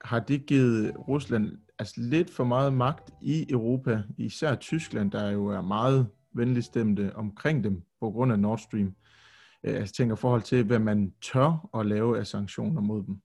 har 0.05 0.19
det 0.19 0.45
givet 0.45 0.93
Rusland 1.07 1.57
altså 1.79 1.95
lidt 1.97 2.29
for 2.29 2.43
meget 2.43 2.73
magt 2.73 3.13
i 3.21 3.51
Europa, 3.51 4.01
især 4.17 4.55
Tyskland, 4.55 5.11
der 5.11 5.31
jo 5.31 5.47
er 5.47 5.61
meget 5.61 6.07
venligstemte 6.35 7.15
omkring 7.15 7.63
dem 7.63 7.81
på 7.99 8.11
grund 8.11 8.31
af 8.31 8.39
Nord 8.39 8.57
Stream. 8.57 8.95
Øh, 9.63 9.75
altså, 9.75 9.79
jeg 9.79 9.87
tænker 9.87 10.15
i 10.15 10.19
forhold 10.19 10.41
til, 10.41 10.63
hvad 10.63 10.79
man 10.79 11.13
tør 11.21 11.69
at 11.79 11.85
lave 11.85 12.19
af 12.19 12.27
sanktioner 12.27 12.81
mod 12.81 13.03
dem. 13.03 13.21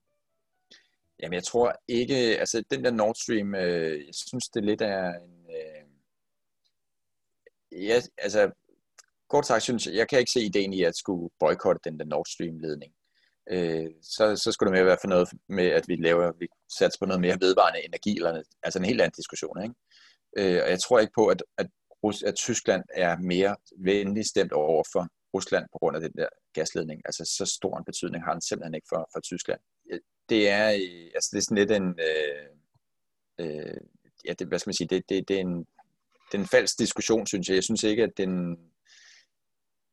Jamen 1.23 1.35
jeg 1.35 1.45
tror 1.45 1.73
ikke, 1.89 2.15
altså 2.15 2.65
den 2.71 2.85
der 2.85 2.91
Nord 2.91 3.15
Stream, 3.15 3.55
øh, 3.55 4.07
jeg 4.07 4.15
synes 4.15 4.49
det 4.49 4.65
lidt 4.65 4.81
er 4.81 5.09
en, 5.09 5.47
øh, 5.51 5.85
ja, 7.87 8.01
altså 8.19 8.51
kort 9.29 9.47
sagt 9.47 9.63
synes 9.63 9.87
jeg, 9.87 9.95
jeg 9.95 10.09
kan 10.09 10.19
ikke 10.19 10.31
se 10.31 10.41
ideen 10.41 10.73
i 10.73 10.83
at 10.83 10.97
skulle 10.97 11.31
boykotte 11.41 11.91
den 11.91 11.99
der 11.99 12.05
Nord 12.05 12.27
Stream 12.27 12.59
ledning. 12.59 12.93
Øh, 13.51 13.91
så, 14.03 14.37
så 14.37 14.53
skulle 14.53 14.71
det 14.71 14.79
mere 14.79 14.87
være 14.87 14.99
for 15.01 15.09
noget 15.09 15.29
med, 15.49 15.67
at 15.67 15.85
vi 15.89 15.97
laver, 15.97 16.33
vi 16.39 16.49
satser 16.79 16.99
på 17.01 17.07
noget 17.07 17.21
mere 17.21 17.39
vedvarende 17.41 17.85
energi, 17.85 18.17
eller, 18.17 18.43
altså 18.63 18.79
en 18.79 18.85
helt 18.85 19.01
anden 19.01 19.17
diskussion, 19.17 19.63
ikke? 19.63 19.75
Øh, 20.39 20.63
og 20.65 20.71
jeg 20.71 20.81
tror 20.81 20.99
ikke 20.99 21.13
på, 21.17 21.27
at, 21.27 21.43
at 21.59 21.67
at 22.27 22.35
Tyskland 22.35 22.85
er 22.95 23.17
mere 23.17 23.57
venlig 23.79 24.27
stemt 24.27 24.53
over 24.53 24.85
for 24.93 25.09
Rusland 25.35 25.67
på 25.73 25.79
grund 25.79 25.97
af 25.97 26.03
den 26.03 26.13
der 26.13 26.29
gasledning. 26.53 27.03
Altså 27.05 27.25
så 27.25 27.55
stor 27.57 27.79
en 27.79 27.85
betydning 27.85 28.25
har 28.25 28.33
den 28.33 28.43
simpelthen 28.43 28.75
ikke 28.75 28.87
for, 28.89 29.09
for 29.13 29.21
Tyskland. 29.21 29.61
Det 30.29 30.49
er, 30.49 30.69
øh, 30.69 31.11
altså, 31.15 31.29
det 31.33 31.39
er 31.39 31.43
sådan 31.43 31.59
lidt 31.59 31.71
en, 31.71 31.89
øh, 32.09 32.47
øh, 33.39 33.81
ja, 34.25 34.33
det, 34.33 34.47
hvad 34.47 34.59
skal 34.59 34.69
man 34.69 34.75
sige, 34.75 34.89
det, 34.89 35.05
det, 35.09 35.29
det, 35.29 35.37
er 35.37 35.41
en, 35.41 35.59
det 36.29 36.35
er 36.35 36.39
en 36.39 36.47
falsk 36.47 36.79
diskussion, 36.79 37.27
synes 37.27 37.49
jeg. 37.49 37.55
Jeg 37.55 37.65
synes 37.65 37.83
ikke, 37.83 38.03
at 38.03 38.13
den, 38.17 38.59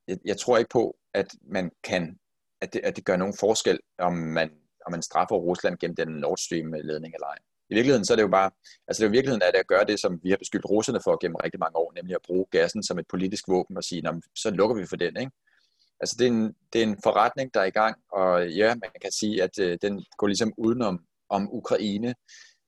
jeg, 0.07 0.17
jeg 0.25 0.37
tror 0.37 0.57
ikke 0.57 0.69
på, 0.69 0.97
at 1.13 1.27
man 1.41 1.71
kan, 1.83 2.19
at 2.61 2.73
det, 2.73 2.81
at 2.83 2.95
det 2.95 3.05
gør 3.05 3.17
nogen 3.17 3.37
forskel, 3.39 3.79
om 3.97 4.13
man, 4.13 4.51
om 4.85 4.91
man 4.91 5.01
straffer 5.01 5.35
Rusland 5.35 5.77
gennem 5.77 5.95
den 5.95 6.07
Nord 6.07 6.37
Stream-ledning 6.37 7.13
eller 7.13 7.27
ej. 7.27 7.37
I 7.69 7.73
virkeligheden 7.73 8.05
så 8.05 8.13
er 8.13 8.15
det 8.15 8.23
jo 8.23 8.27
bare, 8.27 8.51
altså 8.87 8.99
det 8.99 9.05
er 9.05 9.09
jo 9.09 9.17
virkeligheden 9.17 9.41
at, 9.41 9.55
at 9.55 9.67
gøre 9.67 9.85
det, 9.85 9.99
som 9.99 10.19
vi 10.23 10.29
har 10.29 10.37
beskyldt 10.37 10.69
russerne 10.69 10.99
for 11.03 11.17
gennem 11.21 11.35
rigtig 11.35 11.59
mange 11.59 11.77
år, 11.77 11.93
nemlig 11.95 12.15
at 12.15 12.21
bruge 12.27 12.45
gassen 12.51 12.83
som 12.83 12.99
et 12.99 13.07
politisk 13.07 13.47
våben 13.47 13.77
og 13.77 13.83
sige, 13.83 14.03
så 14.35 14.49
lukker 14.49 14.75
vi 14.75 14.85
for 14.85 14.95
den, 14.95 15.17
ikke? 15.17 15.31
Altså 15.99 16.15
det 16.19 16.27
er, 16.27 16.31
en, 16.31 16.55
det 16.73 16.83
er 16.83 16.87
en 16.87 16.97
forretning, 17.03 17.53
der 17.53 17.59
er 17.59 17.65
i 17.65 17.77
gang, 17.81 17.95
og 18.11 18.49
ja, 18.49 18.75
man 18.75 18.91
kan 19.01 19.11
sige, 19.11 19.43
at 19.43 19.59
øh, 19.59 19.77
den 19.81 20.05
går 20.17 20.27
ligesom 20.27 20.53
udenom 20.57 21.05
om 21.29 21.49
Ukraine, 21.53 22.15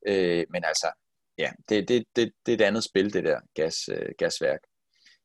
øh, 0.08 0.46
men 0.50 0.64
altså, 0.66 0.92
ja, 1.38 1.52
det, 1.70 1.88
det, 1.88 2.06
det, 2.16 2.32
det 2.46 2.52
er 2.52 2.56
et 2.56 2.68
andet 2.68 2.84
spil, 2.84 3.14
det 3.14 3.24
der 3.24 3.40
gas, 3.54 3.90
øh, 3.90 4.10
gasværk. 4.18 4.60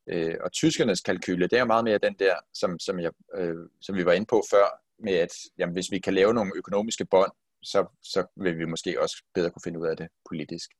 Øh, 0.06 0.36
og 0.40 0.52
tyskernes 0.52 1.00
kalkyle, 1.00 1.46
det 1.46 1.58
er 1.58 1.64
meget 1.64 1.84
mere 1.84 1.98
den 1.98 2.14
der, 2.18 2.34
som, 2.54 2.78
som, 2.78 3.00
jeg, 3.00 3.10
øh, 3.34 3.56
som 3.80 3.96
vi 3.96 4.04
var 4.04 4.12
inde 4.12 4.26
på 4.26 4.42
før, 4.50 4.66
med 4.98 5.12
at 5.12 5.32
jamen, 5.58 5.72
hvis 5.72 5.90
vi 5.90 5.98
kan 5.98 6.14
lave 6.14 6.34
nogle 6.34 6.52
økonomiske 6.56 7.04
bånd 7.04 7.32
så, 7.62 7.86
så 8.02 8.26
vil 8.36 8.58
vi 8.58 8.64
måske 8.64 9.02
også 9.02 9.24
bedre 9.34 9.50
kunne 9.50 9.62
finde 9.64 9.80
ud 9.80 9.86
af 9.86 9.96
det 9.96 10.08
politisk. 10.28 10.70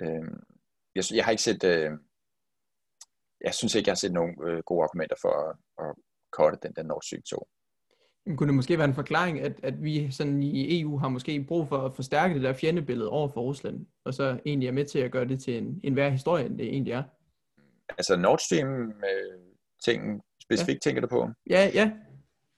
Øh, 0.00 0.30
jeg, 0.94 1.04
jeg 1.14 1.24
har 1.24 1.30
ikke 1.30 1.42
set, 1.42 1.64
øh, 1.64 1.90
jeg 3.40 3.54
synes 3.54 3.74
ikke, 3.74 3.88
jeg 3.88 3.92
har 3.92 4.04
set 4.04 4.12
nogen 4.12 4.34
øh, 4.48 4.62
gode 4.62 4.84
argumenter 4.84 5.16
for 5.22 5.32
at, 5.48 5.56
at 5.86 5.94
korte 6.32 6.58
den 6.62 6.72
der 6.76 6.82
Nord 6.82 7.02
Stream 7.02 7.22
2. 7.22 7.48
Men 8.26 8.36
kunne 8.36 8.46
det 8.46 8.54
måske 8.54 8.78
være 8.78 8.88
en 8.88 8.94
forklaring, 8.94 9.40
at, 9.40 9.60
at 9.62 9.82
vi 9.82 10.10
sådan 10.10 10.42
i 10.42 10.80
EU 10.80 10.98
har 10.98 11.08
måske 11.08 11.44
brug 11.44 11.68
for 11.68 11.78
at 11.78 11.94
forstærke 11.94 12.34
det 12.34 12.42
der 12.42 12.52
fjendebillede 12.52 13.08
over 13.08 13.28
for 13.28 13.40
Rusland, 13.40 13.86
og 14.04 14.14
så 14.14 14.40
egentlig 14.46 14.68
er 14.68 14.72
med 14.72 14.84
til 14.84 14.98
at 14.98 15.12
gøre 15.12 15.28
det 15.28 15.40
til 15.40 15.58
en, 15.58 15.80
en 15.84 15.96
værre 15.96 16.10
historie, 16.10 16.46
end 16.46 16.58
det 16.58 16.66
egentlig 16.66 16.92
er? 16.92 17.02
Altså 17.88 18.16
Nord 18.16 18.38
Stream 18.38 18.88
øh, 18.88 19.40
ting 19.84 20.22
specifikt 20.42 20.86
ja. 20.86 20.88
tænker 20.88 21.00
du 21.00 21.08
på? 21.08 21.28
Ja, 21.50 21.70
ja. 21.74 21.92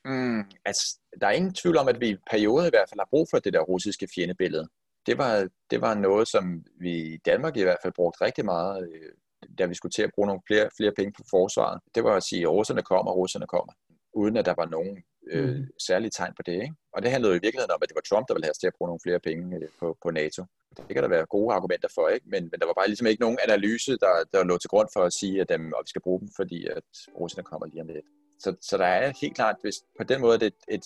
Mm, 0.09 0.45
altså, 0.65 0.99
der 1.21 1.27
er 1.27 1.31
ingen 1.31 1.55
tvivl 1.55 1.77
om, 1.77 1.89
at 1.89 2.01
vi 2.01 2.09
i 2.09 2.17
perioder 2.31 2.67
i 2.67 2.75
hvert 2.75 2.89
fald 2.91 3.01
har 3.01 3.09
brug 3.11 3.27
for 3.31 3.39
det 3.39 3.53
der 3.53 3.61
russiske 3.61 4.09
fjendebillede. 4.15 4.69
Det 5.07 5.19
var, 5.19 5.49
det 5.71 5.81
var 5.81 5.95
noget, 5.95 6.29
som 6.29 6.65
vi 6.81 6.93
i 7.15 7.17
Danmark 7.17 7.57
i 7.57 7.63
hvert 7.63 7.83
fald 7.83 7.93
brugte 7.93 8.25
rigtig 8.25 8.45
meget, 8.45 8.89
øh, 8.89 9.13
da 9.59 9.67
vi 9.67 9.75
skulle 9.75 9.93
til 9.93 10.03
at 10.03 10.11
bruge 10.15 10.27
nogle 10.27 10.43
flere, 10.47 10.71
flere 10.77 10.93
penge 10.97 11.13
på 11.13 11.23
forsvaret. 11.31 11.81
Det 11.95 12.05
var 12.05 12.15
at 12.17 12.23
sige, 12.23 12.43
at 12.43 12.49
russerne 12.49 12.83
kommer, 12.83 13.13
russerne 13.13 13.47
kommer, 13.47 13.73
uden 14.15 14.37
at 14.37 14.47
der 14.47 14.55
var 14.57 14.67
nogen 14.67 15.03
øh, 15.31 15.57
mm. 15.57 15.67
særlige 15.87 16.11
tegn 16.11 16.33
på 16.37 16.43
det. 16.47 16.53
Ikke? 16.53 16.75
Og 16.93 17.03
det 17.03 17.11
handlede 17.11 17.33
jo 17.33 17.39
i 17.39 17.45
virkeligheden 17.45 17.75
om, 17.75 17.81
at 17.83 17.89
det 17.89 17.95
var 17.95 18.07
Trump, 18.09 18.29
der 18.29 18.35
ville 18.35 18.47
have 18.47 18.57
os 18.57 18.59
til 18.59 18.67
at 18.67 18.77
bruge 18.79 18.89
nogle 18.89 19.05
flere 19.07 19.21
penge 19.21 19.57
øh, 19.57 19.69
på, 19.81 19.97
på 20.03 20.11
NATO. 20.11 20.43
Det 20.77 20.95
kan 20.95 21.03
der 21.03 21.09
være 21.09 21.27
gode 21.27 21.55
argumenter 21.55 21.89
for, 21.95 22.09
ikke? 22.09 22.27
Men, 22.29 22.43
men 22.51 22.61
der 22.61 22.67
var 22.67 22.77
bare 22.79 22.89
ligesom 22.89 23.07
ikke 23.07 23.21
nogen 23.21 23.39
analyse, 23.47 23.93
der, 24.05 24.13
der 24.33 24.45
lå 24.45 24.59
til 24.59 24.71
grund 24.71 24.89
for 24.93 25.03
at 25.05 25.13
sige, 25.13 25.41
at, 25.41 25.49
dem, 25.49 25.63
at 25.67 25.83
vi 25.85 25.89
skal 25.89 26.03
bruge 26.03 26.21
dem, 26.21 26.29
fordi 26.37 26.67
at 26.67 26.89
russerne 27.21 27.45
kommer 27.45 27.67
lige 27.67 27.83
om 27.83 27.89
lidt. 27.89 28.07
Så, 28.39 28.57
så 28.61 28.79
der 28.79 28.85
er 28.85 29.13
helt 29.21 29.35
klart, 29.35 29.57
hvis 29.63 29.75
på 29.99 30.05
den 30.05 30.21
måde 30.21 30.39
det 30.39 30.47
et, 30.47 30.55
et, 30.69 30.83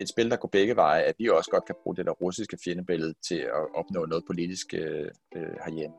et 0.00 0.08
spil, 0.08 0.30
der 0.30 0.36
går 0.36 0.48
begge 0.48 0.76
veje, 0.76 1.02
at 1.02 1.14
vi 1.18 1.28
også 1.28 1.50
godt 1.50 1.64
kan 1.64 1.74
bruge 1.82 1.96
det 1.96 2.06
der 2.06 2.12
russiske 2.12 2.58
fjendebillede 2.64 3.14
til 3.28 3.38
at 3.38 3.74
opnå 3.74 4.06
noget 4.06 4.24
politisk 4.26 4.74
øh, 4.74 5.08
øh, 5.36 5.54
herhjemme. 5.64 5.96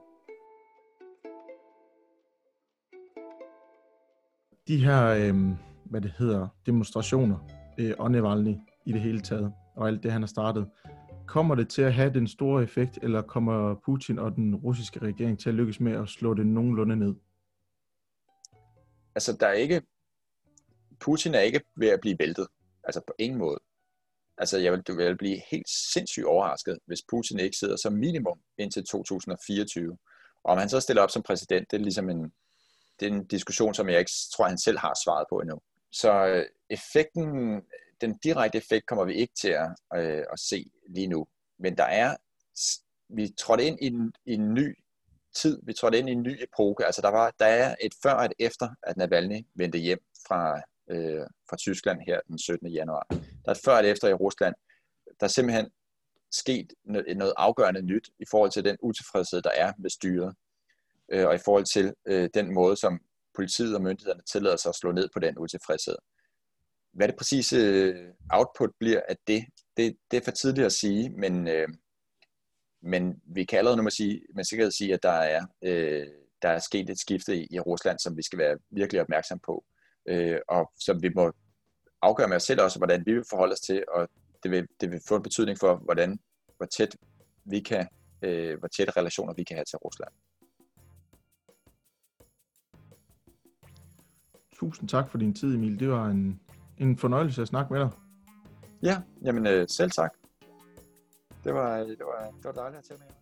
De 4.67 4.77
her, 4.77 5.07
øh, 5.07 5.35
hvad 5.85 6.01
det 6.01 6.13
hedder, 6.17 6.47
demonstrationer, 6.65 7.37
øh, 7.77 7.93
og 7.99 8.11
Navalny 8.11 8.55
i 8.85 8.91
det 8.91 9.01
hele 9.01 9.21
taget, 9.21 9.53
og 9.75 9.87
alt 9.87 10.03
det, 10.03 10.11
han 10.11 10.21
har 10.21 10.27
startet, 10.27 10.69
kommer 11.27 11.55
det 11.55 11.69
til 11.69 11.81
at 11.81 11.93
have 11.93 12.13
den 12.13 12.27
store 12.27 12.63
effekt, 12.63 12.99
eller 13.01 13.21
kommer 13.21 13.75
Putin 13.85 14.19
og 14.19 14.35
den 14.35 14.55
russiske 14.55 14.99
regering 14.99 15.39
til 15.39 15.49
at 15.49 15.55
lykkes 15.55 15.79
med 15.79 15.91
at 15.91 16.09
slå 16.09 16.33
det 16.33 16.47
nogenlunde 16.47 16.95
ned? 16.95 17.15
Altså, 19.15 19.37
der 19.39 19.47
er 19.47 19.53
ikke 19.53 19.81
Putin 21.03 21.35
er 21.35 21.39
ikke 21.39 21.61
ved 21.75 21.89
at 21.89 22.01
blive 22.01 22.15
væltet. 22.19 22.47
Altså 22.83 23.01
på 23.07 23.13
ingen 23.19 23.39
måde. 23.39 23.59
Altså 24.37 24.57
jeg 24.57 24.71
vil, 24.71 24.81
du 24.81 24.95
vil 24.95 25.17
blive 25.17 25.41
helt 25.51 25.69
sindssygt 25.93 26.25
overrasket, 26.25 26.79
hvis 26.85 27.01
Putin 27.09 27.39
ikke 27.39 27.57
sidder 27.57 27.75
som 27.75 27.93
minimum 27.93 28.39
indtil 28.57 28.83
2024. 28.85 29.97
Og 30.43 30.51
om 30.51 30.57
han 30.57 30.69
så 30.69 30.79
stiller 30.79 31.03
op 31.03 31.11
som 31.11 31.23
præsident, 31.23 31.71
det 31.71 31.77
er 31.77 31.81
ligesom 31.81 32.09
en, 32.09 32.33
det 32.99 33.07
er 33.07 33.11
en 33.11 33.27
diskussion, 33.27 33.73
som 33.73 33.89
jeg 33.89 33.99
ikke 33.99 34.11
tror, 34.33 34.47
han 34.47 34.57
selv 34.57 34.77
har 34.77 34.93
svaret 35.03 35.25
på 35.29 35.39
endnu. 35.39 35.59
Så 35.91 36.25
øh, 36.25 36.45
effekten, 36.69 37.61
den 38.01 38.17
direkte 38.23 38.57
effekt 38.57 38.85
kommer 38.85 39.05
vi 39.05 39.13
ikke 39.13 39.33
til 39.41 39.49
at, 39.49 39.69
øh, 39.95 40.23
at 40.31 40.39
se 40.39 40.71
lige 40.89 41.07
nu. 41.07 41.25
Men 41.59 41.77
der 41.77 41.83
er, 41.83 42.15
vi 43.09 43.33
trådte 43.37 43.65
ind 43.65 43.77
i 43.81 43.87
en, 43.87 44.13
i 44.25 44.33
en 44.33 44.53
ny 44.53 44.75
tid, 45.35 45.59
vi 45.63 45.73
trådte 45.73 45.99
ind 45.99 46.09
i 46.09 46.11
en 46.11 46.23
ny 46.23 46.43
epoke. 46.43 46.85
Altså 46.85 47.01
der, 47.01 47.09
var, 47.09 47.33
der 47.39 47.45
er 47.45 47.75
et 47.81 47.93
før 48.03 48.11
og 48.11 48.25
et 48.25 48.33
efter, 48.39 48.69
at 48.83 48.97
Navalny 48.97 49.45
vendte 49.55 49.77
hjem 49.77 49.99
fra, 50.27 50.61
øh, 50.89 51.25
fra 51.49 51.57
Tyskland 51.57 51.99
her 52.07 52.19
den 52.27 52.39
17. 52.39 52.67
januar. 52.67 53.05
Der 53.45 53.51
er 53.51 53.59
før 53.65 53.77
og 53.77 53.87
efter 53.87 54.07
i 54.07 54.13
Rusland. 54.13 54.55
Der 55.19 55.25
er 55.25 55.27
simpelthen 55.27 55.69
sket 56.31 56.73
noget, 56.83 57.17
noget 57.17 57.33
afgørende 57.37 57.81
nyt 57.81 58.09
i 58.19 58.25
forhold 58.31 58.51
til 58.51 58.63
den 58.63 58.77
utilfredshed, 58.81 59.41
der 59.41 59.51
er 59.55 59.73
med 59.77 59.89
styret, 59.89 60.35
øh, 61.11 61.27
og 61.27 61.35
i 61.35 61.39
forhold 61.45 61.65
til 61.65 61.93
øh, 62.05 62.29
den 62.33 62.53
måde, 62.53 62.75
som 62.77 63.01
politiet 63.35 63.75
og 63.75 63.81
myndighederne 63.81 64.23
tillader 64.31 64.57
sig 64.57 64.69
at 64.69 64.75
slå 64.75 64.91
ned 64.91 65.09
på 65.13 65.19
den 65.19 65.37
utilfredshed. 65.37 65.95
Hvad 66.91 67.07
det 67.07 67.15
præcise 67.15 67.57
øh, 67.57 68.13
output 68.29 68.71
bliver 68.79 69.01
af 69.09 69.15
det, 69.27 69.45
det, 69.77 69.97
det 70.11 70.17
er 70.17 70.23
for 70.23 70.31
tidligt 70.31 70.65
at 70.65 70.73
sige, 70.73 71.09
men, 71.09 71.47
øh, 71.47 71.67
men 72.81 73.21
vi 73.25 73.45
kan 73.45 73.57
allerede 73.57 73.77
nu 73.77 73.83
med, 73.83 73.91
sige, 73.91 74.21
med 74.35 74.43
sikkerhed 74.43 74.71
sige, 74.71 74.93
at 74.93 75.03
der 75.03 75.09
er, 75.09 75.45
øh, 75.61 76.07
der 76.41 76.49
er 76.49 76.59
sket 76.59 76.89
et 76.89 76.99
skifte 76.99 77.37
i, 77.37 77.47
i 77.51 77.59
Rusland, 77.59 77.99
som 77.99 78.17
vi 78.17 78.23
skal 78.23 78.39
være 78.39 78.57
virkelig 78.69 79.01
opmærksom 79.01 79.39
på, 79.39 79.65
øh, 80.05 80.39
og 80.47 80.71
som 80.79 81.01
vi 81.01 81.09
må 81.15 81.31
afgøre 82.01 82.27
med 82.27 82.35
os 82.35 82.43
selv 82.43 82.61
også, 82.61 82.79
hvordan 82.79 83.03
vi 83.05 83.13
vil 83.13 83.23
forholde 83.29 83.53
os 83.53 83.59
til, 83.59 83.83
og 83.87 84.07
det 84.43 84.51
vil, 84.51 84.67
det 84.81 84.91
vil 84.91 85.01
få 85.07 85.15
en 85.15 85.23
betydning 85.23 85.59
for, 85.59 85.75
hvordan, 85.75 86.19
hvor 86.57 86.65
tæt 86.65 86.95
vi 87.45 87.59
kan, 87.59 87.87
øh, 88.21 88.59
hvor 88.59 88.67
tætte 88.67 88.93
relationer 88.97 89.33
vi 89.33 89.43
kan 89.43 89.57
have 89.57 89.65
til 89.65 89.77
Rusland. 89.77 90.13
Tusind 94.53 94.89
tak 94.89 95.09
for 95.09 95.17
din 95.17 95.35
tid, 95.35 95.55
Emil. 95.55 95.79
Det 95.79 95.89
var 95.89 96.05
en, 96.05 96.41
en 96.77 96.97
fornøjelse 96.97 97.41
at 97.41 97.47
snakke 97.47 97.73
med 97.73 97.81
dig. 97.81 97.89
Ja, 98.83 99.01
jamen 99.25 99.47
øh, 99.47 99.67
selv 99.69 99.91
tak. 99.91 100.11
Det 101.43 101.53
var, 101.53 101.77
det 101.77 101.99
var, 101.99 102.31
det 102.37 102.43
var 102.43 102.51
dejligt 102.51 102.77
at 102.77 102.83
tage 102.83 102.99
med 102.99 103.07
os. 103.07 103.13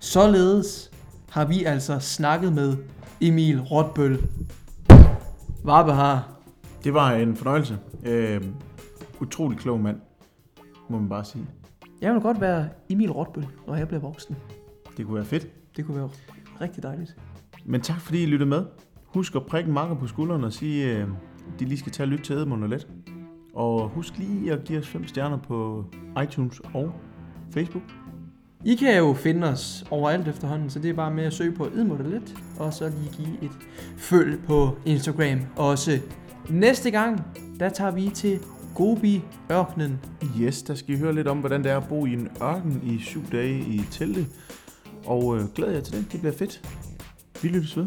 Således 0.00 0.93
har 1.34 1.44
vi 1.44 1.64
altså 1.64 1.98
snakket 1.98 2.52
med 2.52 2.76
Emil 3.20 3.60
Rotbøl. 3.60 4.18
Varbehar. 5.64 6.32
Det 6.84 6.94
var 6.94 7.12
en 7.12 7.36
fornøjelse. 7.36 7.78
Øh, 8.06 8.44
utrolig 9.20 9.58
klog 9.58 9.80
mand, 9.80 10.00
må 10.88 10.98
man 10.98 11.08
bare 11.08 11.24
sige. 11.24 11.46
Jeg 12.00 12.12
vil 12.12 12.20
godt 12.20 12.40
være 12.40 12.68
Emil 12.88 13.12
Rotbøl, 13.12 13.46
når 13.66 13.76
jeg 13.76 13.88
bliver 13.88 14.00
voksen. 14.00 14.36
Det 14.96 15.06
kunne 15.06 15.14
være 15.14 15.24
fedt. 15.24 15.76
Det 15.76 15.86
kunne 15.86 15.96
være 15.96 16.08
rigtig 16.60 16.82
dejligt. 16.82 17.16
Men 17.64 17.80
tak 17.80 18.00
fordi 18.00 18.22
I 18.22 18.26
lyttede 18.26 18.50
med. 18.50 18.64
Husk 19.04 19.34
at 19.34 19.46
prikke 19.46 19.70
makker 19.70 19.96
på 19.96 20.06
skulderen 20.06 20.44
og 20.44 20.52
sige, 20.52 20.92
at 20.92 21.08
de 21.58 21.64
lige 21.64 21.78
skal 21.78 21.92
tage 21.92 22.04
og 22.04 22.08
lytte 22.08 22.24
til 22.24 22.36
Edmund 22.36 22.62
og 22.62 22.68
Let. 22.68 22.88
Og 23.54 23.88
husk 23.88 24.18
lige 24.18 24.52
at 24.52 24.64
give 24.64 24.78
os 24.78 24.88
5 24.88 25.06
stjerner 25.06 25.38
på 25.38 25.84
iTunes 26.22 26.60
og 26.74 26.92
Facebook. 27.50 27.82
I 28.66 28.74
kan 28.74 28.98
jo 28.98 29.14
finde 29.14 29.46
os 29.46 29.84
overalt 29.90 30.28
efterhånden, 30.28 30.70
så 30.70 30.78
det 30.78 30.90
er 30.90 30.94
bare 30.94 31.10
med 31.10 31.24
at 31.24 31.32
søge 31.32 31.52
på 31.52 31.66
Edmund 31.66 32.00
og 32.00 32.66
og 32.66 32.74
så 32.74 32.88
lige 32.88 33.10
give 33.16 33.42
et 33.42 33.50
følg 33.96 34.44
på 34.46 34.78
Instagram 34.84 35.40
også. 35.56 35.98
Næste 36.48 36.90
gang, 36.90 37.22
der 37.60 37.68
tager 37.68 37.90
vi 37.90 38.10
til 38.14 38.40
Gobi 38.74 39.22
ørkenen. 39.52 40.00
Yes, 40.40 40.62
der 40.62 40.74
skal 40.74 40.94
I 40.94 40.98
høre 40.98 41.14
lidt 41.14 41.28
om, 41.28 41.38
hvordan 41.38 41.64
det 41.64 41.72
er 41.72 41.76
at 41.76 41.88
bo 41.88 42.06
i 42.06 42.12
en 42.12 42.28
ørken 42.42 42.80
i 42.84 42.98
syv 42.98 43.22
dage 43.32 43.58
i 43.58 43.80
teltet. 43.90 44.26
Og 45.06 45.36
øh, 45.36 45.42
glæder 45.54 45.72
jer 45.72 45.80
til 45.80 45.96
det. 45.96 46.12
Det 46.12 46.20
bliver 46.20 46.34
fedt. 46.34 46.60
Vi 47.42 47.48
lyttes 47.48 47.76
ved. 47.76 47.86